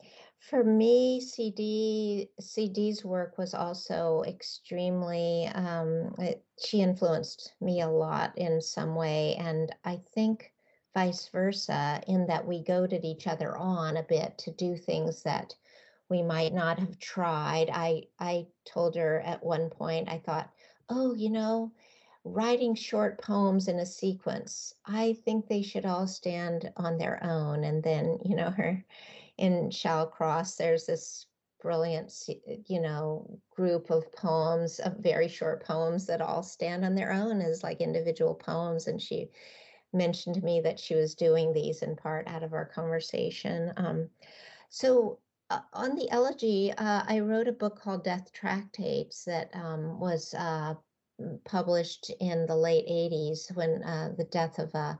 for 0.50 0.66
me, 0.66 1.22
CD 1.22 2.30
CD's 2.42 3.06
work 3.06 3.38
was 3.38 3.54
also 3.54 4.24
extremely. 4.28 5.48
Um, 5.54 6.14
it, 6.18 6.44
she 6.62 6.82
influenced 6.82 7.54
me 7.62 7.82
a 7.82 7.88
lot 7.88 8.38
in 8.38 8.60
some 8.60 8.96
way, 8.96 9.36
and 9.40 9.74
I 9.86 10.02
think 10.14 10.52
vice 10.94 11.30
versa, 11.30 12.02
in 12.08 12.28
that 12.28 12.46
we 12.46 12.64
goaded 12.64 13.06
each 13.06 13.28
other 13.28 13.56
on 13.56 13.96
a 13.96 14.04
bit 14.04 14.38
to 14.40 14.52
do 14.52 14.76
things 14.76 15.24
that 15.24 15.56
we 16.12 16.22
might 16.22 16.54
not 16.54 16.78
have 16.78 17.00
tried. 17.00 17.70
I 17.72 18.04
I 18.20 18.46
told 18.66 18.96
her 18.98 19.22
at 19.22 19.42
one 19.42 19.70
point, 19.70 20.10
I 20.10 20.18
thought, 20.18 20.52
oh, 20.90 21.14
you 21.14 21.30
know, 21.30 21.72
writing 22.26 22.76
short 22.76 23.22
poems 23.22 23.70
in 23.70 23.80
a 23.80 23.86
sequence, 23.86 24.76
I 24.86 25.14
think 25.24 25.48
they 25.48 25.62
should 25.62 25.86
all 25.86 26.08
stand 26.08 26.70
on 26.76 26.98
their 26.98 27.24
own. 27.24 27.64
And 27.64 27.82
then, 27.82 28.20
you 28.26 28.36
know, 28.36 28.52
her 28.52 28.84
in 29.38 29.70
Shallcross, 29.70 30.58
there's 30.58 30.86
this 30.86 31.28
brilliant, 31.62 32.12
you 32.68 32.82
know, 32.82 33.40
group 33.56 33.90
of 33.90 34.12
poems, 34.12 34.80
of 34.80 34.98
very 34.98 35.30
short 35.30 35.64
poems 35.64 36.06
that 36.08 36.22
all 36.22 36.44
stand 36.44 36.84
on 36.84 36.94
their 36.94 37.14
own 37.14 37.40
as 37.40 37.64
like 37.64 37.80
individual 37.80 38.36
poems. 38.36 38.88
And 38.88 39.02
she 39.02 39.30
mentioned 39.94 40.36
to 40.36 40.42
me 40.42 40.60
that 40.60 40.78
she 40.78 40.94
was 40.96 41.16
doing 41.16 41.54
these 41.54 41.84
in 41.84 41.96
part 41.96 42.28
out 42.28 42.44
of 42.44 42.52
our 42.52 42.66
conversation. 42.66 43.72
Um, 43.78 44.10
so 44.70 45.20
on 45.74 45.96
the 45.96 46.10
elegy, 46.10 46.72
uh, 46.78 47.04
I 47.08 47.20
wrote 47.20 47.48
a 47.48 47.54
book 47.54 47.80
called 47.80 48.04
Death 48.04 48.32
Tractates 48.34 49.24
that 49.26 49.50
um, 49.54 50.00
was 50.00 50.34
uh, 50.34 50.76
published 51.46 52.12
in 52.20 52.46
the 52.46 52.56
late 52.56 52.88
80s 52.88 53.56
when 53.56 53.84
uh, 53.84 54.14
the 54.18 54.26
death 54.26 54.60
of 54.60 54.74
a 54.76 55.00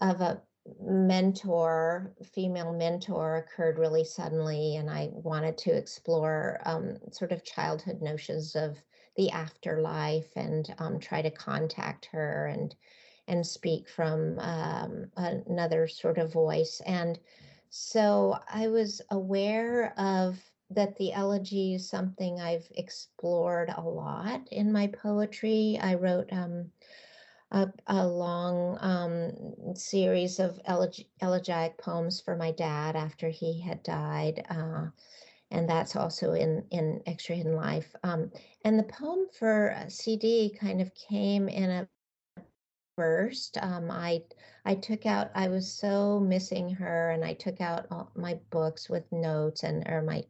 of 0.00 0.20
a 0.20 0.40
mentor, 0.80 2.14
female 2.32 2.72
mentor, 2.72 3.36
occurred 3.36 3.78
really 3.78 4.04
suddenly, 4.04 4.76
and 4.76 4.88
I 4.88 5.10
wanted 5.12 5.58
to 5.58 5.76
explore 5.76 6.60
um, 6.64 6.98
sort 7.10 7.32
of 7.32 7.44
childhood 7.44 8.00
notions 8.00 8.54
of 8.54 8.78
the 9.16 9.30
afterlife 9.30 10.30
and 10.36 10.72
um, 10.78 10.98
try 11.00 11.20
to 11.20 11.30
contact 11.30 12.06
her 12.06 12.46
and 12.46 12.74
and 13.28 13.46
speak 13.46 13.88
from 13.88 14.38
um, 14.40 15.06
another 15.16 15.86
sort 15.86 16.18
of 16.18 16.32
voice. 16.32 16.80
And 16.86 17.18
so 17.74 18.38
I 18.52 18.68
was 18.68 19.00
aware 19.10 19.98
of 19.98 20.38
that 20.68 20.94
the 20.96 21.14
elegy 21.14 21.72
is 21.72 21.88
something 21.88 22.38
I've 22.38 22.70
explored 22.76 23.72
a 23.74 23.80
lot 23.80 24.46
in 24.50 24.70
my 24.70 24.88
poetry. 24.88 25.78
I 25.80 25.94
wrote 25.94 26.30
um, 26.34 26.70
a, 27.50 27.72
a 27.86 28.06
long 28.06 28.76
um, 28.78 29.74
series 29.74 30.38
of 30.38 30.60
elegi- 30.68 31.06
elegiac 31.22 31.78
poems 31.78 32.20
for 32.20 32.36
my 32.36 32.50
dad 32.50 32.94
after 32.94 33.30
he 33.30 33.62
had 33.62 33.82
died. 33.82 34.44
Uh, 34.50 34.88
and 35.50 35.66
that's 35.66 35.96
also 35.96 36.34
in, 36.34 36.66
in 36.72 37.00
Extra 37.06 37.36
Hidden 37.36 37.56
Life. 37.56 37.96
Um, 38.02 38.30
and 38.66 38.78
the 38.78 38.82
poem 38.82 39.28
for 39.32 39.74
CD 39.88 40.54
kind 40.60 40.82
of 40.82 40.94
came 40.94 41.48
in 41.48 41.70
a 41.70 41.88
first. 42.96 43.58
Um, 43.60 43.90
I 43.90 44.22
I 44.64 44.74
took 44.74 45.06
out. 45.06 45.30
I 45.34 45.48
was 45.48 45.70
so 45.70 46.20
missing 46.20 46.70
her, 46.74 47.10
and 47.10 47.24
I 47.24 47.34
took 47.34 47.60
out 47.60 47.86
all 47.90 48.10
my 48.14 48.38
books 48.50 48.88
with 48.88 49.10
notes 49.12 49.62
and 49.64 49.86
or 49.88 50.02
my 50.02 50.24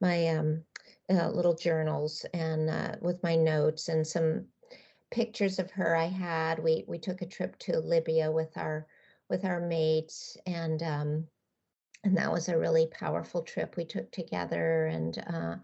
my 0.00 0.28
um, 0.28 0.64
uh, 1.10 1.28
little 1.30 1.54
journals 1.54 2.24
and 2.34 2.70
uh, 2.70 2.96
with 3.00 3.22
my 3.22 3.36
notes 3.36 3.88
and 3.88 4.06
some 4.06 4.46
pictures 5.10 5.58
of 5.58 5.70
her 5.72 5.96
I 5.96 6.06
had. 6.06 6.58
We 6.62 6.84
we 6.86 6.98
took 6.98 7.22
a 7.22 7.26
trip 7.26 7.58
to 7.60 7.80
Libya 7.80 8.30
with 8.30 8.56
our 8.56 8.86
with 9.28 9.44
our 9.44 9.60
mates 9.60 10.36
and 10.46 10.82
um, 10.82 11.26
and 12.04 12.16
that 12.16 12.32
was 12.32 12.48
a 12.48 12.58
really 12.58 12.86
powerful 12.86 13.42
trip 13.42 13.76
we 13.76 13.84
took 13.84 14.10
together 14.10 14.86
and 14.86 15.18
uh, 15.26 15.56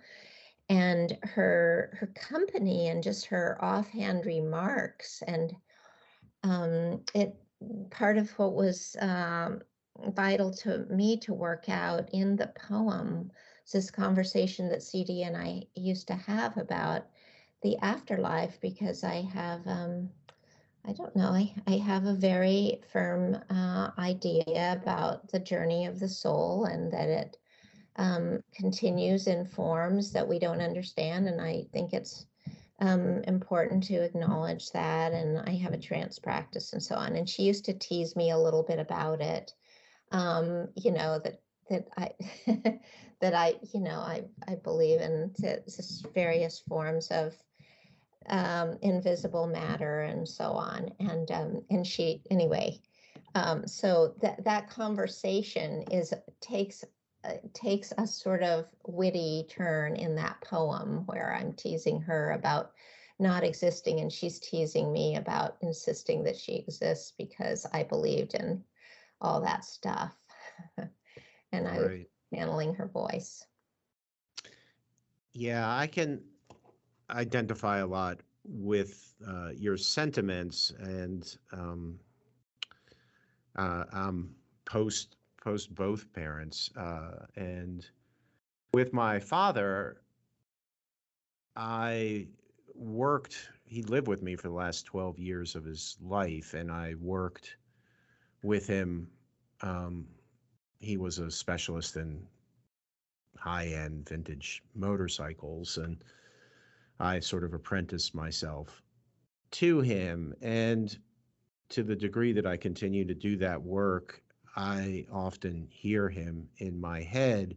and 0.69 1.19
her 1.23 1.97
her 1.99 2.07
company 2.09 2.89
and 2.89 3.03
just 3.03 3.27
her 3.27 3.59
offhand 3.61 4.27
remarks 4.27 5.23
and 5.27 5.55
um, 6.43 7.03
it 7.15 7.35
part 7.91 8.19
of 8.19 8.31
what 8.39 8.55
was 8.55 8.97
um, 9.01 9.61
vital 10.09 10.53
to 10.53 10.87
me 10.91 11.17
to 11.19 11.35
work 11.35 11.69
out 11.69 12.09
in 12.13 12.37
the 12.37 12.53
poem 12.69 13.31
is 13.67 13.73
this 13.73 13.91
conversation 13.91 14.69
that 14.69 14.83
CD 14.83 15.25
and 15.25 15.37
I 15.37 15.63
used 15.75 16.07
to 16.09 16.15
have 16.15 16.57
about 16.57 17.07
the 17.63 17.77
afterlife 17.79 18.61
because 18.61 19.03
I 19.03 19.23
have 19.33 19.67
um, 19.67 20.09
I 20.85 20.93
don't 20.93 21.15
know 21.17 21.31
I, 21.31 21.53
I 21.67 21.79
have 21.79 22.07
a 22.07 22.15
very 22.15 22.81
firm 22.93 23.37
uh, 23.51 23.91
idea 23.99 24.79
about 24.81 25.29
the 25.29 25.41
journey 25.41 25.87
of 25.87 25.99
the 25.99 26.09
soul 26.09 26.67
and 26.67 26.93
that 26.93 27.09
it 27.09 27.37
um, 27.97 28.41
continues 28.55 29.27
in 29.27 29.45
forms 29.45 30.13
that 30.13 30.27
we 30.27 30.39
don't 30.39 30.61
understand 30.61 31.27
and 31.27 31.41
I 31.41 31.67
think 31.73 31.93
it's 31.93 32.27
um, 32.81 33.23
important 33.25 33.85
to 33.85 34.05
acknowledge 34.05 34.71
that. 34.71 35.13
And 35.13 35.39
I 35.39 35.55
have 35.57 35.73
a 35.73 35.79
trance 35.79 36.19
practice 36.19 36.73
and 36.73 36.83
so 36.83 36.95
on. 36.95 37.17
And 37.17 37.29
she 37.29 37.43
used 37.43 37.65
to 37.67 37.75
tease 37.75 38.15
me 38.15 38.31
a 38.31 38.39
little 38.39 38.63
bit 38.63 38.79
about 38.79 39.21
it. 39.21 39.53
Um, 40.11 40.69
you 40.75 40.93
know 40.93 41.19
that 41.19 41.41
that 41.69 41.89
I 41.97 42.11
that 43.21 43.35
I 43.35 43.57
you 43.75 43.81
know 43.81 43.99
I 43.99 44.25
I 44.47 44.55
believe 44.55 45.01
in 45.01 45.35
various 46.15 46.59
forms 46.61 47.09
of 47.09 47.35
um, 48.29 48.79
invisible 48.83 49.47
matter 49.47 50.01
and 50.01 50.29
so 50.29 50.53
on. 50.53 50.91
And 51.01 51.31
um, 51.31 51.63
and 51.71 51.87
she 51.87 52.23
anyway. 52.31 52.81
Um, 53.35 53.67
so 53.67 54.15
that 54.23 54.43
that 54.45 54.71
conversation 54.71 55.83
is 55.91 56.15
takes 56.41 56.85
takes 57.53 57.93
a 57.99 58.07
sort 58.07 58.43
of 58.43 58.67
witty 58.87 59.47
turn 59.49 59.97
in 59.97 60.15
that 60.17 60.41
poem 60.43 61.05
where 61.07 61.35
I'm 61.35 61.53
teasing 61.53 62.01
her 62.03 62.33
about 62.33 62.73
not 63.19 63.45
existing 63.45 64.01
and 64.01 64.13
she's 64.13 64.39
teasing 64.39 64.93
me 64.93 65.17
about 65.17 65.57
insisting 65.61 66.23
that 66.25 66.37
she 66.37 66.57
exists 66.57 67.13
because 67.19 67.67
I 67.73 67.83
believed 67.83 68.35
in 68.35 68.63
all 69.21 69.41
that 69.41 69.65
stuff. 69.65 70.15
and 71.53 71.69
I 71.69 71.79
right. 71.79 71.91
was 71.91 72.07
channeling 72.33 72.75
her 72.75 72.87
voice. 72.87 73.45
Yeah, 75.33 75.69
I 75.77 75.87
can 75.87 76.21
identify 77.11 77.79
a 77.79 77.87
lot 77.87 78.21
with 78.45 79.15
uh, 79.27 79.51
your 79.57 79.77
sentiments 79.77 80.73
and 80.79 81.37
um, 81.53 81.99
uh, 83.57 83.85
I'm 83.93 84.35
post 84.65 85.17
post 85.49 85.75
both 85.75 86.13
parents. 86.13 86.71
Uh, 86.77 87.25
and 87.37 87.89
with 88.75 88.93
my 88.93 89.19
father, 89.19 90.03
I 91.57 92.27
worked, 92.75 93.49
he 93.65 93.83
lived 93.83 94.09
with 94.09 94.23
me 94.23 94.37
for 94.37 94.49
the 94.49 94.55
last 94.55 94.85
12 94.85 95.19
years 95.19 95.57
of 95.57 95.65
his 95.65 95.97
life, 96.03 96.53
and 96.53 96.71
I 96.71 96.97
worked 97.01 97.57
with 98.43 98.67
him. 98.67 99.09
Um, 99.63 100.07
he 100.81 100.99
was 100.99 101.19
a 101.19 101.31
specialist 101.31 101.97
in 101.97 102.27
high 103.39 103.69
end 103.69 104.07
vintage 104.07 104.63
motorcycles, 104.75 105.79
and 105.79 105.97
I 107.01 107.21
sort 107.21 107.43
of 107.43 107.55
apprenticed 107.55 108.15
myself 108.15 108.83
to 109.53 109.81
him. 109.81 110.35
And 110.43 110.95
to 111.71 111.83
the 111.83 111.97
degree 111.97 112.33
that 112.33 112.47
I 112.47 112.59
continue 112.59 113.07
to 113.07 113.15
do 113.15 113.39
that 113.39 113.63
work, 113.63 114.23
I 114.57 115.07
often 115.11 115.69
hear 115.71 116.09
him 116.09 116.49
in 116.59 116.81
my 116.81 117.03
head. 117.03 117.57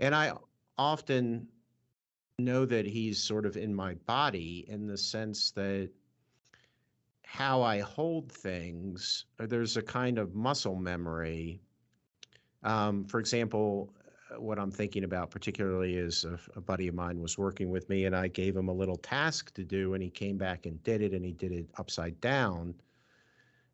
And 0.00 0.14
I 0.14 0.32
often 0.78 1.48
know 2.38 2.66
that 2.66 2.86
he's 2.86 3.22
sort 3.22 3.46
of 3.46 3.56
in 3.56 3.74
my 3.74 3.94
body 4.06 4.64
in 4.68 4.86
the 4.86 4.98
sense 4.98 5.50
that 5.52 5.90
how 7.24 7.62
I 7.62 7.80
hold 7.80 8.30
things, 8.30 9.24
uh, 9.40 9.46
there's 9.46 9.76
a 9.76 9.82
kind 9.82 10.18
of 10.18 10.34
muscle 10.34 10.76
memory. 10.76 11.60
Um, 12.62 13.04
for 13.04 13.20
example, 13.20 13.92
uh, 14.30 14.40
what 14.40 14.58
I'm 14.58 14.70
thinking 14.70 15.04
about 15.04 15.30
particularly 15.30 15.96
is 15.96 16.24
a, 16.24 16.38
a, 16.54 16.60
buddy 16.60 16.88
of 16.88 16.94
mine 16.94 17.20
was 17.20 17.36
working 17.36 17.68
with 17.68 17.88
me 17.88 18.04
and 18.04 18.14
I 18.14 18.28
gave 18.28 18.56
him 18.56 18.68
a 18.68 18.72
little 18.72 18.96
task 18.96 19.52
to 19.54 19.64
do 19.64 19.94
and 19.94 20.02
he 20.02 20.10
came 20.10 20.38
back 20.38 20.66
and 20.66 20.82
did 20.82 21.00
it 21.00 21.12
and 21.12 21.24
he 21.24 21.32
did 21.32 21.52
it 21.52 21.66
upside 21.78 22.20
down. 22.20 22.74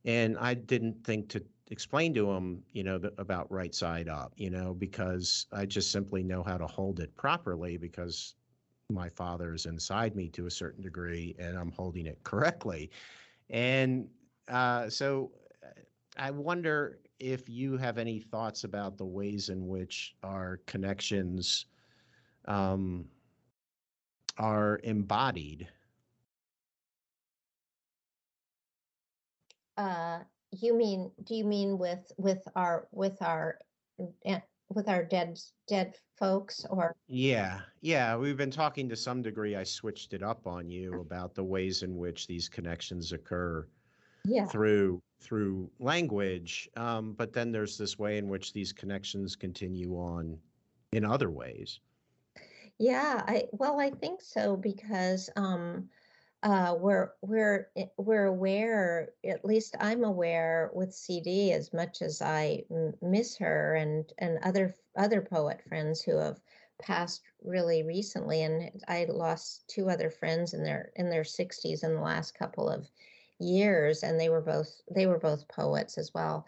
And 0.05 0.37
I 0.39 0.55
didn't 0.55 1.05
think 1.05 1.29
to 1.31 1.45
explain 1.73 2.13
to 2.13 2.27
them, 2.27 2.63
you 2.73 2.85
know, 2.85 2.99
the, 2.99 3.13
about 3.17 3.51
right 3.51 3.75
side 3.75 4.07
up, 4.07 4.35
you 4.37 4.51
know, 4.51 4.75
because 4.75 5.47
I 5.53 5.65
just 5.65 5.91
simply 5.91 6.23
know 6.23 6.43
how 6.43 6.59
to 6.59 6.67
hold 6.67 7.01
it 7.01 7.17
properly 7.17 7.79
because 7.79 8.35
my 8.91 9.09
father 9.09 9.55
is 9.55 9.65
inside 9.65 10.15
me 10.15 10.29
to 10.29 10.47
a 10.47 10.51
certain 10.51 10.83
degree 10.83 11.35
and 11.39 11.57
I'm 11.57 11.73
holding 11.73 12.07
it 12.07 12.23
correctly. 12.25 12.91
And 13.49 14.07
uh, 14.49 14.91
so 14.91 15.33
I 16.19 16.31
wonder 16.31 16.99
if 17.19 17.49
you 17.49 17.79
have 17.79 17.97
any 17.97 18.21
thoughts 18.21 18.65
about 18.65 18.99
the 18.99 19.07
ways 19.07 19.49
in 19.49 19.67
which 19.67 20.15
our 20.23 20.61
connections 20.67 21.67
um, 22.45 23.07
are 24.37 24.79
embodied. 24.85 25.69
Uh, 29.79 30.19
you 30.61 30.75
mean, 30.75 31.11
do 31.25 31.35
you 31.35 31.45
mean 31.45 31.79
with, 31.79 32.13
with 32.17 32.47
our, 32.57 32.89
with 32.93 33.21
our, 33.23 33.59
eh, 34.25 34.41
with 34.69 34.89
our 34.89 35.05
dead, 35.05 35.41
dead 35.69 35.99
folks 36.17 36.65
or? 36.71 36.95
Yeah, 37.07 37.61
yeah, 37.81 38.17
we've 38.17 38.37
been 38.37 38.51
talking 38.51 38.89
to 38.89 38.97
some 38.97 39.23
degree. 39.23 39.55
I 39.57 39.65
switched 39.65 40.15
it 40.15 40.23
up 40.23 40.47
on 40.47 40.69
you 40.71 41.01
about 41.01 41.35
the 41.35 41.45
ways 41.45 41.83
in 41.83 41.97
which 41.97 42.27
these 42.27 42.49
connections 42.49 43.13
occur 43.13 43.69
Yeah, 44.25 44.47
through 44.47 45.03
through 45.21 45.71
language. 45.79 46.69
Um, 46.77 47.13
but 47.15 47.33
then 47.33 47.53
there's 47.53 47.79
this 47.79 47.99
way 47.99 48.19
in 48.19 48.29
which 48.29 48.53
these 48.53 48.73
connections 48.73 49.37
continue 49.37 49.95
on 49.97 50.41
in 50.93 51.05
other 51.05 51.31
ways. 51.31 51.81
yeah, 52.79 53.23
I, 53.27 53.45
well, 53.53 53.81
I 53.81 53.91
think 53.91 54.21
so 54.23 54.57
because, 54.57 55.31
um, 55.37 55.89
uh, 56.43 56.75
we're 56.79 57.13
we're 57.23 57.69
eh, 57.77 57.87
we're 57.97 58.27
aware 58.27 59.11
at 59.25 59.45
least 59.45 59.77
i'm 59.81 60.03
aware 60.03 60.71
with 60.75 60.93
cd 60.93 61.53
as 61.53 61.73
much 61.73 62.03
as 62.03 62.21
I 62.21 62.65
miss 63.01 63.37
her 63.37 63.77
and 63.77 64.13
and 64.19 64.39
other 64.43 64.75
other 64.97 65.23
poet 65.23 65.61
friends 65.69 66.03
who 66.03 66.17
have 66.17 66.41
passed 66.81 67.23
really 67.45 67.85
recently 67.85 68.43
and 68.43 68.71
i 68.89 69.07
lost 69.09 69.69
two 69.69 69.89
other 69.89 70.11
friends 70.11 70.53
in 70.53 70.65
their 70.65 70.91
in 70.97 71.11
their 71.11 71.23
60s 71.23 71.85
in 71.85 71.95
the 71.95 72.01
last 72.01 72.37
couple 72.37 72.69
of 72.69 72.89
years 73.43 74.03
and 74.03 74.19
they 74.19 74.29
were 74.29 74.41
both 74.41 74.81
they 74.95 75.07
were 75.07 75.19
both 75.19 75.49
poets 75.49 75.99
as 75.99 76.13
well. 76.15 76.47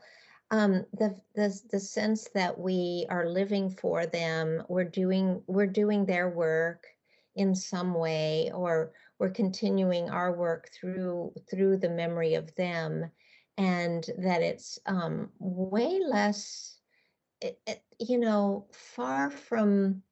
Um, 0.50 0.84
the, 0.92 1.16
the 1.34 1.60
the 1.70 1.80
sense 1.80 2.28
that 2.34 2.58
we 2.58 3.06
are 3.08 3.28
living 3.28 3.70
for 3.70 4.06
them 4.06 4.62
we're 4.68 4.84
doing 4.84 5.42
we're 5.46 5.66
doing 5.66 6.04
their 6.04 6.28
work 6.28 6.86
in 7.34 7.54
some 7.54 7.94
way 7.94 8.50
or 8.54 8.92
we're 9.24 9.30
continuing 9.30 10.10
our 10.10 10.36
work 10.36 10.68
through 10.78 11.32
through 11.50 11.78
the 11.78 11.88
memory 11.88 12.34
of 12.34 12.54
them 12.56 13.10
and 13.56 14.04
that 14.18 14.42
it's 14.42 14.78
um, 14.84 15.30
way 15.38 15.98
less 16.06 16.76
it, 17.40 17.58
it, 17.66 17.82
you 17.98 18.18
know 18.18 18.66
far 18.70 19.30
from 19.30 20.02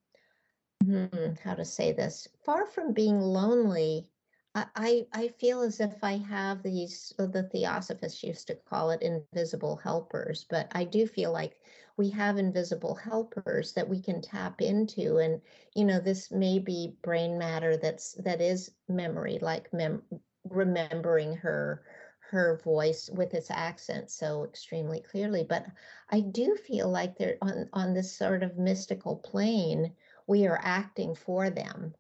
hmm, 0.82 1.34
how 1.44 1.52
to 1.52 1.62
say 1.62 1.92
this 1.92 2.26
far 2.42 2.64
from 2.64 2.94
being 2.94 3.20
lonely 3.20 4.08
I, 4.54 5.06
I 5.14 5.28
feel 5.28 5.62
as 5.62 5.80
if 5.80 6.04
I 6.04 6.18
have 6.28 6.62
these, 6.62 7.14
the 7.16 7.48
theosophists 7.50 8.22
used 8.22 8.48
to 8.48 8.54
call 8.54 8.90
it 8.90 9.00
invisible 9.00 9.76
helpers, 9.76 10.44
but 10.50 10.70
I 10.72 10.84
do 10.84 11.06
feel 11.06 11.32
like 11.32 11.58
we 11.96 12.10
have 12.10 12.38
invisible 12.38 12.94
helpers 12.96 13.72
that 13.74 13.88
we 13.88 14.00
can 14.00 14.20
tap 14.20 14.60
into. 14.60 15.18
And, 15.18 15.40
you 15.74 15.84
know, 15.84 16.00
this 16.00 16.30
may 16.30 16.58
be 16.58 16.96
brain 17.02 17.38
matter 17.38 17.76
that's, 17.76 18.14
that 18.14 18.40
is 18.40 18.74
memory, 18.88 19.38
like 19.40 19.72
mem- 19.72 20.04
remembering 20.44 21.34
her, 21.36 21.84
her 22.30 22.58
voice 22.58 23.10
with 23.10 23.34
its 23.34 23.50
accent 23.50 24.10
so 24.10 24.44
extremely 24.44 25.00
clearly. 25.00 25.44
But 25.44 25.66
I 26.10 26.20
do 26.20 26.56
feel 26.56 26.88
like 26.88 27.16
they're 27.16 27.38
on, 27.42 27.68
on 27.72 27.94
this 27.94 28.16
sort 28.16 28.42
of 28.42 28.58
mystical 28.58 29.16
plane, 29.16 29.94
we 30.26 30.46
are 30.46 30.60
acting 30.62 31.14
for 31.14 31.50
them 31.50 31.94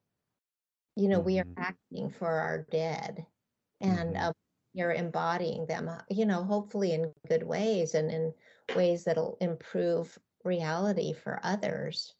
you 0.96 1.08
know, 1.08 1.20
we 1.20 1.38
are 1.38 1.46
Mm-hmm. 1.46 1.58
acting 1.58 2.10
for 2.10 2.28
our 2.28 2.62
dead. 2.70 3.26
And 3.80 4.16
Mm-hmm. 4.16 4.16
um, 4.16 4.32
you're 4.72 4.92
embodying 4.92 5.66
them, 5.66 5.88
uh, 5.88 6.02
you 6.10 6.26
know, 6.26 6.42
hopefully 6.44 6.92
in 6.92 7.12
good 7.28 7.42
ways 7.44 7.94
and 7.94 8.10
in 8.10 8.34
ways 8.74 9.04
that'll 9.04 9.36
improve 9.40 10.18
reality 10.44 11.12
for 11.12 11.40
others. 11.42 12.14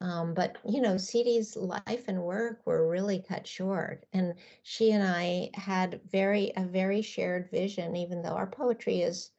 Um, 0.00 0.34
but 0.34 0.58
you 0.64 0.82
know, 0.82 0.98
CD's 0.98 1.56
life 1.56 2.04
and 2.06 2.22
work 2.22 2.60
were 2.66 2.88
really 2.88 3.24
cut 3.26 3.46
short, 3.46 4.04
and 4.12 4.34
she 4.62 4.92
and 4.92 5.02
I 5.02 5.50
had 5.54 6.00
very 6.10 6.52
a 6.56 6.64
very 6.64 7.00
shared 7.00 7.50
vision, 7.50 7.96
even 7.96 8.22
though 8.22 8.34
our 8.34 8.46
poetry 8.46 9.00
is 9.00 9.30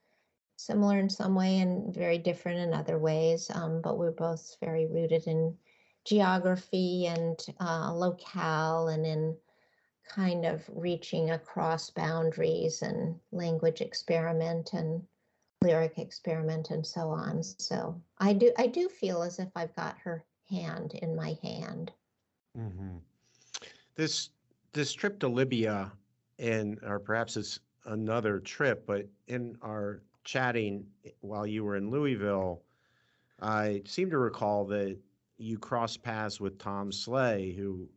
similar 0.58 0.98
in 0.98 1.10
some 1.10 1.36
way 1.36 1.60
and 1.60 1.94
very 1.94 2.18
different 2.18 2.60
in 2.60 2.74
other 2.74 2.98
ways. 2.98 3.52
Um, 3.54 3.82
but 3.82 4.00
we're 4.00 4.12
both 4.12 4.58
very 4.60 4.88
rooted 4.88 5.28
in 5.28 5.56
geography 6.06 7.06
and 7.06 7.38
uh, 7.60 7.94
locale 7.94 8.88
and 8.88 9.06
in 9.06 9.38
kind 10.10 10.46
of 10.46 10.64
reaching 10.74 11.32
across 11.32 11.90
boundaries 11.90 12.82
and 12.82 13.20
language 13.32 13.82
experiment 13.82 14.74
and 14.74 15.06
lyric 15.62 15.98
experiment 15.98 16.70
and 16.72 16.86
so 16.86 17.10
on. 17.10 17.44
So 17.44 18.00
I 18.20 18.34
do 18.34 18.52
I 18.58 18.68
do 18.68 18.88
feel 18.88 19.22
as 19.22 19.40
if 19.40 19.50
I've 19.56 19.76
got 19.76 19.98
her 20.00 20.24
hand 20.50 20.94
in 21.02 21.16
my 21.16 21.38
hand. 21.44 21.92
Mm-hmm. 22.58 22.98
This 23.96 24.30
this 24.74 24.94
trip 24.94 25.20
to 25.20 25.28
Libya, 25.28 25.92
and 26.40 26.80
or 26.84 27.00
perhaps 27.00 27.38
it's 27.38 27.60
another 27.86 28.40
trip, 28.40 28.86
but 28.86 29.08
in 29.28 29.58
our 29.62 30.02
chatting 30.24 30.86
while 31.22 31.48
you 31.48 31.64
were 31.64 31.78
in 31.78 31.90
Louisville, 31.90 32.62
I 33.42 33.82
seem 33.86 34.10
to 34.12 34.18
recall 34.18 34.66
that 34.66 34.98
you 35.38 35.58
crossed 35.58 36.04
paths 36.04 36.40
with 36.40 36.58
Tom 36.60 36.92
Sleigh, 36.92 37.54
who 37.54 37.88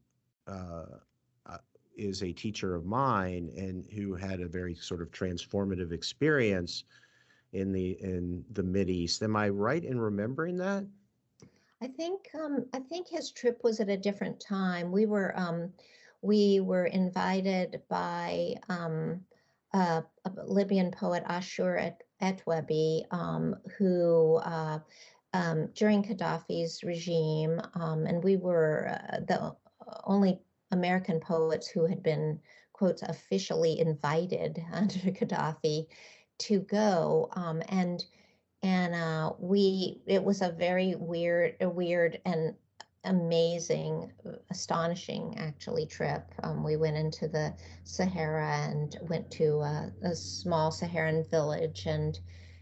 uh, 0.46 0.98
uh, 1.46 1.58
is 1.96 2.22
a 2.22 2.32
teacher 2.32 2.74
of 2.74 2.84
mine 2.84 3.50
and 3.56 3.86
who 3.92 4.14
had 4.14 4.40
a 4.40 4.48
very 4.48 4.74
sort 4.74 5.02
of 5.02 5.10
transformative 5.10 5.92
experience 5.92 6.84
in 7.52 7.72
the 7.72 7.92
in 8.00 8.44
the 8.52 8.62
Mid 8.62 8.90
East. 8.90 9.22
Am 9.22 9.36
I 9.36 9.48
right 9.48 9.84
in 9.84 10.00
remembering 10.00 10.56
that? 10.58 10.86
I 11.82 11.88
think 11.88 12.28
um, 12.34 12.66
I 12.74 12.80
think 12.80 13.08
his 13.08 13.30
trip 13.30 13.60
was 13.64 13.80
at 13.80 13.88
a 13.88 13.96
different 13.96 14.40
time. 14.40 14.92
We 14.92 15.06
were 15.06 15.32
um, 15.38 15.72
we 16.22 16.60
were 16.60 16.86
invited 16.86 17.80
by 17.88 18.54
um, 18.68 19.20
a, 19.72 20.04
Libyan 20.44 20.90
poet 20.90 21.22
Ashur 21.26 21.76
Et- 21.78 22.02
Etwebi, 22.20 23.04
um, 23.10 23.56
who 23.78 24.36
uh, 24.36 24.80
um, 25.32 25.68
during 25.74 26.02
Gaddafi's 26.02 26.82
regime, 26.82 27.60
um, 27.74 28.06
and 28.06 28.22
we 28.22 28.36
were 28.36 28.88
uh, 28.88 29.20
the 29.20 29.56
only 30.04 30.40
American 30.70 31.18
poets 31.18 31.68
who 31.68 31.86
had 31.86 32.02
been 32.02 32.38
quotes 32.72 33.02
officially 33.02 33.80
invited 33.80 34.62
under 34.72 34.98
Gaddafi 34.98 35.86
to 36.40 36.60
go, 36.60 37.30
and 37.68 38.04
and 38.62 38.94
uh, 38.94 39.32
we 39.38 40.02
it 40.06 40.22
was 40.22 40.42
a 40.42 40.50
very 40.50 40.94
weird 40.94 41.56
a 41.60 41.68
weird 41.68 42.20
and 42.24 42.54
amazing 43.04 44.12
astonishing 44.50 45.34
actually 45.38 45.86
trip. 45.86 46.22
Um, 46.42 46.62
we 46.62 46.76
went 46.76 46.96
into 46.96 47.28
the 47.28 47.54
sahara 47.84 48.68
and 48.68 48.96
went 49.08 49.30
to 49.32 49.60
a, 49.60 49.92
a, 50.02 50.14
small 50.14 50.70
saharan 50.70 51.24
village 51.30 51.86
and 51.86 52.18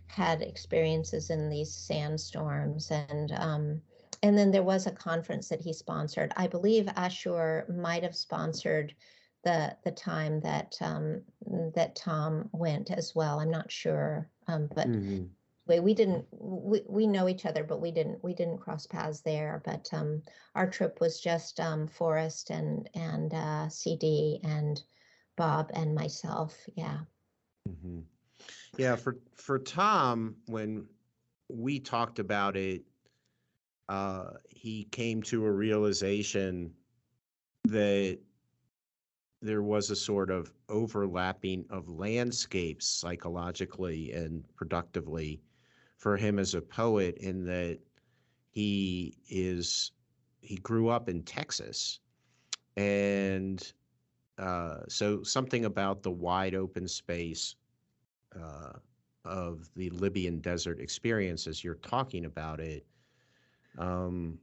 had 0.06 0.42
experiences 0.42 1.30
in 1.30 1.48
these 1.48 1.74
sandstorms 1.74 2.92
and 2.92 3.32
um, 3.32 3.82
and 4.22 4.38
then 4.38 4.50
there 4.50 4.62
was 4.62 4.86
a 4.86 4.92
conference 4.92 5.48
that 5.48 5.60
he 5.60 5.72
sponsored. 5.72 6.32
I 6.36 6.46
believe 6.46 6.88
ashur 6.96 7.66
might 7.68 8.02
have 8.02 8.16
sponsored 8.16 8.94
the 9.44 9.76
the 9.84 9.90
time 9.90 10.40
that 10.40 10.76
um, 10.80 11.22
that 11.74 11.96
tom 11.96 12.48
went 12.52 12.90
as 12.90 13.14
well 13.14 13.40
i'm 13.40 13.50
not 13.50 13.70
sure 13.70 14.28
um, 14.48 14.68
but 14.74 14.88
mm-hmm 14.88 15.24
way 15.68 15.80
we 15.80 15.94
didn't 15.94 16.24
we, 16.32 16.82
we 16.88 17.06
know 17.06 17.28
each 17.28 17.46
other 17.46 17.62
but 17.62 17.80
we 17.80 17.90
didn't 17.90 18.22
we 18.24 18.34
didn't 18.34 18.58
cross 18.58 18.86
paths 18.86 19.20
there 19.20 19.62
but 19.64 19.88
um 19.92 20.22
our 20.54 20.68
trip 20.68 21.00
was 21.00 21.20
just 21.20 21.60
um 21.60 21.86
forrest 21.86 22.50
and 22.50 22.88
and 22.94 23.34
uh 23.34 23.68
cd 23.68 24.40
and 24.42 24.82
bob 25.36 25.70
and 25.74 25.94
myself 25.94 26.56
yeah 26.74 26.98
mm-hmm. 27.68 28.00
yeah 28.76 28.96
for 28.96 29.18
for 29.34 29.58
tom 29.58 30.34
when 30.46 30.86
we 31.48 31.78
talked 31.78 32.18
about 32.18 32.56
it 32.56 32.82
uh 33.88 34.30
he 34.48 34.84
came 34.90 35.22
to 35.22 35.44
a 35.44 35.50
realization 35.50 36.72
that 37.64 38.18
there 39.40 39.62
was 39.62 39.90
a 39.90 39.96
sort 39.96 40.30
of 40.30 40.52
overlapping 40.68 41.64
of 41.70 41.88
landscapes 41.88 42.86
psychologically 42.86 44.12
and 44.12 44.44
productively 44.56 45.40
for 45.96 46.16
him 46.16 46.38
as 46.38 46.54
a 46.54 46.60
poet 46.60 47.16
in 47.18 47.44
that 47.44 47.78
he 48.50 49.16
is 49.28 49.92
he 50.40 50.56
grew 50.56 50.88
up 50.88 51.08
in 51.08 51.22
Texas, 51.22 52.00
and 52.76 53.72
uh, 54.38 54.78
so 54.88 55.22
something 55.22 55.64
about 55.64 56.02
the 56.02 56.10
wide 56.10 56.54
open 56.54 56.88
space 56.88 57.56
uh, 58.40 58.72
of 59.24 59.68
the 59.74 59.90
Libyan 59.90 60.40
desert 60.40 60.80
experience, 60.80 61.46
as 61.46 61.62
you're 61.62 61.74
talking 61.76 62.24
about 62.24 62.60
it, 62.60 62.86
um, 63.78 64.38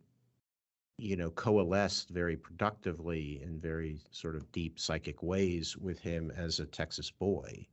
you 0.97 1.15
know, 1.15 1.29
coalesced 1.31 2.09
very 2.09 2.37
productively 2.37 3.41
in 3.43 3.59
very 3.59 3.99
sort 4.11 4.35
of 4.35 4.51
deep 4.51 4.79
psychic 4.79 5.21
ways 5.21 5.77
with 5.77 5.99
him 5.99 6.31
as 6.35 6.59
a 6.59 6.65
Texas 6.65 7.11
boy. 7.11 7.67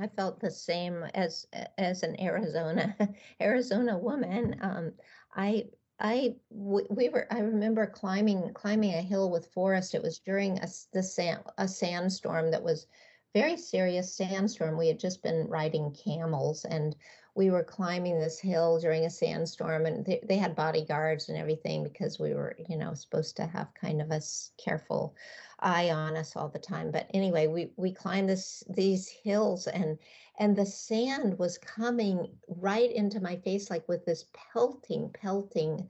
I 0.00 0.06
felt 0.06 0.40
the 0.40 0.50
same 0.50 1.02
as 1.14 1.46
as 1.76 2.02
an 2.02 2.20
Arizona 2.20 2.96
Arizona 3.40 3.98
woman. 3.98 4.56
Um, 4.62 4.92
I 5.34 5.66
I 6.00 6.36
we 6.50 7.08
were 7.08 7.26
I 7.32 7.40
remember 7.40 7.86
climbing 7.86 8.52
climbing 8.54 8.94
a 8.94 9.02
hill 9.02 9.30
with 9.30 9.52
Forrest. 9.52 9.94
It 9.94 10.02
was 10.02 10.20
during 10.20 10.58
a 10.58 10.68
the 10.92 11.02
sand 11.02 11.42
a 11.58 11.66
sandstorm 11.66 12.50
that 12.52 12.62
was 12.62 12.86
very 13.34 13.56
serious 13.56 14.14
sandstorm. 14.14 14.78
We 14.78 14.88
had 14.88 15.00
just 15.00 15.22
been 15.22 15.48
riding 15.48 15.92
camels 15.92 16.64
and 16.64 16.96
we 17.38 17.50
were 17.50 17.62
climbing 17.62 18.18
this 18.18 18.40
hill 18.40 18.80
during 18.80 19.04
a 19.04 19.10
sandstorm 19.10 19.86
and 19.86 20.04
they, 20.04 20.18
they 20.26 20.36
had 20.36 20.56
bodyguards 20.56 21.28
and 21.28 21.38
everything 21.38 21.84
because 21.84 22.18
we 22.18 22.34
were 22.34 22.56
you 22.68 22.76
know 22.76 22.92
supposed 22.94 23.36
to 23.36 23.46
have 23.46 23.72
kind 23.80 24.02
of 24.02 24.10
a 24.10 24.20
careful 24.62 25.14
eye 25.60 25.90
on 25.90 26.16
us 26.16 26.34
all 26.34 26.48
the 26.48 26.58
time. 26.58 26.90
But 26.90 27.08
anyway, 27.14 27.46
we 27.46 27.70
we 27.76 27.92
climbed 27.92 28.28
this 28.28 28.64
these 28.68 29.08
hills 29.08 29.68
and 29.68 29.98
and 30.40 30.56
the 30.56 30.66
sand 30.66 31.38
was 31.38 31.58
coming 31.58 32.26
right 32.48 32.90
into 32.90 33.20
my 33.20 33.36
face 33.36 33.70
like 33.70 33.88
with 33.88 34.04
this 34.04 34.24
pelting, 34.52 35.10
pelting, 35.10 35.88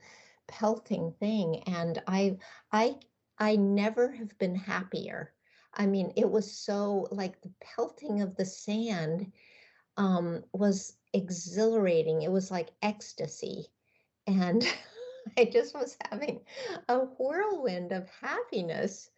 pelting 0.48 1.14
thing. 1.18 1.62
And 1.66 2.02
I 2.06 2.36
I 2.72 2.96
I 3.38 3.56
never 3.56 4.12
have 4.12 4.36
been 4.38 4.54
happier. 4.54 5.32
I 5.72 5.86
mean, 5.86 6.12
it 6.14 6.30
was 6.30 6.52
so 6.52 7.08
like 7.10 7.40
the 7.40 7.52
pelting 7.62 8.20
of 8.20 8.36
the 8.36 8.44
sand 8.44 9.32
um, 9.96 10.44
was 10.52 10.97
exhilarating. 11.12 12.22
It 12.22 12.32
was 12.32 12.50
like 12.50 12.70
ecstasy. 12.82 13.66
And 14.26 14.66
I 15.38 15.44
just 15.44 15.74
was 15.74 15.96
having 16.10 16.40
a 16.88 16.98
whirlwind 16.98 17.92
of 17.92 18.08
happiness 18.20 19.10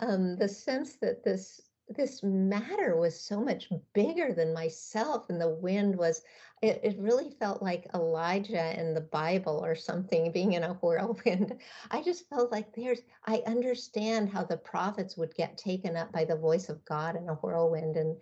um, 0.00 0.36
the 0.36 0.48
sense 0.48 0.96
that 0.96 1.24
this 1.24 1.60
this 1.96 2.22
matter 2.22 2.96
was 2.96 3.18
so 3.18 3.40
much 3.40 3.70
bigger 3.94 4.34
than 4.34 4.52
myself 4.52 5.30
and 5.30 5.40
the 5.40 5.48
wind 5.48 5.96
was 5.96 6.22
it, 6.60 6.80
it 6.82 6.98
really 6.98 7.30
felt 7.30 7.62
like 7.62 7.88
elijah 7.94 8.78
in 8.78 8.92
the 8.92 9.00
bible 9.00 9.64
or 9.64 9.74
something 9.74 10.30
being 10.30 10.52
in 10.52 10.64
a 10.64 10.74
whirlwind 10.74 11.58
i 11.90 12.02
just 12.02 12.28
felt 12.28 12.52
like 12.52 12.74
there's 12.74 13.00
i 13.26 13.42
understand 13.46 14.28
how 14.28 14.44
the 14.44 14.56
prophets 14.56 15.16
would 15.16 15.34
get 15.34 15.56
taken 15.56 15.96
up 15.96 16.12
by 16.12 16.26
the 16.26 16.36
voice 16.36 16.68
of 16.68 16.84
god 16.84 17.16
in 17.16 17.26
a 17.30 17.34
whirlwind 17.36 17.96
and 17.96 18.16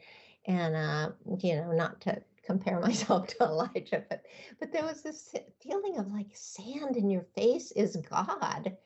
and 0.47 0.77
uh, 0.77 1.11
you 1.43 1.57
know 1.57 1.73
not 1.73 2.01
to 2.01 2.23
compare 2.47 2.81
myself 2.89 3.27
to 3.27 3.45
elijah 3.45 4.05
but 4.09 4.23
but 4.61 4.73
there 4.73 4.85
was 4.85 5.03
this 5.03 5.35
feeling 5.61 5.99
of 5.99 6.07
like 6.13 6.29
sand 6.33 6.97
in 6.97 7.11
your 7.11 7.27
face 7.35 7.73
is 7.73 7.97
god 8.09 8.77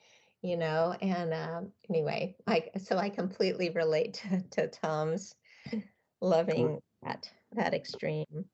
you 0.42 0.56
know? 0.56 0.96
And 1.02 1.34
um, 1.34 1.72
anyway 1.88 2.34
i 2.46 2.64
so 2.82 2.96
i 2.96 3.08
completely 3.08 3.70
relate 3.70 4.14
to, 4.14 4.42
to 4.52 4.68
tom's 4.68 5.34
loving 6.20 6.80
that 7.02 7.28
that 7.52 7.74
extreme. 7.74 8.44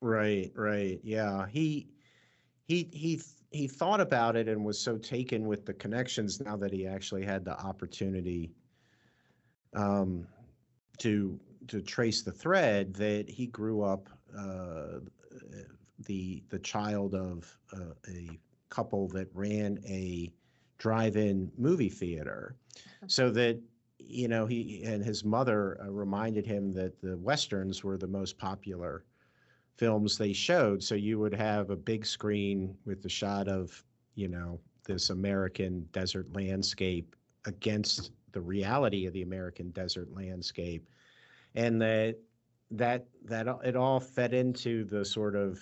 Right 0.00 0.52
right 0.54 1.00
yeah 1.02 1.46
he 1.48 1.88
he 2.64 2.88
he 2.92 3.20
he 3.50 3.66
thought 3.66 4.00
about 4.00 4.36
it 4.36 4.48
and 4.48 4.64
was 4.64 4.78
so 4.78 4.96
taken 4.96 5.46
with 5.46 5.66
the 5.66 5.74
connections 5.74 6.40
now 6.40 6.56
that 6.56 6.72
he 6.72 6.86
actually 6.86 7.24
had 7.24 7.44
the 7.44 7.58
opportunity 7.58 8.52
um 9.74 10.26
to 10.98 11.38
to 11.66 11.82
trace 11.82 12.22
the 12.22 12.32
thread 12.32 12.94
that 12.94 13.28
he 13.28 13.46
grew 13.46 13.82
up 13.82 14.08
uh, 14.36 15.00
the 16.06 16.42
the 16.48 16.58
child 16.58 17.14
of 17.14 17.56
uh, 17.72 17.94
a 18.08 18.38
couple 18.68 19.08
that 19.08 19.28
ran 19.34 19.78
a 19.86 20.32
drive-in 20.78 21.50
movie 21.56 21.88
theater. 21.88 22.54
So 23.06 23.30
that 23.30 23.60
you 23.98 24.28
know, 24.28 24.46
he 24.46 24.82
and 24.84 25.04
his 25.04 25.24
mother 25.24 25.78
uh, 25.82 25.90
reminded 25.90 26.46
him 26.46 26.72
that 26.74 27.00
the 27.02 27.16
westerns 27.18 27.82
were 27.82 27.98
the 27.98 28.06
most 28.06 28.38
popular 28.38 29.04
films 29.76 30.16
they 30.16 30.32
showed. 30.32 30.82
So 30.82 30.94
you 30.94 31.18
would 31.18 31.34
have 31.34 31.70
a 31.70 31.76
big 31.76 32.06
screen 32.06 32.76
with 32.84 33.02
the 33.02 33.08
shot 33.08 33.48
of, 33.48 33.84
you 34.14 34.28
know, 34.28 34.60
this 34.86 35.10
American 35.10 35.86
desert 35.92 36.32
landscape 36.32 37.14
against 37.44 38.12
the 38.32 38.40
reality 38.40 39.06
of 39.06 39.12
the 39.12 39.22
American 39.22 39.70
desert 39.70 40.08
landscape, 40.14 40.88
and 41.54 41.80
that 41.82 42.16
that 42.70 43.06
that 43.24 43.46
it 43.64 43.76
all 43.76 44.00
fed 44.00 44.34
into 44.34 44.84
the 44.84 45.04
sort 45.04 45.34
of 45.34 45.60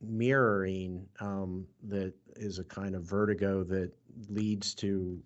mirroring 0.00 1.06
um, 1.20 1.66
that 1.82 2.12
is 2.36 2.58
a 2.58 2.64
kind 2.64 2.94
of 2.94 3.02
vertigo 3.02 3.62
that 3.62 3.92
leads 4.28 4.74
to 4.74 5.22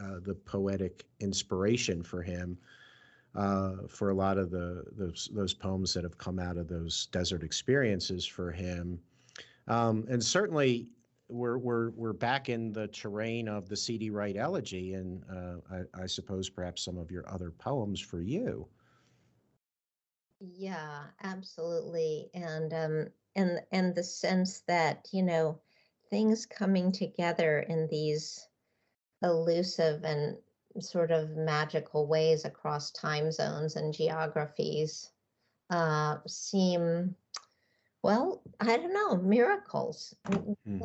uh, 0.00 0.18
the 0.22 0.34
poetic 0.34 1.06
inspiration 1.20 2.02
for 2.02 2.22
him 2.22 2.58
uh, 3.36 3.86
for 3.88 4.10
a 4.10 4.14
lot 4.14 4.38
of 4.38 4.50
the 4.50 4.84
those 4.96 5.28
those 5.32 5.54
poems 5.54 5.94
that 5.94 6.02
have 6.02 6.18
come 6.18 6.38
out 6.38 6.56
of 6.56 6.68
those 6.68 7.06
desert 7.06 7.42
experiences 7.42 8.26
for 8.26 8.50
him, 8.50 8.98
um, 9.68 10.04
and 10.08 10.22
certainly 10.22 10.88
we're 11.28 11.58
we're 11.58 11.90
we're 11.90 12.12
back 12.12 12.48
in 12.48 12.72
the 12.72 12.88
terrain 12.88 13.48
of 13.48 13.68
the 13.68 13.76
C.D. 13.76 14.10
Wright 14.10 14.36
elegy, 14.36 14.94
and 14.94 15.22
uh, 15.30 15.56
I, 15.70 16.02
I 16.02 16.06
suppose 16.06 16.48
perhaps 16.48 16.82
some 16.82 16.96
of 16.96 17.10
your 17.10 17.28
other 17.30 17.50
poems 17.50 18.00
for 18.00 18.20
you. 18.20 18.66
Yeah, 20.40 21.04
absolutely. 21.22 22.30
And 22.34 22.72
um 22.72 23.06
and 23.34 23.60
and 23.72 23.94
the 23.94 24.04
sense 24.04 24.60
that, 24.60 25.08
you 25.12 25.22
know, 25.22 25.60
things 26.10 26.46
coming 26.46 26.92
together 26.92 27.60
in 27.60 27.88
these 27.88 28.46
elusive 29.22 30.04
and 30.04 30.36
sort 30.80 31.10
of 31.10 31.30
magical 31.30 32.06
ways 32.06 32.44
across 32.44 32.90
time 32.90 33.32
zones 33.32 33.76
and 33.76 33.94
geographies 33.94 35.10
uh 35.70 36.18
seem 36.26 37.16
well, 38.02 38.42
I 38.60 38.76
don't 38.76 38.92
know, 38.92 39.16
miracles. 39.16 40.14
Mm-hmm. 40.28 40.78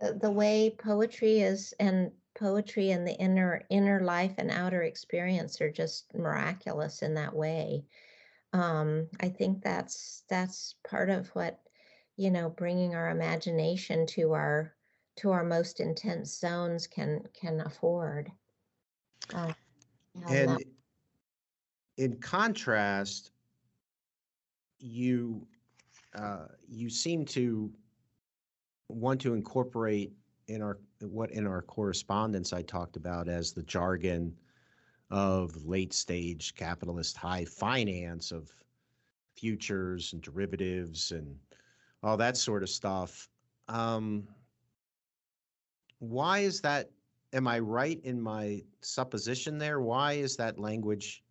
The, 0.00 0.14
the 0.14 0.30
way 0.30 0.70
poetry 0.78 1.40
is 1.40 1.72
and 1.80 2.12
poetry 2.38 2.90
and 2.90 3.06
the 3.06 3.14
inner 3.14 3.64
inner 3.70 4.00
life 4.00 4.34
and 4.38 4.50
outer 4.50 4.82
experience 4.82 5.60
are 5.60 5.70
just 5.70 6.14
miraculous 6.14 7.02
in 7.02 7.14
that 7.14 7.34
way 7.34 7.84
um, 8.52 9.08
I 9.20 9.28
think 9.28 9.62
that's 9.62 10.24
that's 10.28 10.74
part 10.88 11.10
of 11.10 11.28
what 11.28 11.60
you 12.16 12.30
know 12.30 12.48
bringing 12.50 12.94
our 12.94 13.10
imagination 13.10 14.06
to 14.06 14.32
our 14.32 14.74
to 15.16 15.30
our 15.30 15.44
most 15.44 15.80
intense 15.80 16.38
zones 16.38 16.86
can 16.86 17.22
can 17.38 17.60
afford. 17.60 18.30
Uh, 19.34 19.52
and 20.28 20.50
that- 20.50 20.62
in 21.96 22.16
contrast, 22.18 23.32
you 24.78 25.46
uh, 26.14 26.46
you 26.66 26.88
seem 26.88 27.24
to 27.24 27.70
want 28.88 29.20
to 29.20 29.34
incorporate 29.34 30.12
in 30.46 30.62
our 30.62 30.78
what 31.00 31.30
in 31.32 31.46
our 31.46 31.62
correspondence 31.62 32.52
I 32.52 32.62
talked 32.62 32.96
about 32.96 33.28
as 33.28 33.52
the 33.52 33.62
jargon 33.64 34.34
of 35.10 35.64
late 35.64 35.92
stage 35.92 36.54
capitalist 36.54 37.16
high 37.16 37.44
finance 37.44 38.30
of 38.30 38.52
futures 39.36 40.12
and 40.12 40.22
derivatives 40.22 41.12
and 41.12 41.36
all 42.02 42.16
that 42.16 42.36
sort 42.36 42.62
of 42.62 42.68
stuff. 42.68 43.28
Um, 43.68 44.28
why 45.98 46.40
is 46.40 46.60
that? 46.60 46.90
Am 47.32 47.46
I 47.46 47.58
right 47.58 48.00
in 48.04 48.20
my 48.20 48.62
supposition 48.80 49.58
there? 49.58 49.80
Why 49.80 50.14
is 50.14 50.36
that 50.36 50.58
language 50.58 51.22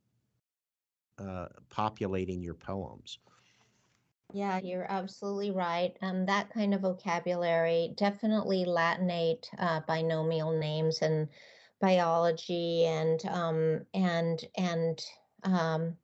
uh, 1.18 1.48
populating 1.70 2.42
your 2.42 2.54
poems? 2.54 3.20
Yeah, 4.34 4.60
you're 4.62 4.86
absolutely 4.92 5.52
right. 5.52 5.96
Um, 6.02 6.26
that 6.26 6.50
kind 6.50 6.74
of 6.74 6.82
vocabulary, 6.82 7.94
definitely 7.96 8.66
Latinate 8.66 9.48
uh, 9.58 9.80
binomial 9.88 10.52
names 10.52 11.02
and 11.02 11.30
biology 11.80 12.86
and 12.86 13.24
um, 13.26 13.86
and 13.94 14.44
and 14.56 15.06
um, 15.44 15.98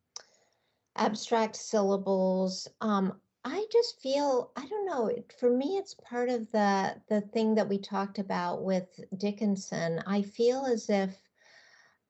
abstract 0.96 1.56
syllables. 1.56 2.68
Um, 2.82 3.20
I 3.46 3.66
just 3.72 4.00
feel 4.02 4.52
I 4.56 4.66
don't 4.66 4.86
know. 4.86 5.12
For 5.40 5.50
me, 5.50 5.78
it's 5.78 5.96
part 5.96 6.30
of 6.30 6.50
the 6.52 6.96
the 7.10 7.22
thing 7.22 7.56
that 7.56 7.68
we 7.68 7.78
talked 7.78 8.20
about 8.20 8.64
with 8.64 8.88
Dickinson. 9.18 10.02
I 10.08 10.22
feel 10.22 10.66
as 10.66 10.90
if 10.90 11.18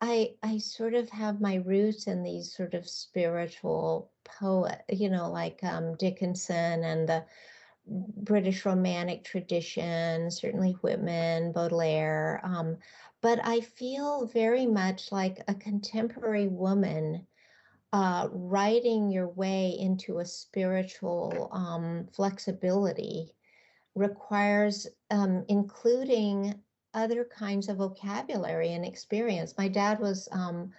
I 0.01 0.35
I 0.43 0.57
sort 0.57 0.93
of 0.93 1.09
have 1.09 1.41
my 1.41 1.55
roots 1.55 2.07
in 2.07 2.23
these 2.23 2.53
sort 2.53 2.73
of 2.73 2.87
spiritual 2.87 4.11
poet, 4.25 4.83
you 4.89 5.09
know, 5.09 5.31
like 5.31 5.63
um, 5.63 5.95
Dickinson 5.95 6.83
and 6.83 7.07
the 7.07 7.25
British 7.85 8.65
Romantic 8.65 9.23
tradition, 9.23 10.31
certainly 10.31 10.71
Whitman, 10.81 11.51
Baudelaire. 11.51 12.41
Um, 12.43 12.77
but 13.21 13.39
I 13.43 13.61
feel 13.61 14.27
very 14.27 14.65
much 14.65 15.11
like 15.11 15.43
a 15.47 15.55
contemporary 15.55 16.47
woman 16.47 17.27
uh, 17.91 18.27
writing 18.31 19.11
your 19.11 19.29
way 19.29 19.77
into 19.79 20.19
a 20.19 20.25
spiritual 20.25 21.49
um, 21.51 22.07
flexibility 22.11 23.35
requires 23.95 24.87
um, 25.11 25.45
including 25.47 26.55
other 26.93 27.23
kinds 27.25 27.69
of 27.69 27.77
vocabulary 27.77 28.73
and 28.73 28.85
experience. 28.85 29.55
My 29.57 29.67
dad 29.67 29.99
was 29.99 30.27
um, 30.31 30.71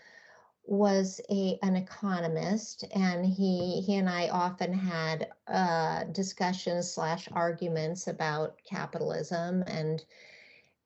was 0.67 1.21
a 1.31 1.59
an 1.63 1.77
economist, 1.77 2.85
and 2.95 3.25
he 3.27 3.81
he 3.83 3.97
and 3.97 4.09
I 4.09 4.29
often 4.29 4.73
had 4.73 5.29
uh, 5.47 6.05
discussions 6.05 6.91
slash 6.93 7.29
arguments 7.33 8.07
about 8.09 8.59
capitalism 8.65 9.63
and 9.67 10.05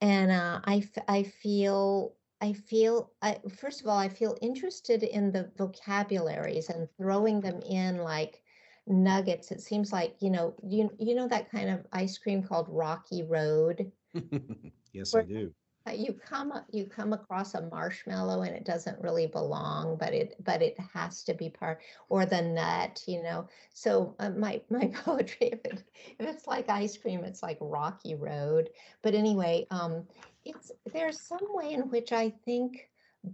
and 0.00 0.30
uh, 0.30 0.60
I, 0.64 0.76
f- 0.78 1.04
I 1.08 1.22
feel 1.24 2.14
I 2.40 2.52
feel 2.52 3.10
I, 3.22 3.38
first 3.56 3.80
of 3.80 3.88
all 3.88 3.98
I 3.98 4.08
feel 4.08 4.36
interested 4.40 5.02
in 5.02 5.32
the 5.32 5.50
vocabularies 5.56 6.68
and 6.68 6.88
throwing 6.96 7.40
them 7.40 7.60
in 7.62 7.98
like 7.98 8.42
nuggets. 8.86 9.50
It 9.50 9.60
seems 9.60 9.92
like 9.92 10.16
you 10.20 10.30
know 10.30 10.54
you 10.62 10.90
you 10.98 11.14
know 11.14 11.28
that 11.28 11.50
kind 11.50 11.68
of 11.70 11.86
ice 11.92 12.16
cream 12.18 12.42
called 12.42 12.68
Rocky 12.68 13.22
Road. 13.24 13.90
yes, 14.92 15.14
I 15.14 15.22
do 15.22 15.52
you 15.96 16.12
come 16.12 16.52
you 16.70 16.84
come 16.86 17.12
across 17.12 17.54
a 17.54 17.62
marshmallow 17.62 18.42
and 18.42 18.54
it 18.54 18.64
doesn't 18.64 19.00
really 19.00 19.26
belong 19.26 19.96
but 19.96 20.12
it 20.12 20.34
but 20.44 20.62
it 20.62 20.76
has 20.92 21.22
to 21.24 21.34
be 21.34 21.48
part 21.48 21.80
or 22.08 22.26
the 22.26 22.40
nut 22.40 23.02
you 23.06 23.22
know? 23.22 23.48
So 23.72 24.14
uh, 24.18 24.30
my 24.30 24.60
my 24.70 24.86
poetry 24.86 25.48
if 25.52 25.64
it 25.64 25.84
if 26.18 26.26
it's 26.26 26.46
like 26.46 26.68
ice 26.68 26.96
cream 26.96 27.24
it's 27.24 27.42
like 27.42 27.58
rocky 27.60 28.14
road. 28.14 28.70
But 29.02 29.14
anyway 29.14 29.66
um 29.70 30.04
it's 30.44 30.72
there's 30.92 31.20
some 31.20 31.46
way 31.50 31.72
in 31.72 31.82
which 31.90 32.12
i 32.12 32.30
think 32.44 32.88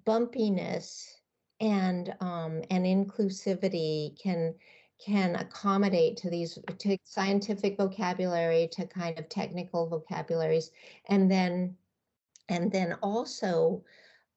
bumpiness 0.06 1.06
and 1.60 2.14
um 2.20 2.62
and 2.70 2.84
inclusivity 2.84 4.20
can 4.20 4.54
can 5.04 5.36
accommodate 5.36 6.16
to 6.16 6.30
these 6.30 6.58
to 6.78 6.96
scientific 7.04 7.76
vocabulary 7.76 8.68
to 8.72 8.86
kind 8.86 9.18
of 9.18 9.28
technical 9.28 9.88
vocabularies 9.88 10.70
and 11.08 11.30
then 11.30 11.76
and 12.48 12.70
then 12.70 12.94
also 13.02 13.82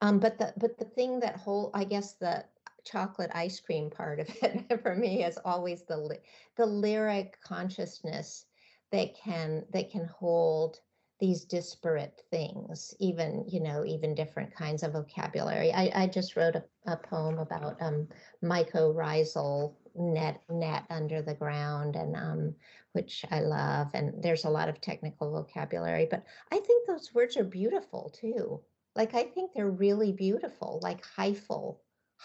um, 0.01 0.19
but 0.19 0.37
the 0.37 0.53
but 0.57 0.77
the 0.77 0.85
thing 0.85 1.19
that 1.19 1.35
whole 1.35 1.71
i 1.73 1.83
guess 1.83 2.13
the 2.13 2.43
chocolate 2.83 3.31
ice 3.33 3.59
cream 3.59 3.89
part 3.89 4.19
of 4.19 4.29
it 4.41 4.81
for 4.81 4.95
me 4.95 5.23
is 5.23 5.37
always 5.43 5.83
the 5.83 6.17
the 6.55 6.65
lyric 6.65 7.37
consciousness 7.41 8.45
that 8.91 9.15
can 9.15 9.65
that 9.73 9.91
can 9.91 10.05
hold 10.05 10.79
these 11.19 11.45
disparate 11.45 12.21
things 12.29 12.93
even 12.99 13.43
you 13.47 13.59
know 13.59 13.83
even 13.85 14.13
different 14.13 14.53
kinds 14.53 14.83
of 14.83 14.93
vocabulary 14.93 15.71
i, 15.71 15.91
I 15.95 16.07
just 16.07 16.35
wrote 16.35 16.55
a, 16.55 16.63
a 16.85 16.97
poem 16.97 17.39
about 17.39 17.81
um, 17.81 18.07
mycorrhizal 18.43 19.73
net 19.95 20.41
net 20.49 20.83
under 20.89 21.21
the 21.21 21.33
ground 21.33 21.95
and 21.95 22.15
um, 22.15 22.55
which 22.97 23.25
I 23.29 23.41
love. 23.41 23.89
And 23.93 24.23
there's 24.23 24.45
a 24.45 24.49
lot 24.49 24.69
of 24.69 24.81
technical 24.81 25.31
vocabulary, 25.31 26.07
but 26.09 26.25
I 26.51 26.57
think 26.57 26.87
those 26.87 27.13
words 27.13 27.37
are 27.37 27.43
beautiful 27.43 28.11
too. 28.19 28.61
Like 28.95 29.13
I 29.13 29.23
think 29.23 29.51
they're 29.53 29.69
really 29.69 30.11
beautiful, 30.11 30.79
like 30.81 31.05
hyphal, 31.05 31.77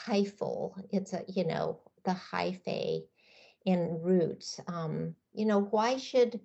hyphal. 0.07 0.72
It's 0.90 1.12
a, 1.12 1.24
you 1.28 1.45
know, 1.45 1.80
the 2.05 2.16
hyphae 2.32 3.03
in 3.66 4.01
roots. 4.01 4.61
Um, 4.66 5.14
you 5.34 5.45
know, 5.45 5.61
why 5.61 5.99
should 5.99 6.40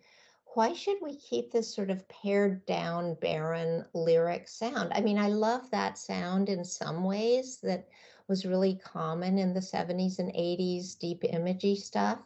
why 0.57 0.73
should 0.73 0.97
we 1.03 1.15
keep 1.17 1.51
this 1.51 1.73
sort 1.73 1.91
of 1.91 2.07
pared 2.09 2.65
down, 2.65 3.13
barren 3.21 3.85
lyric 3.93 4.47
sound? 4.47 4.91
I 4.95 5.01
mean, 5.01 5.19
I 5.19 5.27
love 5.27 5.69
that 5.69 5.99
sound 5.99 6.49
in 6.49 6.65
some 6.65 7.03
ways 7.03 7.59
that 7.61 7.87
was 8.27 8.43
really 8.43 8.75
common 8.83 9.37
in 9.37 9.53
the 9.53 9.61
70s 9.61 10.17
and 10.17 10.33
80s, 10.33 10.97
deep 10.97 11.23
imagey 11.23 11.77
stuff 11.77 12.19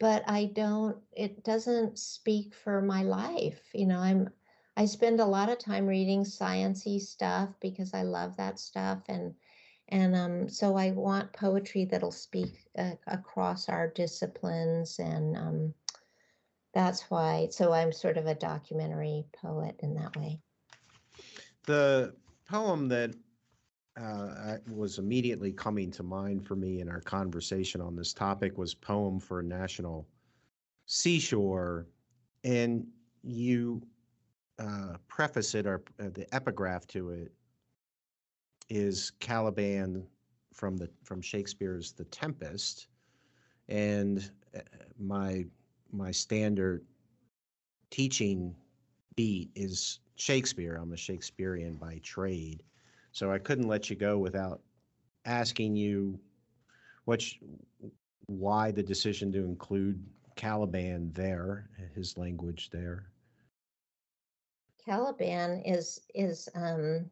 but 0.00 0.24
I 0.26 0.46
don't, 0.46 0.96
it 1.12 1.44
doesn't 1.44 1.98
speak 1.98 2.54
for 2.54 2.80
my 2.80 3.02
life. 3.02 3.60
You 3.74 3.86
know, 3.86 3.98
I'm, 3.98 4.30
I 4.76 4.86
spend 4.86 5.20
a 5.20 5.26
lot 5.26 5.50
of 5.50 5.58
time 5.58 5.86
reading 5.86 6.24
sciency 6.24 6.98
stuff 7.00 7.50
because 7.60 7.92
I 7.92 8.02
love 8.02 8.36
that 8.38 8.58
stuff 8.58 9.00
and, 9.08 9.34
and 9.90 10.16
um, 10.16 10.48
so 10.48 10.76
I 10.76 10.92
want 10.92 11.32
poetry 11.32 11.84
that'll 11.84 12.12
speak 12.12 12.66
uh, 12.78 12.92
across 13.08 13.68
our 13.68 13.88
disciplines, 13.88 15.00
and 15.00 15.36
um, 15.36 15.74
that's 16.72 17.02
why. 17.10 17.48
So 17.50 17.72
I'm 17.72 17.92
sort 17.92 18.16
of 18.16 18.26
a 18.26 18.34
documentary 18.34 19.24
poet 19.40 19.76
in 19.80 19.94
that 19.94 20.16
way. 20.16 20.38
The 21.66 22.14
poem 22.48 22.88
that 22.88 23.14
uh, 24.00 24.56
was 24.70 24.98
immediately 24.98 25.52
coming 25.52 25.90
to 25.90 26.02
mind 26.02 26.46
for 26.46 26.56
me 26.56 26.80
in 26.80 26.88
our 26.88 27.00
conversation 27.00 27.80
on 27.80 27.96
this 27.96 28.12
topic 28.12 28.56
was 28.56 28.74
poem 28.74 29.20
for 29.20 29.40
a 29.40 29.44
national 29.44 30.06
seashore, 30.86 31.86
and 32.44 32.86
you 33.22 33.82
uh, 34.58 34.96
preface 35.08 35.54
it 35.54 35.66
or 35.66 35.82
uh, 36.00 36.08
the 36.14 36.26
epigraph 36.34 36.86
to 36.86 37.10
it 37.10 37.32
is 38.68 39.10
Caliban 39.20 40.06
from 40.54 40.76
the 40.76 40.88
from 41.02 41.20
Shakespeare's 41.20 41.92
The 41.92 42.04
Tempest, 42.04 42.88
and 43.68 44.30
uh, 44.54 44.60
my 44.98 45.44
my 45.92 46.10
standard 46.10 46.84
teaching 47.90 48.54
beat 49.16 49.50
is 49.54 50.00
Shakespeare. 50.16 50.76
I'm 50.76 50.92
a 50.92 50.96
Shakespearean 50.96 51.74
by 51.74 52.00
trade, 52.02 52.62
so 53.12 53.30
I 53.32 53.38
couldn't 53.38 53.68
let 53.68 53.90
you 53.90 53.96
go 53.96 54.18
without 54.18 54.60
asking 55.24 55.76
you 55.76 56.18
what 57.04 57.24
why 58.26 58.70
the 58.70 58.82
decision 58.82 59.32
to 59.32 59.44
include 59.44 60.02
Caliban 60.36 61.10
there, 61.12 61.68
his 61.94 62.16
language 62.16 62.70
there. 62.70 63.06
Caliban 64.84 65.62
is 65.64 66.00
is 66.14 66.48
um, 66.54 67.10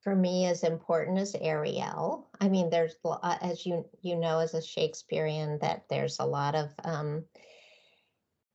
for 0.00 0.14
me 0.14 0.46
as 0.46 0.62
important 0.62 1.18
as 1.18 1.34
Ariel. 1.40 2.28
I 2.40 2.48
mean, 2.48 2.70
there's 2.70 2.96
uh, 3.04 3.38
as 3.40 3.66
you 3.66 3.84
you 4.02 4.16
know 4.16 4.38
as 4.38 4.54
a 4.54 4.62
Shakespearean 4.62 5.58
that 5.60 5.84
there's 5.88 6.18
a 6.20 6.26
lot 6.26 6.54
of 6.54 6.70
um, 6.84 7.24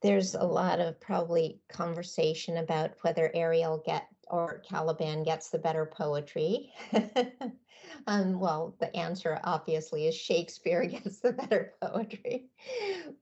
there's 0.01 0.35
a 0.35 0.43
lot 0.43 0.79
of 0.79 0.99
probably 0.99 1.59
conversation 1.69 2.57
about 2.57 2.91
whether 3.01 3.31
Ariel 3.33 3.81
get 3.85 4.07
or 4.27 4.61
Caliban 4.67 5.23
gets 5.23 5.49
the 5.49 5.59
better 5.59 5.85
poetry. 5.85 6.71
um, 8.07 8.39
well, 8.39 8.75
the 8.79 8.95
answer 8.95 9.39
obviously 9.43 10.07
is 10.07 10.15
Shakespeare 10.15 10.85
gets 10.87 11.19
the 11.19 11.33
better 11.33 11.73
poetry, 11.81 12.45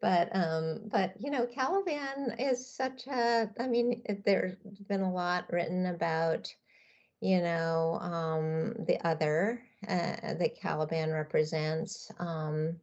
but 0.02 0.30
um, 0.34 0.82
but 0.92 1.14
you 1.20 1.32
know 1.32 1.48
Caliban 1.48 2.36
is 2.38 2.66
such 2.66 3.08
a. 3.08 3.50
I 3.60 3.68
mean, 3.68 4.02
there's 4.26 4.56
been 4.88 5.02
a 5.02 5.12
lot 5.12 5.52
written 5.52 5.88
about 5.88 6.54
you 7.22 7.42
know, 7.42 8.00
um, 8.02 8.74
the 8.86 8.98
other 9.06 9.62
uh, 9.88 10.34
that 10.36 10.60
Caliban 10.62 11.12
represents. 11.12 12.12
Um, 12.20 12.78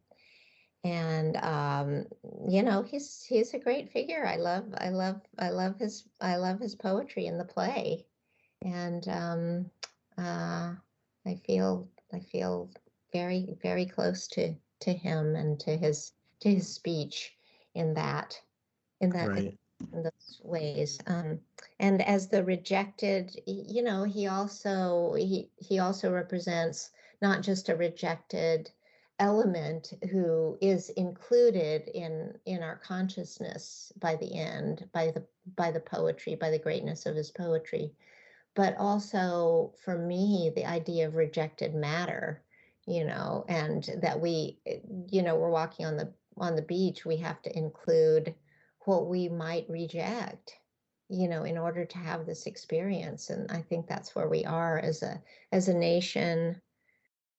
and 0.87 1.37
um, 1.39 2.07
you 2.49 2.63
know, 2.63 2.83
he's 2.83 3.25
he's 3.25 3.55
a 3.55 3.59
great 3.59 3.91
figure. 3.91 4.25
I 4.25 4.37
love 4.37 4.67
I 4.79 4.91
love 4.91 5.21
I 5.37 5.51
love 5.51 5.77
his 5.79 6.05
I 6.21 6.37
love 6.37 6.61
his 6.61 6.77
poetry 6.77 7.27
in 7.27 7.39
the 7.39 7.45
play, 7.45 8.07
and 8.63 9.09
um, 9.09 9.71
uh, 10.17 10.75
I 11.27 11.35
feel 11.45 11.89
I 12.15 12.21
feel 12.21 12.71
very 13.13 13.57
very 13.61 13.85
close 13.85 14.29
to 14.29 14.55
to 14.81 14.93
him 14.93 15.35
and 15.35 15.59
to 15.61 15.77
his 15.77 16.13
to 16.41 16.55
his 16.55 16.73
speech 16.73 17.37
in 17.75 17.93
that 17.95 18.41
in 19.01 19.11
that 19.11 19.29
right 19.29 19.59
in 19.93 20.03
those 20.05 20.41
ways. 20.45 21.01
Um, 21.09 21.41
and 21.81 22.01
as 22.03 22.29
the 22.29 22.45
rejected, 22.45 23.41
you 23.45 23.83
know, 23.83 24.05
he 24.05 24.29
also 24.29 25.15
he 25.15 25.51
he 25.57 25.81
also 25.81 26.13
represents 26.13 26.91
not 27.21 27.43
just 27.43 27.71
a 27.71 27.75
rejected 27.75 28.71
element 29.19 29.95
who 30.11 30.59
is 30.61 30.91
included 30.91 31.89
in 31.89 32.37
in 32.45 32.63
our 32.63 32.77
consciousness 32.77 33.93
by 33.99 34.15
the 34.17 34.35
end 34.35 34.89
by 34.93 35.11
the 35.11 35.25
by 35.57 35.71
the 35.71 35.81
poetry 35.81 36.35
by 36.35 36.51
the 36.51 36.59
greatness 36.59 37.07
of 37.07 37.17
his 37.17 37.31
poetry. 37.31 37.93
But 38.55 38.77
also 38.79 39.75
for 39.85 39.97
me 39.99 40.53
the 40.55 40.67
idea 40.67 41.07
of 41.07 41.15
rejected 41.15 41.75
matter 41.75 42.43
you 42.87 43.05
know 43.05 43.45
and 43.49 43.91
that 44.03 44.21
we 44.21 44.59
eh, 44.67 44.79
you 45.11 45.23
know 45.23 45.37
we're 45.37 45.51
walking 45.51 45.87
on 45.87 45.97
the 45.97 46.13
on 46.37 46.55
the 46.55 46.63
beach 46.63 47.07
we 47.07 47.17
have 47.17 47.41
to 47.43 47.57
include 47.57 48.35
what 48.81 49.07
we 49.09 49.29
might 49.29 49.69
reject 49.69 50.55
you 51.09 51.29
know 51.29 51.45
in 51.45 51.57
order 51.57 51.85
to 51.87 51.99
have 51.99 52.27
this 52.27 52.47
experience. 52.47 53.31
And 53.31 53.51
i 53.51 53.63
think 53.63 53.87
that's 53.87 54.15
where 54.15 54.29
we 54.29 54.45
are 54.45 54.79
as 54.79 55.03
a 55.03 55.23
as 55.53 55.69
a 55.69 55.75
nation 55.75 56.61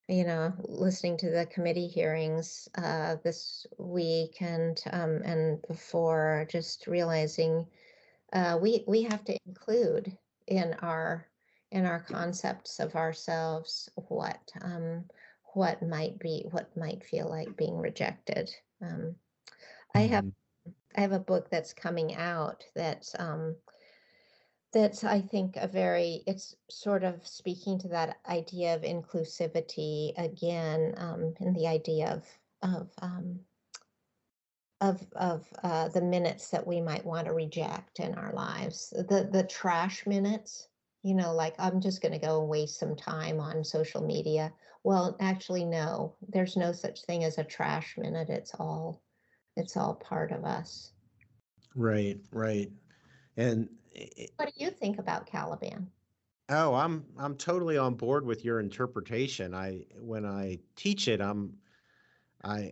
you 0.08 0.24
know 0.24 0.54
listening 0.64 1.18
to 1.18 1.30
the 1.30 1.46
committee 1.48 1.88
hearings 1.88 2.70
uh, 2.78 3.16
this 3.24 3.66
week 3.78 4.38
and 4.42 4.82
um, 4.92 5.22
and 5.24 5.62
before 5.68 6.48
just 6.50 6.88
realizing 6.88 7.66
uh, 8.34 8.58
we 8.62 8.84
we 8.88 9.04
have 9.04 9.24
to 9.26 9.38
include 9.46 10.16
in 10.48 10.74
our 10.82 11.28
in 11.72 11.86
our 11.86 12.00
concepts 12.00 12.80
of 12.80 12.96
ourselves 12.96 13.90
what 14.08 14.40
um, 14.62 15.04
what 15.54 15.82
might 15.82 16.18
be 16.20 16.46
what 16.52 16.76
might 16.78 17.04
feel 17.04 17.30
like 17.30 17.58
being 17.58 17.78
rejected 17.78 18.50
um, 18.82 19.14
i 19.94 20.02
have 20.02 20.24
mm-hmm. 20.24 20.32
I 20.96 21.02
have 21.02 21.12
a 21.12 21.20
book 21.20 21.50
that's 21.52 21.74
coming 21.74 22.16
out 22.16 22.64
that's 22.76 23.16
um, 23.20 23.56
that's 24.74 25.04
I 25.04 25.22
think 25.22 25.56
a 25.56 25.68
very 25.68 26.24
it's 26.28 26.56
sort 26.70 27.04
of 27.04 27.26
speaking 27.26 27.80
to 27.80 27.88
that 27.90 28.18
idea 28.28 28.76
of 28.76 28.82
inclusivity 28.82 30.14
again, 30.18 30.94
um, 30.98 31.34
and 31.40 31.56
the 31.56 31.68
idea 31.68 32.10
of 32.10 32.26
of 32.62 32.90
um, 33.02 33.40
of 34.82 35.06
of 35.16 35.48
uh, 35.64 35.90
the 35.90 36.02
minutes 36.02 36.50
that 36.50 36.66
we 36.66 36.82
might 36.82 37.06
want 37.06 37.28
to 37.28 37.34
reject 37.34 38.00
in 38.00 38.14
our 38.16 38.34
lives, 38.34 38.90
the 38.92 39.30
the 39.32 39.44
trash 39.44 40.06
minutes. 40.06 40.68
You 41.04 41.14
know, 41.16 41.34
like 41.34 41.56
I'm 41.58 41.80
just 41.80 42.02
going 42.02 42.12
to 42.12 42.26
go 42.26 42.42
and 42.42 42.50
waste 42.50 42.80
some 42.80 42.96
time 42.96 43.40
on 43.40 43.64
social 43.64 44.04
media. 44.04 44.52
Well, 44.84 45.16
actually, 45.20 45.64
no. 45.64 46.16
There's 46.28 46.58
no 46.58 46.72
such 46.74 47.04
thing 47.04 47.24
as 47.24 47.38
a 47.38 47.44
trash 47.44 47.96
minute. 47.98 48.30
It's 48.30 48.54
all 48.56 49.02
it's 49.56 49.78
all 49.78 49.96
part 49.96 50.32
of 50.32 50.44
us. 50.44 50.92
Right, 51.76 52.20
right. 52.32 52.72
And 53.38 53.70
what 54.36 54.54
do 54.56 54.64
you 54.64 54.72
think 54.72 55.00
about 55.00 55.26
Caliban? 55.26 55.88
Oh, 56.50 56.74
I'm 56.74 57.06
I'm 57.18 57.36
totally 57.36 57.78
on 57.78 57.96
board 57.96 58.26
with 58.26 58.46
your 58.46 58.60
interpretation. 58.60 59.54
I 59.54 59.86
when 60.00 60.26
I 60.26 60.60
teach 60.76 61.08
it, 61.08 61.20
I'm 61.20 61.54
I 62.44 62.72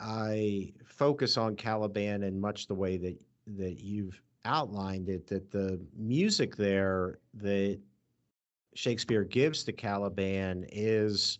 I 0.00 0.72
focus 0.84 1.36
on 1.36 1.54
Caliban 1.54 2.24
in 2.24 2.40
much 2.40 2.66
the 2.66 2.74
way 2.74 2.96
that 2.96 3.22
that 3.46 3.80
you've 3.80 4.20
outlined 4.44 5.08
it 5.08 5.26
that 5.28 5.50
the 5.50 5.80
music 5.96 6.56
there 6.56 7.20
that 7.34 7.78
Shakespeare 8.74 9.22
gives 9.22 9.62
to 9.64 9.72
Caliban 9.72 10.64
is 10.72 11.38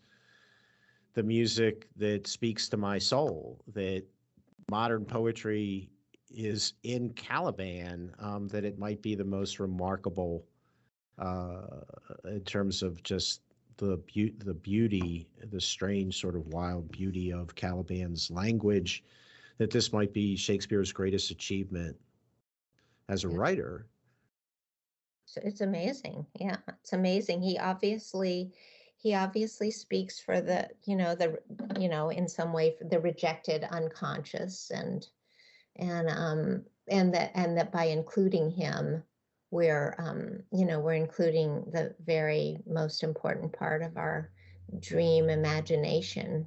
the 1.15 1.23
music 1.23 1.89
that 1.97 2.27
speaks 2.27 2.69
to 2.69 2.77
my 2.77 2.99
soul 2.99 3.61
that 3.75 4.05
modern 4.71 5.05
poetry 5.05 5.91
is 6.35 6.75
in 6.83 7.11
Caliban, 7.11 8.13
um, 8.19 8.49
that 8.49 8.65
it 8.65 8.79
might 8.79 9.03
be 9.03 9.15
the 9.15 9.25
most 9.25 9.61
remarkable 9.61 10.45
uh, 11.19 11.81
in 12.25 12.41
terms 12.41 12.83
of 12.83 13.03
just 13.03 13.43
the 13.77 13.99
be- 14.13 14.35
the 14.45 14.55
beauty, 14.55 15.29
the 15.51 15.61
strange 15.61 16.21
sort 16.21 16.37
of 16.37 16.47
wild 16.49 16.91
beauty 16.91 17.33
of 17.33 17.55
Caliban's 17.55 18.31
language. 18.31 19.05
That 19.59 19.71
this 19.71 19.93
might 19.93 20.13
be 20.13 20.35
Shakespeare's 20.37 20.93
greatest 20.93 21.31
achievement 21.31 21.97
as 23.09 23.25
a 23.25 23.29
yeah. 23.29 23.37
writer. 23.37 23.87
So 25.27 25.41
it's 25.45 25.61
amazing. 25.61 26.27
Yeah, 26.39 26.57
it's 26.81 26.93
amazing. 26.93 27.43
He 27.43 27.59
obviously 27.59 28.53
he 28.97 29.15
obviously 29.15 29.71
speaks 29.71 30.21
for 30.21 30.41
the 30.41 30.69
you 30.85 30.97
know 30.97 31.15
the 31.15 31.39
you 31.79 31.89
know 31.89 32.11
in 32.11 32.29
some 32.29 32.53
way 32.53 32.77
the 32.81 33.01
rejected 33.01 33.65
unconscious 33.71 34.71
and 34.71 35.07
and 35.77 36.09
um 36.09 36.63
and 36.89 37.15
that 37.15 37.31
and 37.35 37.57
that 37.57 37.73
by 37.73 37.85
including 37.85 38.51
him 38.51 39.03
we're 39.51 39.95
um 39.99 40.43
you 40.53 40.65
know 40.65 40.81
we're 40.81 40.95
including 40.95 41.65
the 41.73 41.95
very 42.05 42.59
most 42.67 43.03
important 43.03 43.53
part 43.53 43.83
of 43.83 43.97
our 43.97 44.31
dream 44.81 45.29
imagination. 45.29 46.47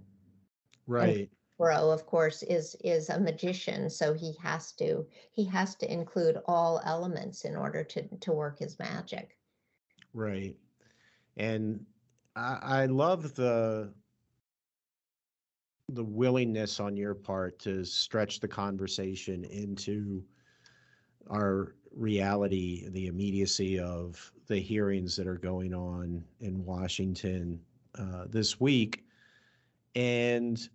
Right. 0.88 1.30
Thoreau, 1.58 1.90
of 1.90 2.06
course, 2.06 2.44
is 2.44 2.76
is 2.84 3.10
a 3.10 3.20
magician, 3.20 3.90
so 3.90 4.14
he 4.14 4.34
has 4.42 4.74
to 4.74 5.06
he 5.32 5.46
has 5.46 5.76
to 5.76 5.92
include 5.92 6.42
all 6.48 6.82
elements 6.84 7.46
in 7.46 7.56
order 7.56 7.84
to 7.84 8.08
to 8.08 8.32
work 8.34 8.60
his 8.60 8.78
magic. 8.78 9.38
Right, 10.14 10.56
and 11.38 11.86
I, 12.36 12.60
I 12.62 12.86
love 12.88 13.36
the 13.36 13.94
the 15.90 16.04
willingness 16.04 16.80
on 16.80 16.98
your 16.98 17.14
part 17.14 17.60
to 17.60 17.86
stretch 17.86 18.40
the 18.40 18.48
conversation 18.48 19.44
into 19.46 20.24
our 21.30 21.76
reality, 21.96 22.88
the 22.90 23.08
immediacy 23.08 23.80
of 23.80 24.32
the 24.48 24.60
hearings 24.60 25.16
that 25.16 25.28
are 25.28 25.38
going 25.38 25.74
on 25.74 26.24
in 26.40 26.64
Washington 26.66 27.60
uh, 27.98 28.26
this 28.30 28.60
week, 28.60 29.04
and 29.96 30.70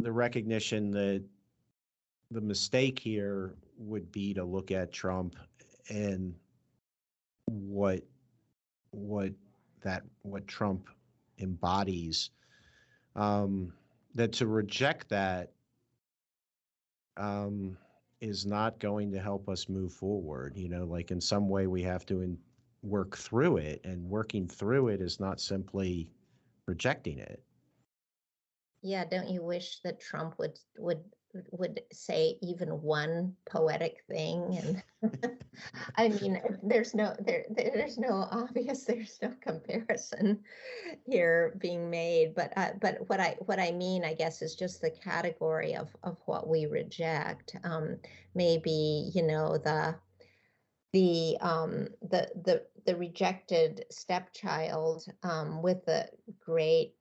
the 0.00 0.12
recognition 0.12 0.90
that 0.90 1.22
the 2.30 2.40
mistake 2.40 2.98
here 2.98 3.54
would 3.78 4.10
be 4.12 4.34
to 4.34 4.44
look 4.44 4.70
at 4.70 4.92
Trump 4.92 5.36
and 5.88 6.34
what 7.46 8.02
what 8.90 9.32
that 9.82 10.02
what 10.22 10.46
Trump 10.46 10.88
embodies. 11.38 12.30
Um, 13.14 13.72
that 14.18 14.32
to 14.32 14.48
reject 14.48 15.08
that 15.08 15.52
um, 17.16 17.76
is 18.20 18.44
not 18.44 18.80
going 18.80 19.12
to 19.12 19.20
help 19.20 19.48
us 19.48 19.68
move 19.68 19.92
forward. 19.92 20.56
You 20.56 20.68
know, 20.68 20.84
like 20.84 21.12
in 21.12 21.20
some 21.20 21.48
way 21.48 21.68
we 21.68 21.82
have 21.84 22.04
to 22.06 22.22
in, 22.22 22.36
work 22.82 23.16
through 23.16 23.58
it, 23.58 23.80
and 23.84 24.02
working 24.02 24.48
through 24.48 24.88
it 24.88 25.00
is 25.00 25.20
not 25.20 25.40
simply 25.40 26.10
rejecting 26.66 27.18
it. 27.18 27.40
Yeah, 28.82 29.04
don't 29.04 29.28
you 29.28 29.42
wish 29.44 29.78
that 29.84 30.00
Trump 30.00 30.36
would 30.38 30.58
would 30.78 31.04
would 31.50 31.80
say 31.92 32.38
even 32.42 32.68
one 32.82 33.34
poetic 33.44 33.98
thing 34.08 34.82
and 35.02 35.20
i 35.96 36.08
mean 36.08 36.40
there's 36.62 36.94
no 36.94 37.14
there 37.20 37.44
there's 37.50 37.98
no 37.98 38.26
obvious 38.30 38.84
there's 38.84 39.18
no 39.22 39.32
comparison 39.40 40.38
here 41.04 41.56
being 41.60 41.90
made 41.90 42.34
but 42.34 42.52
uh, 42.56 42.70
but 42.80 42.98
what 43.08 43.20
i 43.20 43.36
what 43.46 43.58
i 43.58 43.70
mean 43.70 44.04
i 44.04 44.14
guess 44.14 44.42
is 44.42 44.54
just 44.54 44.80
the 44.80 44.90
category 44.90 45.74
of 45.74 45.94
of 46.02 46.16
what 46.26 46.48
we 46.48 46.66
reject. 46.66 47.56
Um 47.64 47.98
maybe 48.34 49.10
you 49.14 49.22
know 49.22 49.58
the 49.58 49.94
the 50.92 51.36
um 51.40 51.88
the 52.02 52.28
the 52.44 52.62
the 52.86 52.96
rejected 52.96 53.84
stepchild 53.90 55.04
um 55.22 55.62
with 55.62 55.84
the 55.84 56.08
great 56.44 56.94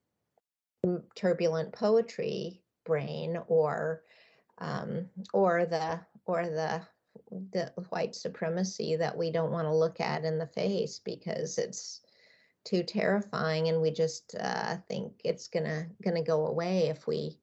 turbulent 1.16 1.72
poetry 1.74 2.62
brain 2.86 3.38
or 3.48 4.04
um, 4.60 5.06
or 5.34 5.66
the 5.66 6.00
or 6.26 6.48
the 6.48 6.82
the 7.52 7.72
white 7.90 8.16
supremacy 8.16 8.96
that 8.96 9.18
we 9.18 9.32
don't 9.32 9.52
want 9.52 9.66
to 9.66 9.74
look 9.74 10.00
at 10.00 10.24
in 10.24 10.38
the 10.38 10.48
face 10.48 11.00
because 11.04 11.58
it's 11.58 12.02
too 12.64 12.84
terrifying 12.84 13.70
and 13.70 13.82
we 13.82 13.92
just 13.92 14.36
uh, 14.40 14.78
think 14.88 15.14
it's 15.24 15.48
gonna 15.48 15.88
gonna 16.04 16.24
go 16.24 16.48
away 16.48 16.88
if 16.88 17.08
we 17.08 17.38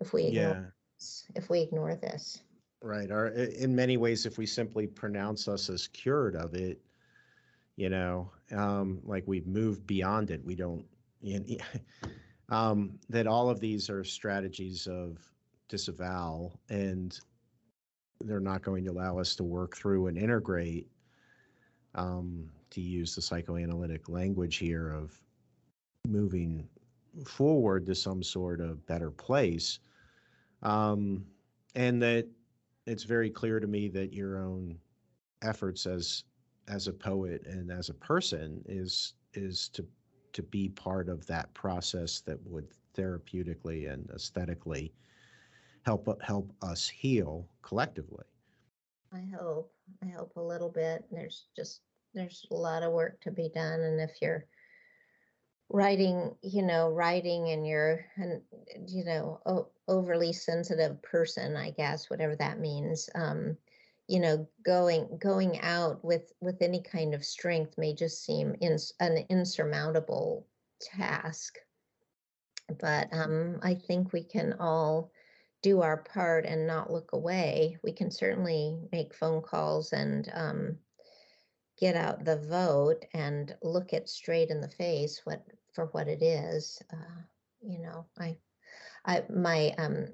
if 0.00 0.12
we 0.12 0.24
ignore 0.24 0.54
Yeah, 0.54 0.70
this, 0.98 1.24
if 1.34 1.48
we 1.50 1.60
ignore 1.60 1.94
this 1.96 2.40
right. 2.82 3.10
Or 3.10 3.28
in 3.28 3.74
many 3.74 3.96
ways, 3.96 4.26
if 4.26 4.38
we 4.38 4.46
simply 4.46 4.86
pronounce 4.86 5.48
us 5.48 5.68
as 5.68 5.88
cured 5.88 6.36
of 6.36 6.54
it, 6.54 6.80
you 7.76 7.90
know, 7.90 8.30
um, 8.52 9.00
like 9.04 9.24
we've 9.26 9.46
moved 9.46 9.86
beyond 9.86 10.30
it, 10.30 10.44
we 10.44 10.54
don't, 10.54 10.84
you 11.20 11.40
know, 11.40 11.56
um, 12.56 12.98
that 13.08 13.26
all 13.26 13.50
of 13.50 13.60
these 13.60 13.90
are 13.90 14.04
strategies 14.04 14.86
of 14.86 15.18
disavowal 15.68 16.58
and 16.68 17.18
they're 18.24 18.40
not 18.40 18.62
going 18.62 18.84
to 18.84 18.90
allow 18.90 19.18
us 19.18 19.36
to 19.36 19.44
work 19.44 19.76
through 19.76 20.06
and 20.06 20.16
integrate, 20.16 20.88
um, 21.94 22.48
to 22.70 22.80
use 22.80 23.14
the 23.14 23.22
psychoanalytic 23.22 24.08
language 24.08 24.56
here 24.56 24.90
of 24.90 25.18
moving 26.06 26.68
forward 27.26 27.86
to 27.86 27.94
some 27.94 28.22
sort 28.22 28.60
of 28.60 28.84
better 28.86 29.10
place. 29.10 29.78
Um, 30.62 31.24
and 31.74 32.02
that 32.02 32.26
it's 32.86 33.04
very 33.04 33.30
clear 33.30 33.60
to 33.60 33.66
me 33.66 33.88
that 33.88 34.12
your 34.12 34.38
own 34.38 34.78
efforts 35.42 35.86
as 35.86 36.24
as 36.68 36.88
a 36.88 36.92
poet 36.92 37.46
and 37.46 37.70
as 37.70 37.88
a 37.90 37.94
person 37.94 38.62
is 38.66 39.14
is 39.34 39.68
to 39.68 39.84
to 40.32 40.42
be 40.42 40.68
part 40.68 41.08
of 41.08 41.26
that 41.26 41.52
process 41.54 42.20
that 42.20 42.38
would 42.46 42.68
therapeutically 42.96 43.92
and 43.92 44.10
aesthetically 44.10 44.92
help 45.86 46.20
help 46.22 46.52
us 46.62 46.88
heal 46.88 47.48
collectively. 47.62 48.24
i 49.12 49.22
hope 49.38 49.72
i 50.02 50.06
hope 50.06 50.32
a 50.36 50.40
little 50.42 50.70
bit 50.70 51.04
there's 51.10 51.48
just 51.56 51.82
there's 52.14 52.46
a 52.50 52.54
lot 52.54 52.82
of 52.82 52.92
work 52.92 53.20
to 53.20 53.30
be 53.30 53.48
done 53.54 53.80
and 53.80 54.00
if 54.00 54.20
you're 54.22 54.46
writing 55.70 56.34
you 56.42 56.62
know 56.62 56.90
writing 56.90 57.48
and 57.50 57.66
you're 57.66 58.04
an 58.16 58.42
you 58.88 59.04
know 59.04 59.40
o- 59.46 59.68
overly 59.88 60.32
sensitive 60.32 61.00
person 61.02 61.56
i 61.56 61.70
guess 61.70 62.10
whatever 62.10 62.36
that 62.36 62.60
means 62.60 63.10
um 63.16 63.56
you 64.08 64.20
know 64.20 64.46
going 64.64 65.08
going 65.20 65.60
out 65.60 66.04
with 66.04 66.32
with 66.40 66.62
any 66.62 66.82
kind 66.82 67.14
of 67.14 67.24
strength 67.24 67.76
may 67.78 67.94
just 67.94 68.24
seem 68.24 68.54
an 69.00 69.18
insurmountable 69.28 70.46
task 70.80 71.58
but 72.80 73.08
um 73.12 73.58
i 73.62 73.74
think 73.74 74.12
we 74.12 74.22
can 74.22 74.54
all 74.60 75.10
do 75.62 75.82
our 75.82 75.98
part 75.98 76.44
and 76.44 76.66
not 76.66 76.92
look 76.92 77.12
away 77.12 77.78
we 77.82 77.92
can 77.92 78.10
certainly 78.10 78.78
make 78.92 79.14
phone 79.14 79.42
calls 79.42 79.92
and 79.92 80.30
um 80.34 80.76
get 81.78 81.94
out 81.94 82.24
the 82.24 82.38
vote 82.38 83.04
and 83.12 83.54
look 83.62 83.92
it 83.92 84.08
straight 84.08 84.50
in 84.50 84.60
the 84.60 84.68
face 84.68 85.20
what 85.24 85.44
for 85.72 85.86
what 85.86 86.08
it 86.08 86.22
is 86.22 86.82
uh, 86.92 87.20
you 87.62 87.78
know 87.78 88.06
i 88.18 88.36
i 89.04 89.22
my 89.30 89.74
um 89.78 90.06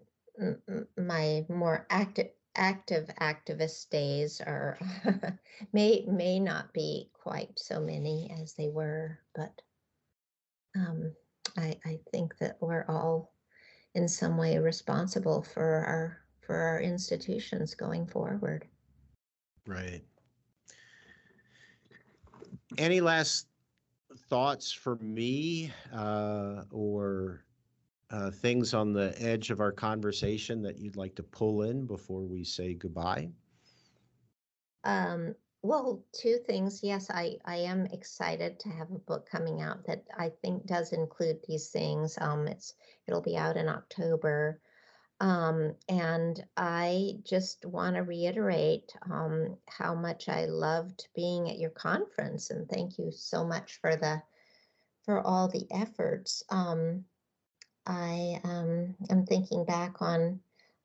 my 0.97 1.45
more 1.49 1.87
active 1.91 2.31
active 2.55 3.09
activist 3.21 3.89
days 3.91 4.41
are 4.41 4.79
may 5.73 6.05
may 6.07 6.39
not 6.39 6.73
be 6.73 7.11
quite 7.15 7.59
so 7.59 7.81
many 7.81 8.31
as 8.43 8.55
they 8.55 8.69
were 8.69 9.19
but 9.35 9.53
um 10.77 11.13
i 11.57 11.79
i 11.87 11.99
think 12.11 12.37
that 12.39 12.57
we're 12.61 12.85
all 12.89 13.32
in 13.95 14.09
some 14.09 14.37
way 14.37 14.59
responsible 14.59 15.43
for 15.43 15.63
our 15.63 16.19
for 16.41 16.57
our 16.57 16.81
institutions 16.81 17.75
going 17.75 18.07
forward 18.07 18.67
Right. 19.67 20.03
Any 22.79 23.01
last 23.01 23.47
thoughts 24.29 24.73
for 24.73 24.97
me 24.97 25.73
uh, 25.93 26.65
or 26.71 27.45
uh, 28.11 28.31
things 28.31 28.75
on 28.75 28.93
the 28.93 29.15
edge 29.23 29.51
of 29.51 29.61
our 29.61 29.73
conversation 29.73 30.63
that 30.63 30.79
you'd 30.79 30.97
like 30.97 31.15
to 31.17 31.23
pull 31.23 31.63
in 31.63 31.87
before 31.87 32.23
we 32.23 32.45
say 32.45 32.75
goodbye? 32.75 33.31
Um, 34.85 35.35
well, 35.63 36.05
two 36.13 36.39
things. 36.47 36.81
Yes, 36.83 37.09
I, 37.09 37.37
I 37.45 37.57
am 37.57 37.87
excited 37.87 38.59
to 38.61 38.69
have 38.69 38.91
a 38.91 38.99
book 38.99 39.29
coming 39.31 39.63
out 39.63 39.87
that 39.87 40.05
I 40.19 40.31
think 40.43 40.67
does 40.67 40.93
include 40.93 41.39
these 41.47 41.69
things. 41.69 42.19
Um, 42.21 42.49
it's 42.49 42.75
it'll 43.07 43.23
be 43.23 43.37
out 43.37 43.57
in 43.57 43.69
October. 43.69 44.61
Um, 45.21 45.77
and 45.89 46.45
I 46.57 47.13
just 47.25 47.65
want 47.65 47.95
to 47.95 48.03
reiterate 48.03 48.93
um, 49.09 49.57
how 49.69 49.95
much 49.95 50.29
I 50.29 50.47
loved 50.47 51.07
being 51.15 51.49
at 51.49 51.59
your 51.59 51.71
conference, 51.71 52.51
and 52.51 52.69
thank 52.69 52.99
you 52.99 53.13
so 53.13 53.45
much 53.45 53.79
for 53.81 53.95
the 53.95 54.21
for 55.05 55.21
all 55.21 55.47
the 55.47 55.67
efforts. 55.71 56.43
Um, 56.51 57.05
I 57.87 58.41
um, 58.43 58.97
am 59.11 59.27
thinking 59.27 59.65
back 59.65 60.03
on 60.03 60.41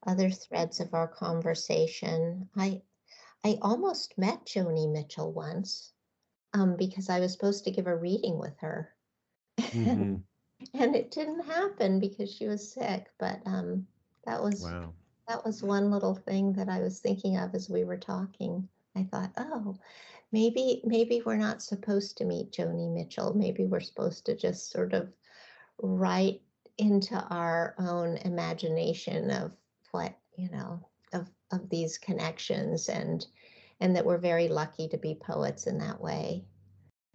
other 0.06 0.30
threads 0.30 0.80
of 0.80 0.94
our 0.94 1.08
conversation. 1.08 2.48
I 2.56 2.82
I 3.48 3.58
almost 3.62 4.18
met 4.18 4.46
Joni 4.46 4.92
Mitchell 4.92 5.32
once 5.32 5.94
um, 6.54 6.76
because 6.76 7.10
I 7.10 7.22
was 7.22 7.32
supposed 7.32 7.64
to 7.64 7.72
give 7.72 7.88
a 7.88 7.96
reading 7.96 8.38
with 8.38 8.58
her. 8.60 8.94
Mhm. 9.58 10.22
and 10.74 10.96
it 10.96 11.12
didn't 11.12 11.46
happen 11.46 12.02
because 12.02 12.30
she 12.30 12.48
was 12.48 12.74
sick. 12.74 13.06
But 13.18 13.40
um, 13.46 13.88
that 14.26 14.44
was 14.44 14.64
Wow. 14.64 14.94
that 15.30 15.46
was 15.46 15.64
one 15.64 15.92
little 15.92 16.16
thing 16.16 16.52
that 16.54 16.68
I 16.68 16.82
was 16.82 17.00
thinking 17.00 17.38
of 17.38 17.56
as 17.56 17.70
we 17.70 17.86
were 17.86 17.98
talking. 17.98 18.68
I 18.98 19.04
thought, 19.04 19.32
oh, 19.38 19.78
maybe 20.34 20.82
maybe 20.84 21.22
we're 21.26 21.38
not 21.38 21.62
supposed 21.62 22.18
to 22.18 22.26
meet 22.26 22.52
Joni 22.52 22.94
Mitchell. 22.94 23.34
Maybe 23.34 23.66
we're 23.66 23.80
supposed 23.80 24.26
to 24.26 24.36
just 24.36 24.72
sort 24.72 24.94
of 24.94 25.14
write 25.82 26.42
into 26.78 27.16
our 27.30 27.76
own 27.80 28.18
imagination 28.18 29.32
of 29.32 29.54
what 29.92 30.18
you 30.36 30.50
know 30.50 30.86
of 31.52 31.70
these 31.70 31.98
connections 31.98 32.90
and 32.90 33.26
and 33.80 33.96
that 33.96 34.06
we're 34.06 34.18
very 34.18 34.48
lucky 34.48 34.88
to 34.88 34.98
be 34.98 35.16
poets 35.16 35.68
in 35.68 35.78
that 35.78 36.02
way 36.02 36.46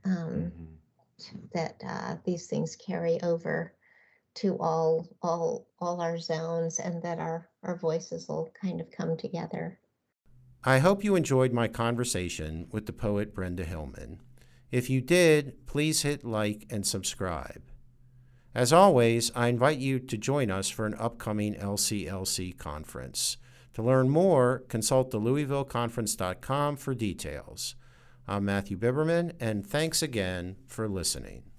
um, 0.04 0.52
Mhm. 0.52 1.50
that 1.54 1.80
uh, 1.86 2.16
these 2.24 2.46
things 2.46 2.76
carry 2.76 3.20
over 3.22 3.74
to 4.34 4.56
all 4.58 5.08
all 5.22 5.68
all 5.78 6.00
our 6.00 6.18
zones 6.18 6.78
and 6.78 7.02
that 7.02 7.18
our 7.18 7.48
our 7.62 7.76
voices 7.76 8.28
will 8.28 8.50
kind 8.60 8.80
of 8.80 8.90
come 8.90 9.16
together 9.16 9.78
I 10.64 10.78
hope 10.78 11.02
you 11.04 11.16
enjoyed 11.16 11.52
my 11.52 11.66
conversation 11.68 12.68
with 12.70 12.86
the 12.86 12.92
poet 12.92 13.34
Brenda 13.34 13.64
Hillman. 13.64 14.20
If 14.70 14.88
you 14.88 15.00
did, 15.00 15.66
please 15.66 16.02
hit 16.02 16.24
like 16.24 16.66
and 16.70 16.86
subscribe. 16.86 17.62
As 18.54 18.72
always, 18.72 19.32
I 19.34 19.48
invite 19.48 19.78
you 19.78 19.98
to 19.98 20.16
join 20.16 20.50
us 20.52 20.68
for 20.68 20.86
an 20.86 20.94
upcoming 21.00 21.54
LCLC 21.56 22.56
conference. 22.56 23.38
To 23.74 23.82
learn 23.82 24.10
more, 24.10 24.64
consult 24.68 25.10
the 25.10 25.20
LouisvilleConference.com 25.20 26.76
for 26.76 26.94
details. 26.94 27.74
I'm 28.28 28.44
Matthew 28.44 28.76
Biberman, 28.76 29.32
and 29.40 29.66
thanks 29.66 30.02
again 30.02 30.56
for 30.66 30.88
listening. 30.88 31.51